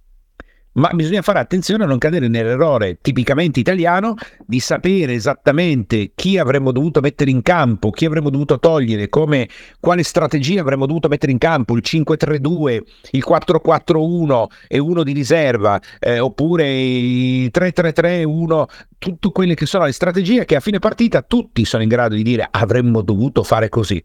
ma 0.73 0.89
bisogna 0.93 1.21
fare 1.21 1.39
attenzione 1.39 1.83
a 1.83 1.87
non 1.87 1.97
cadere 1.97 2.27
nell'errore 2.27 2.99
tipicamente 3.01 3.59
italiano 3.59 4.15
di 4.45 4.59
sapere 4.59 5.13
esattamente 5.13 6.11
chi 6.15 6.37
avremmo 6.37 6.71
dovuto 6.71 7.01
mettere 7.01 7.31
in 7.31 7.41
campo, 7.41 7.89
chi 7.89 8.05
avremmo 8.05 8.29
dovuto 8.29 8.59
togliere, 8.59 9.09
come, 9.09 9.47
quale 9.79 10.03
strategia 10.03 10.61
avremmo 10.61 10.85
dovuto 10.85 11.07
mettere 11.07 11.31
in 11.31 11.37
campo, 11.37 11.75
il 11.75 11.83
5-3-2, 11.83 12.81
il 13.11 13.23
4-4-1 13.27 14.45
e 14.67 14.77
uno 14.77 15.03
di 15.03 15.13
riserva, 15.13 15.79
eh, 15.99 16.19
oppure 16.19 16.81
il 16.81 17.49
3-3-3-1, 17.53 18.63
tutte 18.97 19.31
quelle 19.31 19.55
che 19.55 19.65
sono 19.65 19.85
le 19.85 19.91
strategie 19.91 20.45
che 20.45 20.55
a 20.55 20.59
fine 20.59 20.79
partita 20.79 21.21
tutti 21.21 21.65
sono 21.65 21.83
in 21.83 21.89
grado 21.89 22.15
di 22.15 22.23
dire 22.23 22.47
avremmo 22.49 23.01
dovuto 23.01 23.43
fare 23.43 23.69
così. 23.69 24.03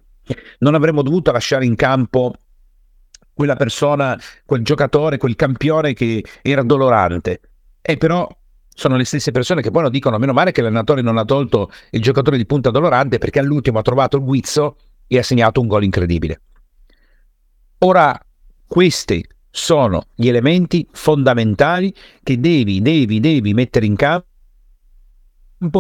Non 0.60 0.74
avremmo 0.74 1.02
dovuto 1.02 1.30
lasciare 1.32 1.66
in 1.66 1.74
campo 1.74 2.32
quella 3.34 3.56
persona, 3.56 4.18
quel 4.46 4.62
giocatore, 4.62 5.18
quel 5.18 5.36
campione 5.36 5.92
che 5.92 6.24
era 6.40 6.62
dolorante. 6.62 7.40
E 7.82 7.96
però 7.96 8.26
sono 8.76 8.96
le 8.96 9.04
stesse 9.04 9.30
persone 9.30 9.60
che 9.60 9.70
poi 9.70 9.82
lo 9.82 9.90
dicono, 9.90 10.18
meno 10.18 10.32
male 10.32 10.52
che 10.52 10.62
l'allenatore 10.62 11.02
non 11.02 11.18
ha 11.18 11.24
tolto 11.24 11.70
il 11.90 12.00
giocatore 12.00 12.36
di 12.36 12.46
punta 12.46 12.70
dolorante 12.70 13.18
perché 13.18 13.38
all'ultimo 13.38 13.78
ha 13.78 13.82
trovato 13.82 14.16
il 14.16 14.24
guizzo 14.24 14.76
e 15.06 15.18
ha 15.18 15.22
segnato 15.22 15.60
un 15.60 15.66
gol 15.66 15.84
incredibile. 15.84 16.40
Ora, 17.78 18.18
questi 18.66 19.24
sono 19.50 20.06
gli 20.14 20.26
elementi 20.26 20.86
fondamentali 20.90 21.94
che 22.22 22.40
devi, 22.40 22.80
devi, 22.80 23.20
devi 23.20 23.54
mettere 23.54 23.86
in 23.86 23.94
campo 23.94 24.26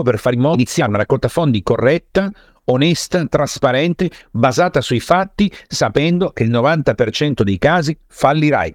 per 0.02 0.18
fare 0.18 0.36
in 0.36 0.42
modo 0.42 0.56
di 0.56 0.62
iniziare 0.62 0.90
una 0.90 0.98
raccolta 0.98 1.28
fondi 1.28 1.62
corretta, 1.62 2.30
onesta, 2.66 3.26
trasparente, 3.26 4.10
basata 4.30 4.80
sui 4.80 5.00
fatti, 5.00 5.52
sapendo 5.66 6.30
che 6.30 6.44
il 6.44 6.50
90% 6.50 7.42
dei 7.42 7.58
casi 7.58 7.96
fallirai. 8.06 8.74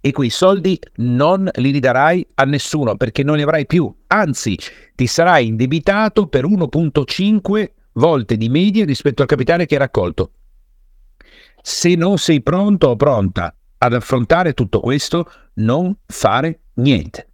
E 0.00 0.12
quei 0.12 0.30
soldi 0.30 0.78
non 0.96 1.48
li 1.54 1.70
ridarai 1.70 2.26
a 2.34 2.44
nessuno 2.44 2.96
perché 2.96 3.24
non 3.24 3.36
li 3.36 3.42
avrai 3.42 3.66
più, 3.66 3.92
anzi 4.06 4.56
ti 4.94 5.06
sarai 5.06 5.48
indebitato 5.48 6.28
per 6.28 6.46
1.5 6.46 7.70
volte 7.94 8.36
di 8.36 8.48
media 8.48 8.84
rispetto 8.84 9.22
al 9.22 9.28
capitale 9.28 9.66
che 9.66 9.74
hai 9.74 9.80
raccolto. 9.80 10.30
Se 11.60 11.94
non 11.96 12.18
sei 12.18 12.40
pronto 12.42 12.88
o 12.88 12.96
pronta 12.96 13.52
ad 13.78 13.94
affrontare 13.94 14.52
tutto 14.52 14.78
questo, 14.80 15.28
non 15.54 15.96
fare 16.06 16.60
niente. 16.74 17.28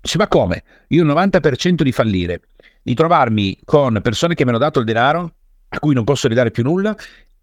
Dice, 0.00 0.18
ma 0.18 0.26
come? 0.26 0.64
Io 0.88 1.04
il 1.04 1.08
90% 1.08 1.82
di 1.82 1.92
fallire 1.92 2.40
di 2.82 2.94
trovarmi 2.94 3.58
con 3.64 4.00
persone 4.02 4.34
che 4.34 4.44
mi 4.44 4.50
hanno 4.50 4.58
dato 4.58 4.78
il 4.78 4.84
denaro, 4.84 5.34
a 5.68 5.78
cui 5.78 5.94
non 5.94 6.04
posso 6.04 6.28
ridare 6.28 6.50
più 6.50 6.62
nulla, 6.62 6.96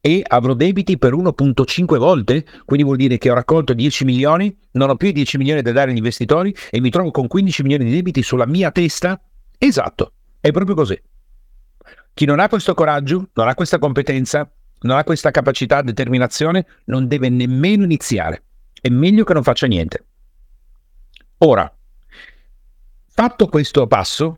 e 0.06 0.24
avrò 0.26 0.54
debiti 0.54 0.99
per 0.99 1.14
1.5 1.14 1.97
volte, 1.97 2.45
quindi 2.66 2.86
vuol 2.86 2.97
dire 2.97 3.18
che 3.18 3.32
ho 3.32 3.34
raccolto 3.34 3.74
10 3.74 4.05
milioni, 4.05 4.55
non 4.74 4.91
ho 4.91 4.95
più 4.95 5.07
i 5.07 5.12
10 5.14 5.38
milioni 5.39 5.64
da 5.64 5.72
dare 5.72 5.89
agli 5.89 5.97
investitori 5.97 6.55
e 6.70 6.80
mi 6.80 6.91
trovo 6.91 7.10
con 7.10 7.26
15 7.26 7.64
milioni 7.64 7.86
di 7.86 7.91
debiti 7.91 8.22
sulla 8.22 8.45
mia 8.45 8.70
testa? 8.70 9.20
Esatto, 9.57 10.12
è 10.39 10.51
proprio 10.51 10.76
così. 10.76 11.01
Chi 12.14 12.26
non 12.26 12.39
ha 12.39 12.47
questo 12.47 12.76
coraggio, 12.76 13.30
non 13.34 13.47
ha 13.47 13.55
questa 13.55 13.80
competenza, 13.80 14.47
non 14.82 14.95
ha 14.95 15.03
questa 15.03 15.32
capacità, 15.32 15.82
determinazione, 15.82 16.68
non 16.86 17.07
deve 17.07 17.30
nemmeno 17.30 17.84
iniziare. 17.84 18.43
È 18.80 18.89
meglio 18.89 19.24
che 19.24 19.34
non 19.34 19.41
faccia 19.41 19.66
niente. 19.66 20.05
Ora, 21.39 21.76
fatto 23.07 23.47
questo 23.47 23.88
passo, 23.88 24.38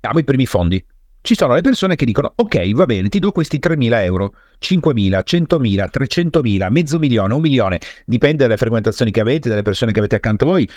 abbiamo 0.00 0.18
i 0.18 0.24
primi 0.24 0.46
fondi. 0.46 0.84
ci 1.20 1.34
sono 1.34 1.54
le 1.54 1.60
persone 1.60 1.96
che 1.96 2.06
dicono 2.06 2.32
ok 2.34 2.72
va 2.72 2.86
bene 2.86 3.08
ti 3.08 3.18
do 3.18 3.30
questi 3.30 3.58
3.000 3.58 4.02
euro 4.04 4.34
5.000, 4.60 5.20
100.000, 5.24 5.88
300.000 5.90 6.70
mezzo 6.70 6.98
milione, 6.98 7.34
un 7.34 7.40
milione. 7.40 7.80
Dipende 8.04 8.44
dalle 8.44 8.58
frequentazioni 8.58 9.10
che 9.10 9.20
avete 9.20 9.48
dalle 9.48 9.62
persone 9.62 9.92
che 9.92 9.98
avete 9.98 10.16
accanto 10.16 10.44
a 10.44 10.48
voi. 10.48 10.68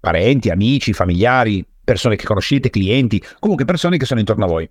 Parenti, 0.00 0.48
amici, 0.48 0.92
familiari 0.92 1.64
persone 1.84 2.16
che 2.16 2.24
conoscete, 2.24 2.68
clienti 2.68 3.22
comunque 3.38 3.64
persone 3.64 3.96
che 3.96 4.06
sono 4.06 4.20
intorno 4.20 4.44
a 4.44 4.48
voi. 4.48 4.68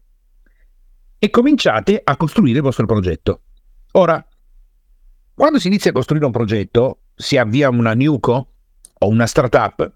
E 1.18 1.30
cominciate 1.30 2.02
a 2.04 2.18
costruire 2.18 2.58
il 2.58 2.64
vostro 2.64 2.86
progetto. 2.86 3.42
Ora 3.92 4.26
quando 5.34 5.60
si 5.60 5.68
inizia 5.68 5.92
a 5.92 5.94
costruire 5.94 6.26
un 6.26 6.32
progetto 6.32 7.00
si 7.14 7.38
avvia 7.38 7.70
una 7.70 7.94
newco 7.94 8.48
o 8.94 9.08
una 9.08 9.26
startup 9.26 9.92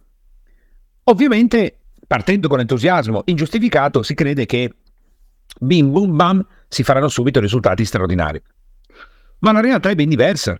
ovviamente 1.03 1.78
partendo 2.09 2.47
con 2.47 2.59
entusiasmo 2.59 3.21
ingiustificato, 3.25 4.01
si 4.01 4.15
crede 4.15 4.47
che 4.47 4.73
bim 5.59 5.91
bum 5.91 6.15
bam 6.15 6.47
si 6.67 6.81
faranno 6.81 7.07
subito 7.07 7.39
risultati 7.39 7.85
straordinari. 7.85 8.41
Ma 9.41 9.51
la 9.51 9.59
realtà 9.59 9.91
è 9.91 9.95
ben 9.95 10.09
diversa. 10.09 10.59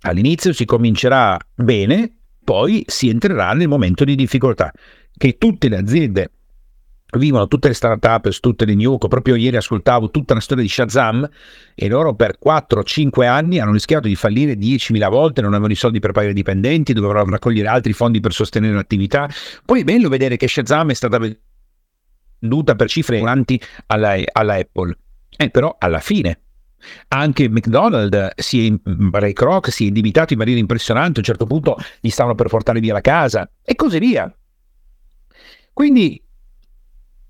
All'inizio 0.00 0.54
si 0.54 0.64
comincerà 0.64 1.38
bene, 1.54 2.16
poi 2.42 2.82
si 2.86 3.10
entrerà 3.10 3.52
nel 3.52 3.68
momento 3.68 4.04
di 4.04 4.14
difficoltà, 4.14 4.72
che 5.14 5.36
tutte 5.36 5.68
le 5.68 5.76
aziende 5.76 6.30
vivono 7.18 7.48
tutte 7.48 7.68
le 7.68 7.74
startup, 7.74 8.28
tutte 8.40 8.64
le 8.64 8.74
newco. 8.74 9.08
Proprio 9.08 9.34
ieri 9.34 9.56
ascoltavo 9.56 10.10
tutta 10.10 10.34
la 10.34 10.40
storia 10.40 10.62
di 10.62 10.68
Shazam 10.68 11.28
e 11.74 11.88
loro 11.88 12.14
per 12.14 12.38
4-5 12.44 13.26
anni 13.26 13.58
hanno 13.58 13.72
rischiato 13.72 14.08
di 14.08 14.16
fallire 14.16 14.54
10.000 14.54 15.08
volte, 15.08 15.40
non 15.40 15.50
avevano 15.50 15.72
i 15.72 15.76
soldi 15.76 16.00
per 16.00 16.12
pagare 16.12 16.32
i 16.32 16.34
dipendenti, 16.34 16.92
dovevano 16.92 17.30
raccogliere 17.30 17.68
altri 17.68 17.92
fondi 17.92 18.20
per 18.20 18.32
sostenere 18.32 18.74
l'attività. 18.74 19.28
Poi 19.64 19.80
è 19.80 19.84
bello 19.84 20.08
vedere 20.08 20.36
che 20.36 20.48
Shazam 20.48 20.90
è 20.90 20.94
stata 20.94 21.18
venduta 21.18 22.74
per 22.74 22.88
cifre 22.88 23.18
volanti 23.18 23.60
alla, 23.86 24.16
alla 24.32 24.54
Apple. 24.54 24.96
Eh, 25.36 25.50
però 25.50 25.76
alla 25.78 26.00
fine 26.00 26.38
anche 27.08 27.48
McDonald's, 27.48 28.32
si 28.36 28.66
è, 28.66 28.90
Ray 29.12 29.32
Kroc 29.32 29.70
si 29.70 29.84
è 29.84 29.86
indebitato 29.88 30.32
in 30.32 30.38
maniera 30.38 30.60
impressionante, 30.60 31.16
a 31.16 31.18
un 31.18 31.24
certo 31.24 31.46
punto 31.46 31.76
gli 32.00 32.10
stavano 32.10 32.34
per 32.34 32.48
portare 32.48 32.80
via 32.80 32.92
la 32.92 33.00
casa 33.00 33.50
e 33.62 33.74
così 33.74 33.98
via. 33.98 34.32
Quindi 35.72 36.22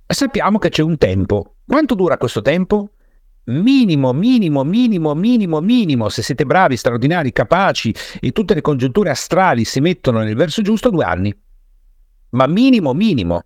sappiamo 0.06 0.58
che 0.58 0.68
c'è 0.68 0.82
un 0.82 0.98
tempo. 0.98 1.56
Quanto 1.66 1.94
dura 1.94 2.18
questo 2.18 2.42
tempo? 2.42 2.90
Minimo, 3.46 4.12
minimo, 4.12 4.64
minimo, 4.64 5.14
minimo, 5.14 5.60
minimo, 5.60 6.08
se 6.08 6.22
siete 6.22 6.46
bravi, 6.46 6.78
straordinari, 6.78 7.32
capaci 7.32 7.94
e 8.20 8.32
tutte 8.32 8.54
le 8.54 8.62
congiunture 8.62 9.10
astrali 9.10 9.64
si 9.64 9.80
mettono 9.80 10.20
nel 10.20 10.34
verso 10.34 10.62
giusto, 10.62 10.88
due 10.88 11.04
anni. 11.04 11.34
Ma 12.30 12.46
minimo, 12.46 12.94
minimo. 12.94 13.42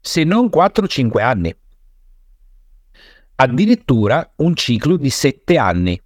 Se 0.00 0.22
non 0.24 0.46
4-5 0.46 1.20
anni. 1.20 1.54
Addirittura 3.36 4.32
un 4.36 4.54
ciclo 4.54 4.96
di 4.96 5.10
7 5.10 5.58
anni. 5.58 6.00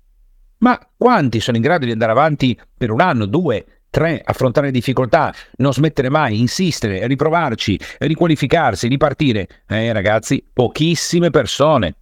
Ma 0.59 0.79
quanti 0.97 1.41
sono 1.41 1.57
in 1.57 1.63
grado 1.63 1.85
di 1.85 1.91
andare 1.91 2.13
avanti 2.13 2.59
per 2.77 2.91
un 2.91 3.01
anno, 3.01 3.27
due, 3.27 3.82
3. 3.93 4.23
Affrontare 4.25 4.67
le 4.67 4.73
difficoltà, 4.73 5.33
non 5.59 5.73
smettere 5.73 6.09
mai, 6.09 6.41
insistere, 6.41 7.07
riprovarci, 7.07 7.79
riqualificarsi, 7.99 8.89
ripartire. 8.89 9.47
Eh 9.69 9.93
ragazzi, 9.93 10.43
pochissime 10.53 11.29
persone. 11.31 11.95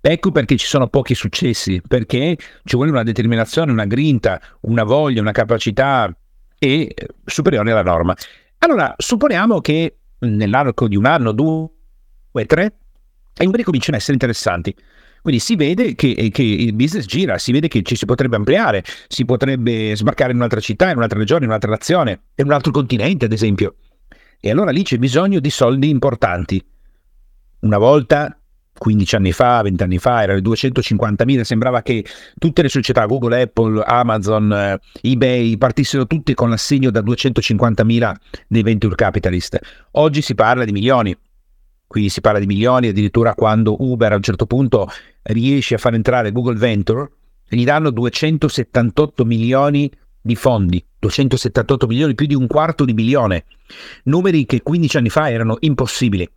Ecco 0.00 0.30
perché 0.30 0.56
ci 0.56 0.66
sono 0.66 0.88
pochi 0.88 1.14
successi, 1.14 1.80
perché 1.86 2.36
ci 2.64 2.76
vuole 2.76 2.90
una 2.90 3.02
determinazione, 3.04 3.72
una 3.72 3.86
grinta, 3.86 4.40
una 4.62 4.82
voglia, 4.82 5.20
una 5.20 5.32
capacità 5.32 6.14
e 6.58 6.82
eh, 6.82 6.94
superiore 7.24 7.70
alla 7.70 7.82
norma. 7.82 8.14
Allora, 8.58 8.94
supponiamo 8.96 9.60
che 9.60 9.98
nell'arco 10.20 10.88
di 10.88 10.96
un 10.96 11.06
anno, 11.06 11.32
due, 11.32 12.44
tre, 12.46 12.72
i 13.38 13.44
numeri 13.44 13.62
cominciano 13.62 13.96
a 13.96 14.00
essere 14.00 14.14
interessanti. 14.14 14.74
Quindi 15.22 15.40
si 15.40 15.56
vede 15.56 15.94
che, 15.94 16.10
eh, 16.10 16.30
che, 16.30 16.42
il 16.42 16.74
business 16.74 17.06
gira, 17.06 17.38
si 17.38 17.52
vede 17.52 17.68
che 17.68 17.82
ci 17.82 17.96
si 17.96 18.04
potrebbe 18.04 18.36
ampliare, 18.36 18.84
si 19.08 19.24
potrebbe 19.24 19.94
sbarcare 19.96 20.30
in 20.30 20.36
un'altra 20.38 20.60
città, 20.60 20.90
in 20.90 20.96
un'altra 20.96 21.18
regione, 21.18 21.42
in 21.42 21.48
un'altra 21.48 21.70
nazione, 21.70 22.20
in 22.36 22.46
un 22.46 22.52
altro 22.52 22.72
continente, 22.72 23.24
ad 23.24 23.32
esempio. 23.32 23.76
E 24.40 24.50
allora 24.50 24.70
lì 24.70 24.82
c'è 24.82 24.98
bisogno 24.98 25.40
di 25.40 25.50
soldi 25.50 25.88
importanti. 25.88 26.64
Una 27.60 27.78
volta 27.78 28.38
15 28.78 29.16
anni 29.16 29.32
fa, 29.32 29.60
20 29.62 29.82
anni 29.82 29.98
fa, 29.98 30.22
erano 30.22 30.38
250.000, 30.38 31.40
sembrava 31.42 31.82
che 31.82 32.04
tutte 32.38 32.62
le 32.62 32.68
società, 32.68 33.04
Google, 33.06 33.42
Apple, 33.42 33.82
Amazon, 33.84 34.52
eh, 34.52 34.80
eBay, 35.02 35.56
partissero 35.58 36.06
tutte 36.06 36.34
con 36.34 36.50
l'assegno 36.50 36.90
da 36.90 37.00
250.000 37.00 38.14
dei 38.46 38.62
venture 38.62 38.94
capitalist. 38.94 39.58
Oggi 39.92 40.22
si 40.22 40.34
parla 40.34 40.64
di 40.64 40.72
milioni 40.72 41.16
quindi 41.88 42.10
si 42.10 42.20
parla 42.20 42.38
di 42.38 42.46
milioni, 42.46 42.88
addirittura 42.88 43.34
quando 43.34 43.82
Uber 43.82 44.12
a 44.12 44.16
un 44.16 44.22
certo 44.22 44.46
punto 44.46 44.88
riesce 45.22 45.74
a 45.74 45.78
far 45.78 45.94
entrare 45.94 46.30
Google 46.30 46.58
Venture, 46.58 47.10
gli 47.48 47.64
danno 47.64 47.90
278 47.90 49.24
milioni 49.24 49.90
di 50.20 50.36
fondi, 50.36 50.84
278 50.98 51.86
milioni, 51.86 52.14
più 52.14 52.26
di 52.26 52.34
un 52.34 52.46
quarto 52.46 52.84
di 52.84 52.92
milione, 52.92 53.46
numeri 54.04 54.44
che 54.44 54.62
15 54.62 54.96
anni 54.98 55.08
fa 55.08 55.30
erano 55.30 55.56
impossibili. 55.60 56.28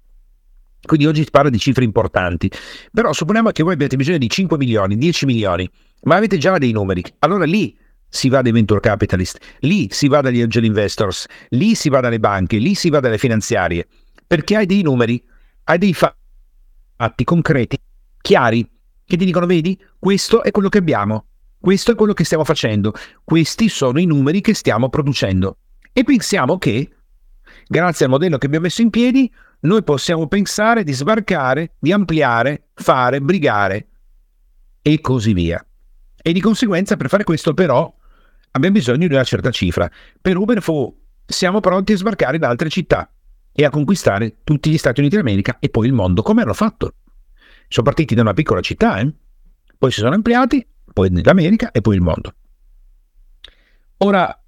Quindi 0.84 1.06
oggi 1.06 1.24
si 1.24 1.30
parla 1.30 1.49
di 1.49 1.60
cifre 1.60 1.84
importanti. 1.84 2.49
Però 2.91 3.12
supponiamo 3.12 3.52
che 3.52 3.62
voi 3.62 3.74
abbiate 3.74 3.97
bisogno 3.97 4.18
di 4.18 4.30
5 4.30 4.58
milioni, 4.58 4.97
10 4.97 5.26
milioni, 5.26 5.70
ma 6.04 6.16
avete 6.16 6.38
già 6.38 6.58
dei 6.58 6.72
numeri. 6.72 7.04
Allora 7.20 7.43
lì 7.43 7.78
si 8.08 8.30
va 8.30 8.41
dai 8.41 8.54
venture 8.54 8.80
capitalist, 8.80 9.38
lì 9.60 9.88
si 9.91 10.08
va 10.08 10.22
dagli 10.22 10.41
angel 10.41 10.64
investors, 10.64 11.26
lì 11.49 11.76
si 11.76 11.89
va 11.89 11.99
dalle 11.99 12.20
banche, 12.20 12.58
lì 12.58 12.74
si 12.74 12.89
va 12.89 12.99
dalle 12.99 13.18
finanziarie, 13.18 13.88
perché 14.26 14.56
hai 14.56 14.66
dei 14.66 14.82
numeri 14.82 15.22
hai 15.64 15.78
dei 15.78 15.93
fatti 15.93 17.24
concreti, 17.24 17.80
chiari, 18.22 18.70
che 19.05 19.18
ti 19.18 19.26
dicono, 19.26 19.45
vedi, 19.45 19.80
questo 19.99 20.43
è 20.43 20.51
quello 20.51 20.70
che 20.70 20.78
abbiamo, 20.78 21.26
questo 21.59 21.91
è 21.91 21.95
quello 21.95 22.14
che 22.14 22.24
stiamo 22.24 22.43
facendo, 22.43 22.93
questi 23.24 23.70
sono 23.70 23.99
i 23.99 24.05
numeri 24.05 24.41
che 24.41 24.53
stiamo 24.53 24.89
producendo. 24.89 25.57
E 25.93 26.03
pensiamo 26.03 26.57
che, 26.57 26.89
grazie 27.68 28.05
al 28.05 28.12
modello 28.12 28.38
che 28.38 28.45
abbiamo 28.45 28.66
messo 28.66 28.82
in 28.82 28.89
piedi, 28.89 29.32
noi 29.62 29.84
possiamo 29.84 30.28
pensare 30.28 30.84
di 30.84 30.93
sbarcare, 30.93 31.74
di 31.80 31.91
ampliare, 31.91 32.70
fare, 32.74 33.22
brigare 33.22 33.88
e 34.82 35.01
così 35.01 35.34
via. 35.34 35.64
E 36.24 36.34
di 36.34 36.41
conseguenza 36.41 36.97
per 36.97 37.09
fare 37.09 37.24
questo 37.24 37.53
però 37.53 37.93
abbiamo 38.51 38.76
bisogno 38.76 39.07
di 39.07 39.14
una 39.14 39.24
certa 39.24 39.51
cifra. 39.51 39.89
Per 40.20 40.38
Uber 40.38 40.62
fu 40.62 40.99
siamo 41.26 41.59
pronti 41.59 41.93
a 41.93 41.97
sbarcare 41.97 42.38
in 42.38 42.43
altre 42.43 42.70
città 42.70 43.12
e 43.54 43.66
a 43.66 43.70
conquistare 43.70 44.38
tutti 44.43 44.70
gli 44.70 44.78
Stati 44.78 44.99
Uniti 44.99 45.16
d'America 45.16 45.58
e 45.60 45.70
poi 45.70 45.88
il 45.88 45.93
mondo, 45.93 46.22
come 46.22 46.41
hanno 46.41 46.54
fatto. 46.54 46.95
Sono 47.68 47.86
partiti 47.86 48.16
da 48.16 48.22
una 48.22 48.34
piccola 48.34 48.62
città, 48.62 48.99
eh? 48.99 49.14
poi 49.78 49.91
si 49.91 49.99
sono 49.99 50.16
ampliati, 50.16 50.66
poi 50.93 51.24
l'America 51.24 51.72
e 51.72 51.82
poi 51.82 51.95
il 51.95 52.02
mondo. 52.02 52.34
Ora, 53.97 54.41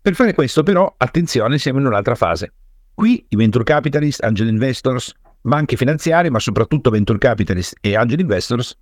per 0.00 0.14
fare 0.14 0.34
questo 0.34 0.62
però, 0.62 0.94
attenzione, 0.96 1.58
siamo 1.58 1.80
in 1.80 1.86
un'altra 1.86 2.14
fase. 2.14 2.52
Qui 2.94 3.26
i 3.28 3.36
venture 3.36 3.64
capitalist, 3.64 4.22
angel 4.22 4.48
investors, 4.48 5.12
banche 5.40 5.76
finanziarie, 5.76 6.30
ma 6.30 6.38
soprattutto 6.38 6.90
venture 6.90 7.18
capitalist 7.18 7.76
e 7.80 7.96
angel 7.96 8.20
investors, 8.20 8.76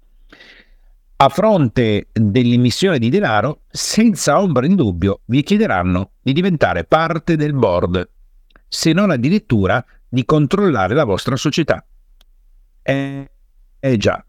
a 1.16 1.28
fronte 1.28 2.08
dell'emissione 2.12 2.98
di 2.98 3.08
denaro, 3.08 3.62
senza 3.68 4.40
ombra 4.40 4.66
in 4.66 4.74
dubbio, 4.74 5.20
vi 5.26 5.42
chiederanno 5.42 6.12
di 6.20 6.32
diventare 6.32 6.84
parte 6.84 7.36
del 7.36 7.54
board 7.54 8.10
se 8.74 8.92
non 8.92 9.10
addirittura 9.10 9.84
di 10.08 10.24
controllare 10.24 10.94
la 10.94 11.04
vostra 11.04 11.36
società. 11.36 11.84
Eh, 12.82 13.30
eh 13.78 13.96
già, 13.96 14.24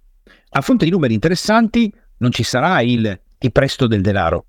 a 0.49 0.61
fronte 0.61 0.85
di 0.85 0.91
numeri 0.91 1.15
interessanti 1.15 1.91
non 2.17 2.31
ci 2.31 2.43
sarà 2.43 2.79
il 2.81 3.19
ti 3.39 3.51
presto 3.51 3.87
del 3.87 4.01
denaro. 4.01 4.45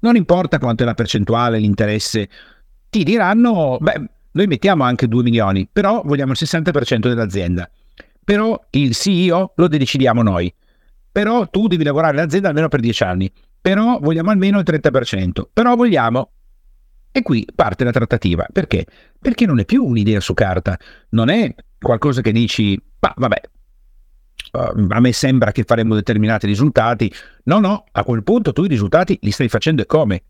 Non 0.00 0.16
importa 0.16 0.58
quanto 0.58 0.82
è 0.82 0.86
la 0.86 0.94
percentuale, 0.94 1.58
l'interesse, 1.58 2.28
ti 2.88 3.04
diranno, 3.04 3.76
beh, 3.80 4.08
noi 4.32 4.46
mettiamo 4.46 4.82
anche 4.82 5.08
2 5.08 5.22
milioni, 5.22 5.68
però 5.70 6.02
vogliamo 6.02 6.32
il 6.32 6.38
60% 6.40 7.00
dell'azienda. 7.00 7.70
Però 8.24 8.58
il 8.70 8.94
CEO 8.94 9.52
lo 9.56 9.68
decidiamo 9.68 10.22
noi. 10.22 10.52
Però 11.12 11.48
tu 11.48 11.66
devi 11.68 11.84
lavorare 11.84 12.18
all'azienda 12.18 12.48
almeno 12.48 12.68
per 12.68 12.80
10 12.80 13.02
anni. 13.02 13.30
Però 13.60 13.98
vogliamo 14.00 14.30
almeno 14.30 14.58
il 14.58 14.64
30%. 14.66 15.44
Però 15.52 15.76
vogliamo 15.76 16.30
e 17.16 17.22
qui 17.22 17.46
parte 17.54 17.84
la 17.84 17.92
trattativa. 17.92 18.44
Perché? 18.52 18.84
Perché 19.24 19.46
non 19.46 19.58
è 19.58 19.64
più 19.64 19.82
un'idea 19.82 20.20
su 20.20 20.34
carta, 20.34 20.78
non 21.12 21.30
è 21.30 21.54
qualcosa 21.78 22.20
che 22.20 22.30
dici, 22.30 22.78
ma 23.00 23.14
vabbè, 23.16 23.40
uh, 24.52 24.86
a 24.90 25.00
me 25.00 25.12
sembra 25.14 25.50
che 25.50 25.62
faremo 25.62 25.94
determinati 25.94 26.46
risultati. 26.46 27.10
No, 27.44 27.58
no, 27.58 27.86
a 27.90 28.04
quel 28.04 28.22
punto 28.22 28.52
tu 28.52 28.64
i 28.64 28.68
risultati 28.68 29.18
li 29.22 29.30
stai 29.30 29.48
facendo 29.48 29.80
e 29.80 29.86
come. 29.86 30.24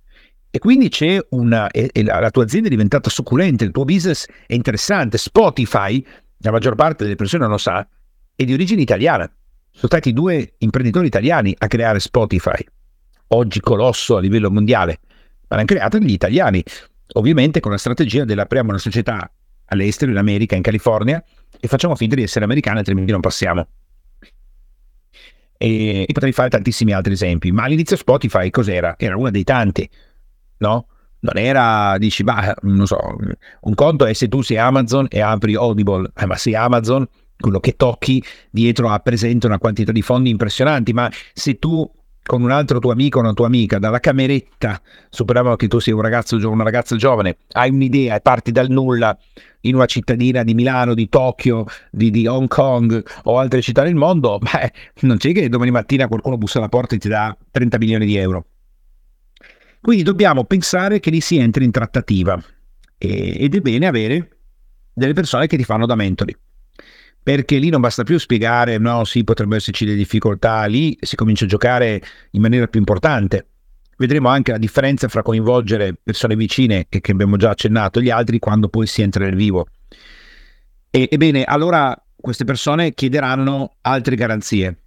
E 0.48 0.60
quindi 0.60 0.90
c'è 0.90 1.18
una. 1.30 1.68
E, 1.72 1.90
e 1.92 2.04
la, 2.04 2.20
la 2.20 2.30
tua 2.30 2.44
azienda 2.44 2.68
è 2.68 2.70
diventata 2.70 3.10
succulente, 3.10 3.64
il 3.64 3.72
tuo 3.72 3.84
business 3.84 4.26
è 4.46 4.54
interessante. 4.54 5.18
Spotify, 5.18 6.06
la 6.36 6.52
maggior 6.52 6.76
parte 6.76 7.02
delle 7.02 7.16
persone 7.16 7.42
non 7.42 7.50
lo 7.50 7.58
sa, 7.58 7.84
è 8.36 8.44
di 8.44 8.52
origine 8.52 8.80
italiana. 8.80 9.28
Sono 9.72 9.88
stati 9.88 10.12
due 10.12 10.54
imprenditori 10.58 11.08
italiani 11.08 11.52
a 11.58 11.66
creare 11.66 11.98
Spotify, 11.98 12.64
oggi 13.26 13.58
colosso 13.58 14.18
a 14.18 14.20
livello 14.20 14.52
mondiale 14.52 15.00
ma 15.48 15.56
l'hanno 15.56 15.64
creata 15.66 15.98
gli 15.98 16.12
italiani, 16.12 16.62
ovviamente 17.14 17.60
con 17.60 17.72
la 17.72 17.78
strategia 17.78 18.24
dell'apriamo 18.24 18.70
una 18.70 18.78
società 18.78 19.30
all'estero, 19.66 20.10
in 20.10 20.16
America, 20.16 20.54
in 20.54 20.62
California, 20.62 21.22
e 21.58 21.68
facciamo 21.68 21.96
finta 21.96 22.14
di 22.14 22.22
essere 22.22 22.44
americani, 22.44 22.78
altrimenti 22.78 23.12
non 23.12 23.20
passiamo. 23.20 23.66
E, 25.56 26.02
e 26.02 26.12
potrei 26.12 26.32
fare 26.32 26.50
tantissimi 26.50 26.92
altri 26.92 27.12
esempi, 27.12 27.52
ma 27.52 27.64
all'inizio 27.64 27.96
Spotify 27.96 28.50
cos'era? 28.50 28.96
Era 28.98 29.16
una 29.16 29.30
dei 29.30 29.44
tanti, 29.44 29.88
no? 30.58 30.88
Non 31.20 31.38
era, 31.38 31.96
dici, 31.98 32.22
bah, 32.22 32.54
non 32.62 32.86
so, 32.86 32.98
un 33.60 33.74
conto 33.74 34.04
è 34.04 34.12
se 34.12 34.28
tu 34.28 34.42
sei 34.42 34.58
Amazon 34.58 35.06
e 35.08 35.20
apri 35.20 35.54
Audible, 35.54 36.10
eh, 36.14 36.26
ma 36.26 36.36
sei 36.36 36.54
Amazon, 36.54 37.08
quello 37.38 37.60
che 37.60 37.76
tocchi 37.76 38.22
dietro 38.50 38.90
ha 38.90 38.98
presente 38.98 39.46
una 39.46 39.58
quantità 39.58 39.90
di 39.90 40.02
fondi 40.02 40.28
impressionanti, 40.28 40.92
ma 40.92 41.10
se 41.32 41.58
tu 41.58 41.90
con 42.26 42.42
un 42.42 42.50
altro 42.50 42.78
tuo 42.78 42.90
amico 42.90 43.18
o 43.18 43.20
una 43.20 43.34
tua 43.34 43.46
amica 43.46 43.78
dalla 43.78 44.00
cameretta, 44.00 44.80
supponiamo 45.10 45.56
che 45.56 45.68
tu 45.68 45.78
sia 45.78 45.94
un 45.94 46.00
ragazzo, 46.00 46.36
una 46.48 46.64
ragazza 46.64 46.96
giovane, 46.96 47.36
hai 47.52 47.70
un'idea 47.70 48.16
e 48.16 48.20
parti 48.20 48.50
dal 48.50 48.70
nulla 48.70 49.16
in 49.60 49.74
una 49.74 49.84
cittadina 49.86 50.42
di 50.42 50.54
Milano, 50.54 50.94
di 50.94 51.08
Tokyo, 51.08 51.66
di, 51.90 52.10
di 52.10 52.26
Hong 52.26 52.48
Kong 52.48 53.04
o 53.24 53.38
altre 53.38 53.60
città 53.60 53.82
del 53.82 53.94
mondo, 53.94 54.38
beh, 54.40 54.72
non 55.00 55.18
c'è 55.18 55.32
che 55.32 55.48
domani 55.48 55.70
mattina 55.70 56.08
qualcuno 56.08 56.38
bussa 56.38 56.58
alla 56.58 56.68
porta 56.68 56.94
e 56.94 56.98
ti 56.98 57.08
dà 57.08 57.36
30 57.50 57.78
milioni 57.78 58.06
di 58.06 58.16
euro. 58.16 58.46
Quindi 59.80 60.02
dobbiamo 60.02 60.44
pensare 60.44 61.00
che 61.00 61.10
lì 61.10 61.20
si 61.20 61.36
entri 61.36 61.64
in 61.64 61.70
trattativa 61.70 62.42
e, 62.96 63.36
ed 63.38 63.54
è 63.54 63.60
bene 63.60 63.86
avere 63.86 64.28
delle 64.94 65.12
persone 65.12 65.46
che 65.46 65.58
ti 65.58 65.64
fanno 65.64 65.84
da 65.84 65.94
mentori 65.94 66.34
perché 67.24 67.56
lì 67.56 67.70
non 67.70 67.80
basta 67.80 68.04
più 68.04 68.18
spiegare 68.18 68.76
no, 68.76 69.04
sì, 69.04 69.24
potrebbero 69.24 69.56
esserci 69.56 69.86
delle 69.86 69.96
difficoltà, 69.96 70.66
lì 70.66 70.96
si 71.00 71.16
comincia 71.16 71.46
a 71.46 71.48
giocare 71.48 72.02
in 72.32 72.42
maniera 72.42 72.66
più 72.66 72.78
importante. 72.78 73.46
Vedremo 73.96 74.28
anche 74.28 74.52
la 74.52 74.58
differenza 74.58 75.08
fra 75.08 75.22
coinvolgere 75.22 75.96
persone 76.02 76.36
vicine, 76.36 76.84
che, 76.86 77.00
che 77.00 77.12
abbiamo 77.12 77.36
già 77.38 77.48
accennato, 77.48 78.02
gli 78.02 78.10
altri 78.10 78.38
quando 78.38 78.68
poi 78.68 78.86
si 78.86 79.00
entra 79.00 79.24
nel 79.24 79.36
vivo. 79.36 79.66
E, 80.90 81.08
ebbene, 81.10 81.44
allora 81.44 81.98
queste 82.14 82.44
persone 82.44 82.92
chiederanno 82.92 83.76
altre 83.80 84.16
garanzie. 84.16 84.78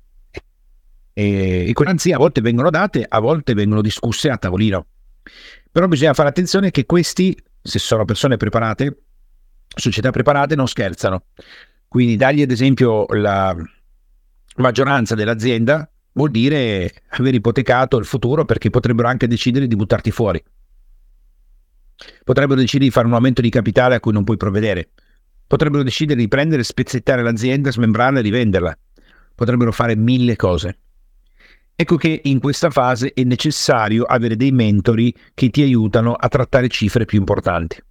E, 1.14 1.66
e 1.68 1.72
garanzie 1.74 2.14
a 2.14 2.20
volte 2.20 2.42
vengono 2.42 2.70
date, 2.70 3.04
a 3.08 3.20
volte 3.20 3.56
vengono 3.56 3.82
discusse 3.82 4.30
a 4.30 4.38
tavolino. 4.38 4.86
Però 5.72 5.88
bisogna 5.88 6.14
fare 6.14 6.30
attenzione 6.30 6.70
che 6.70 6.86
questi, 6.86 7.36
se 7.64 7.80
sono 7.80 8.06
persone 8.06 8.38
preparate, 8.38 8.96
società 9.76 10.12
preparate, 10.12 10.56
non 10.56 10.68
scherzano. 10.68 11.24
Quindi 11.98 12.16
dargli 12.16 12.44
ad 12.44 12.52
esempio 12.52 13.08
la 13.08 13.56
maggioranza 14.58 15.16
dell'azienda 15.16 15.90
vuol 16.12 16.30
dire 16.30 16.94
aver 17.08 17.34
ipotecato 17.34 17.98
il 17.98 18.06
futuro 18.06 18.46
perché 18.46 18.70
potrebbero 18.70 19.08
anche 19.08 19.26
decidere 19.26 19.66
di 19.66 19.76
buttarti 19.76 20.12
fuori. 20.12 20.40
Potrebbero 22.24 22.60
decidere 22.60 22.86
di 22.86 22.92
fare 22.92 23.08
un 23.08 23.16
aumento 23.16 23.42
di 23.42 23.50
capitale 23.50 23.96
a 23.96 24.00
cui 24.00 24.14
non 24.14 24.24
puoi 24.24 24.38
provvedere. 24.38 24.92
Potrebbero 25.48 25.82
decidere 25.82 26.20
di 26.20 26.28
prendere, 26.28 26.62
spezzettare 26.62 27.24
l'azienda, 27.24 27.72
smembrarla 27.72 28.20
e 28.20 28.22
rivenderla. 28.22 28.78
Potrebbero 29.34 29.72
fare 29.72 29.96
mille 29.96 30.36
cose. 30.36 30.78
Ecco 31.76 31.96
che 31.96 32.22
in 32.26 32.40
questa 32.40 32.70
fase 32.70 33.12
è 33.12 33.24
necessario 33.24 34.04
avere 34.04 34.36
dei 34.36 34.52
mentori 34.52 35.12
che 35.34 35.50
ti 35.50 35.64
aiutano 35.64 36.14
a 36.14 36.28
trattare 36.28 36.68
cifre 36.68 37.06
più 37.06 37.18
importanti. 37.18 37.82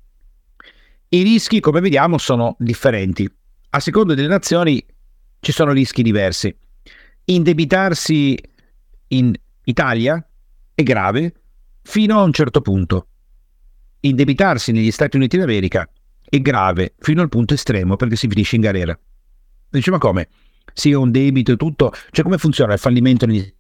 I 1.09 1.23
rischi, 1.23 1.59
come 1.59 1.81
vediamo, 1.81 2.19
sono 2.19 2.55
differenti 2.61 3.29
a 3.77 3.81
seconda 3.81 4.15
delle 4.15 4.29
nazioni 4.29 4.85
ci 5.41 5.53
sono 5.53 5.73
rischi 5.73 6.03
diversi. 6.03 6.55
Indebitarsi 7.27 8.39
in 9.09 9.35
Italia 9.65 10.27
è 10.75 10.83
grave 10.83 11.35
fino 11.83 12.19
a 12.19 12.23
un 12.23 12.33
certo 12.33 12.63
punto. 12.63 13.09
Indebitarsi 14.01 14.73
negli 14.73 14.91
Stati 14.91 15.17
Uniti 15.17 15.37
d'America 15.37 15.89
è 16.27 16.41
grave 16.41 16.95
fino 16.99 17.21
al 17.21 17.29
punto 17.29 17.53
estremo 17.53 17.97
perché 17.97 18.17
si 18.17 18.29
finisce 18.29 18.57
in 18.57 18.63
galera. 18.63 18.99
Dice 19.69 19.91
ma 19.91 19.99
come? 19.99 20.29
Sì, 20.73 20.95
ho 20.95 21.03
un 21.03 21.11
debito 21.11 21.53
e 21.53 21.57
tutto. 21.57 21.93
Cioè 22.11 22.25
come 22.25 22.39
funziona 22.39 22.73
il 22.73 22.79
fallimento 22.79 23.27
negli 23.27 23.55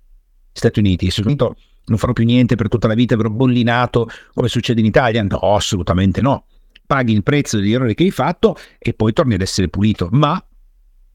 Stati 0.50 0.78
Uniti? 0.78 1.10
Soprattutto 1.10 1.56
non 1.86 1.98
farò 1.98 2.14
più 2.14 2.24
niente 2.24 2.56
per 2.56 2.68
tutta 2.68 2.88
la 2.88 2.94
vita, 2.94 3.14
avrò 3.14 3.28
bollinato 3.28 4.08
come 4.32 4.48
succede 4.48 4.80
in 4.80 4.86
Italia? 4.86 5.22
No, 5.22 5.54
assolutamente 5.54 6.22
no 6.22 6.46
paghi 6.86 7.12
il 7.12 7.22
prezzo 7.22 7.58
degli 7.58 7.72
errori 7.72 7.94
che 7.94 8.04
hai 8.04 8.10
fatto 8.10 8.56
e 8.78 8.94
poi 8.94 9.12
torni 9.12 9.34
ad 9.34 9.40
essere 9.40 9.68
pulito. 9.68 10.08
Ma 10.12 10.42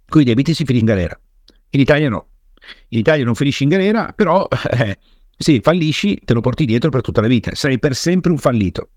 con 0.07 0.21
i 0.21 0.25
debiti 0.25 0.53
si 0.53 0.65
finisce 0.65 0.85
in 0.85 0.91
galera. 0.91 1.19
In 1.71 1.79
Italia 1.79 2.09
no. 2.09 2.27
In 2.89 2.99
Italia 2.99 3.25
non 3.25 3.35
finisci 3.35 3.63
in 3.63 3.69
galera, 3.69 4.13
però 4.15 4.47
eh, 4.71 4.97
se 5.37 5.59
fallisci 5.61 6.21
te 6.23 6.33
lo 6.33 6.41
porti 6.41 6.65
dietro 6.65 6.89
per 6.89 7.01
tutta 7.01 7.21
la 7.21 7.27
vita. 7.27 7.55
Sei 7.55 7.79
per 7.79 7.95
sempre 7.95 8.31
un 8.31 8.37
fallito. 8.37 8.89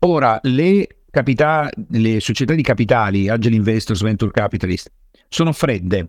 Ora, 0.00 0.38
le, 0.42 1.02
capita- 1.10 1.70
le 1.90 2.20
società 2.20 2.54
di 2.54 2.62
capitali, 2.62 3.28
Angel 3.28 3.54
Investors, 3.54 4.02
Venture 4.02 4.30
Capitalist, 4.30 4.90
sono 5.28 5.52
fredde, 5.52 6.06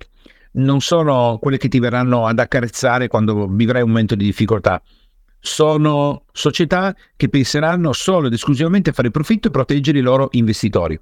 non 0.53 0.81
sono 0.81 1.37
quelle 1.41 1.57
che 1.57 1.67
ti 1.67 1.79
verranno 1.79 2.25
ad 2.25 2.39
accarezzare 2.39 3.07
quando 3.07 3.47
vivrai 3.47 3.81
un 3.81 3.89
momento 3.89 4.15
di 4.15 4.25
difficoltà 4.25 4.81
sono 5.47 6.25
società 6.31 6.95
che 7.15 7.29
penseranno 7.29 7.93
solo 7.93 8.27
ed 8.27 8.33
esclusivamente 8.33 8.89
a 8.89 8.93
fare 8.93 9.09
profitto 9.09 9.47
e 9.47 9.51
proteggere 9.51 9.99
i 9.99 10.01
loro 10.01 10.27
investitori. 10.31 10.99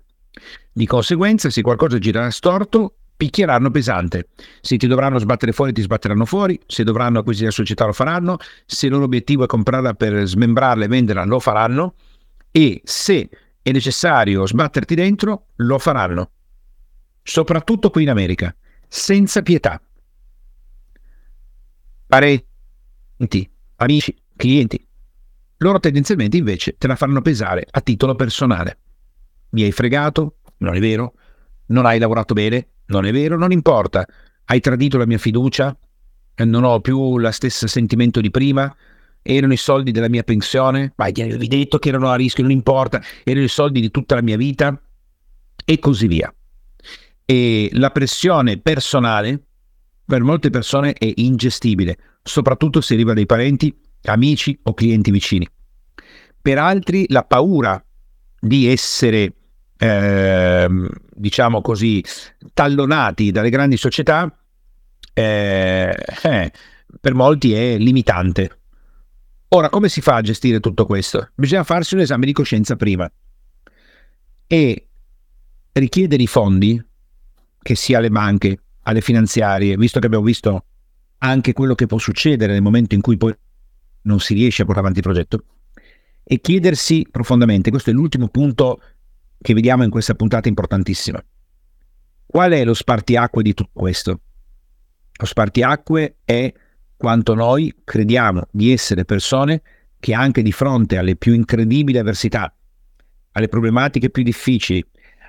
Di 0.72 0.86
conseguenza, 0.86 1.50
se 1.50 1.62
qualcosa 1.62 1.98
girerà 1.98 2.30
storto, 2.30 2.96
picchieranno 3.18 3.72
pesante. 3.72 4.30
Se 4.62 4.78
ti 4.78 4.88
dovranno 4.88 5.18
sbattere 5.18 5.52
fuori, 5.52 5.74
ti 5.74 5.82
sbatteranno 5.82 6.26
fuori. 6.26 6.60
Se 6.68 6.84
dovranno 6.84 7.20
acquisire 7.20 7.48
la 7.48 7.52
società, 7.52 7.86
lo 7.86 7.94
faranno. 7.94 8.38
Se 8.66 8.86
il 8.86 8.92
loro 8.92 9.06
obiettivo 9.06 9.44
è 9.44 9.48
comprarla 9.48 9.94
per 9.94 10.26
smembrarla 10.26 10.86
e 10.86 10.88
venderla, 10.88 11.24
lo 11.26 11.40
faranno. 11.40 11.96
E 12.52 12.82
se 12.84 13.30
è 13.62 13.72
necessario 13.72 14.46
sbatterti 14.46 14.96
dentro, 14.96 15.48
lo 15.56 15.80
faranno. 15.80 16.30
Soprattutto 17.24 17.90
qui 17.90 18.04
in 18.04 18.10
America, 18.10 18.56
senza 18.88 19.42
pietà. 19.42 19.82
Parenti, 22.08 23.50
amici, 23.78 24.16
clienti. 24.36 24.86
Loro 25.58 25.80
tendenzialmente 25.80 26.38
invece 26.38 26.76
te 26.78 26.88
la 26.88 26.96
fanno 26.96 27.22
pesare 27.22 27.66
a 27.70 27.82
titolo 27.82 28.16
personale. 28.16 28.78
Mi 29.50 29.64
hai 29.64 29.72
fregato? 29.72 30.38
Non 30.58 30.76
è 30.76 30.80
vero. 30.80 31.14
Non 31.68 31.86
hai 31.86 31.98
lavorato 31.98 32.34
bene? 32.34 32.68
Non 32.88 33.06
è 33.06 33.12
vero, 33.12 33.38
non 33.38 33.52
importa. 33.52 34.06
Hai 34.46 34.60
tradito 34.60 34.98
la 34.98 35.06
mia 35.06 35.18
fiducia? 35.18 35.76
Non 36.38 36.64
ho 36.64 36.82
più 36.82 37.18
lo 37.18 37.32
stesso 37.32 37.68
sentimento 37.68 38.22
di 38.22 38.30
prima? 38.30 38.76
Erano 39.22 39.54
i 39.54 39.58
soldi 39.58 39.92
della 39.92 40.10
mia 40.10 40.24
pensione? 40.24 40.94
Ma 40.98 41.10
gli 41.10 41.22
avevi 41.22 41.48
detto 41.48 41.80
che 41.80 41.90
erano 41.90 42.10
a 42.10 42.16
rischio, 42.16 42.44
non 42.44 42.52
importa. 42.52 43.02
Erano 43.24 43.46
i 43.46 43.50
soldi 43.50 43.80
di 43.80 43.90
tutta 43.90 44.16
la 44.16 44.22
mia 44.22 44.38
vita? 44.38 44.80
E 45.64 45.80
così 45.80 46.08
via. 46.08 46.32
E 47.26 47.70
la 47.74 47.90
pressione 47.90 48.60
personale 48.60 49.42
per 50.06 50.22
molte 50.22 50.52
persone 50.52 50.94
è 50.94 51.12
ingestibile, 51.16 51.98
soprattutto 52.22 52.82
se 52.82 52.94
arriva 52.94 53.14
dai 53.14 53.26
parenti 53.26 53.76
amici 54.12 54.58
o 54.64 54.74
clienti 54.74 55.12
vicini. 55.12 55.48
Per 56.42 56.58
altri 56.58 57.06
la 57.10 57.24
paura 57.24 57.84
di 58.40 58.68
essere, 58.68 59.34
eh, 59.78 60.68
diciamo 61.14 61.62
così, 61.62 62.04
tallonati 62.54 63.32
dalle 63.32 63.50
grandi 63.50 63.78
società, 63.78 64.32
eh, 65.14 65.96
eh, 66.24 66.52
per 67.00 67.14
molti 67.14 67.54
è 67.54 67.78
limitante. 67.78 68.60
Ora, 69.50 69.70
come 69.70 69.90
si 69.90 70.02
fa 70.02 70.16
a 70.16 70.22
gestire 70.22 70.60
tutto 70.60 70.86
questo? 70.86 71.30
Bisogna 71.34 71.64
farsi 71.64 71.96
un 71.96 72.02
esame 72.02 72.26
di 72.26 72.34
coscienza 72.34 72.76
prima 72.76 73.10
e 74.48 74.88
richiedere 75.72 76.24
i 76.24 76.28
fondi, 76.28 76.84
che 77.62 77.76
sia 77.76 77.98
alle 77.98 78.10
banche, 78.10 78.60
alle 78.84 79.02
finanziarie, 79.02 79.78
visto 79.78 80.00
che 80.00 80.06
abbiamo 80.06 80.26
visto 80.26 80.66
anche 81.20 81.54
quello 81.54 81.74
che 81.74 81.88
può 81.88 81.98
succedere 81.98 82.54
nel 82.54 82.62
momento 82.62 82.96
in 82.96 83.02
cui 83.02 83.18
poi 83.18 83.36
non 84.06 84.20
si 84.20 84.34
riesce 84.34 84.64
a 84.64 84.66
portare 84.66 84.88
avanti 84.88 85.08
il 85.08 85.14
progetto 85.14 85.44
e 86.24 86.42
chiedersi 86.42 87.06
profondamente, 87.10 87.70
questo 87.70 87.92
è 87.92 87.94
l'ultimo 87.94 88.30
punto 88.30 88.82
che 89.40 89.54
vediamo 89.54 89.84
in 89.84 89.92
questa 89.92 90.16
puntata 90.16 90.48
importantissima, 90.48 91.24
qual 92.26 92.52
è 92.52 92.66
lo 92.66 92.74
spartiacque 92.74 93.44
di 93.44 93.54
tutto 93.54 93.70
questo? 93.74 94.20
Lo 95.18 95.26
spartiacque 95.26 96.18
è 96.26 96.52
quanto 96.98 97.36
noi 97.36 97.74
crediamo 97.84 98.48
di 98.52 98.72
essere 98.72 99.06
persone 99.06 99.62
che 100.00 100.14
anche 100.14 100.42
di 100.42 100.52
fronte 100.52 100.98
alle 100.98 101.16
più 101.16 101.34
incredibili 101.34 101.98
avversità, 101.98 102.54
alle 103.34 103.48
problematiche 103.48 104.10
più 104.10 104.24
difficili, 104.24 104.84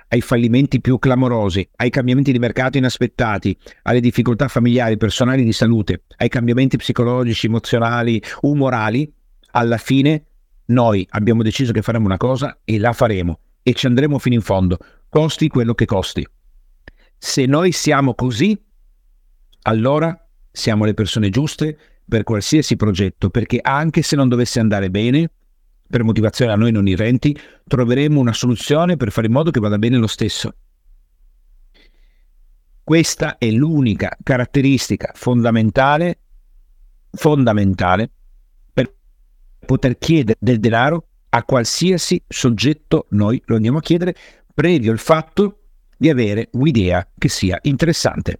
ai 0.09 0.21
fallimenti 0.21 0.79
più 0.79 0.99
clamorosi, 0.99 1.67
ai 1.77 1.89
cambiamenti 1.89 2.31
di 2.31 2.39
mercato 2.39 2.77
inaspettati, 2.77 3.57
alle 3.83 3.99
difficoltà 3.99 4.47
familiari, 4.47 4.97
personali 4.97 5.43
di 5.43 5.51
salute, 5.51 6.03
ai 6.17 6.29
cambiamenti 6.29 6.77
psicologici, 6.77 7.47
emozionali, 7.47 8.21
umorali, 8.41 9.11
alla 9.51 9.77
fine 9.77 10.23
noi 10.67 11.05
abbiamo 11.11 11.43
deciso 11.43 11.71
che 11.71 11.81
faremo 11.81 12.05
una 12.05 12.17
cosa 12.17 12.59
e 12.63 12.77
la 12.77 12.93
faremo 12.93 13.39
e 13.63 13.73
ci 13.73 13.85
andremo 13.85 14.17
fino 14.19 14.35
in 14.35 14.41
fondo, 14.41 14.77
costi 15.09 15.47
quello 15.47 15.73
che 15.73 15.85
costi. 15.85 16.25
Se 17.17 17.45
noi 17.45 17.71
siamo 17.71 18.13
così, 18.13 18.57
allora 19.63 20.17
siamo 20.51 20.85
le 20.85 20.93
persone 20.93 21.29
giuste 21.29 21.77
per 22.07 22.23
qualsiasi 22.23 22.75
progetto, 22.77 23.29
perché 23.29 23.59
anche 23.61 24.01
se 24.01 24.15
non 24.15 24.29
dovesse 24.29 24.59
andare 24.59 24.89
bene, 24.89 25.31
per 25.89 26.03
motivazione 26.03 26.51
a 26.51 26.55
noi 26.55 26.71
non 26.71 26.87
irrenti, 26.87 27.37
troveremo 27.67 28.19
una 28.19 28.33
soluzione 28.33 28.97
per 28.97 29.11
fare 29.11 29.27
in 29.27 29.33
modo 29.33 29.51
che 29.51 29.59
vada 29.59 29.77
bene 29.77 29.97
lo 29.97 30.07
stesso. 30.07 30.53
Questa 32.83 33.37
è 33.37 33.49
l'unica 33.51 34.17
caratteristica 34.23 35.11
fondamentale, 35.13 36.19
fondamentale 37.11 38.09
per 38.71 38.93
poter 39.65 39.97
chiedere 39.97 40.37
del 40.39 40.59
denaro 40.59 41.07
a 41.29 41.43
qualsiasi 41.43 42.23
soggetto 42.27 43.07
noi 43.09 43.41
lo 43.45 43.55
andiamo 43.55 43.79
a 43.79 43.81
chiedere, 43.81 44.15
previo 44.53 44.93
il 44.93 44.99
fatto 44.99 45.63
di 45.97 46.09
avere 46.09 46.49
un'idea 46.53 47.05
che 47.17 47.27
sia 47.27 47.59
interessante. 47.63 48.39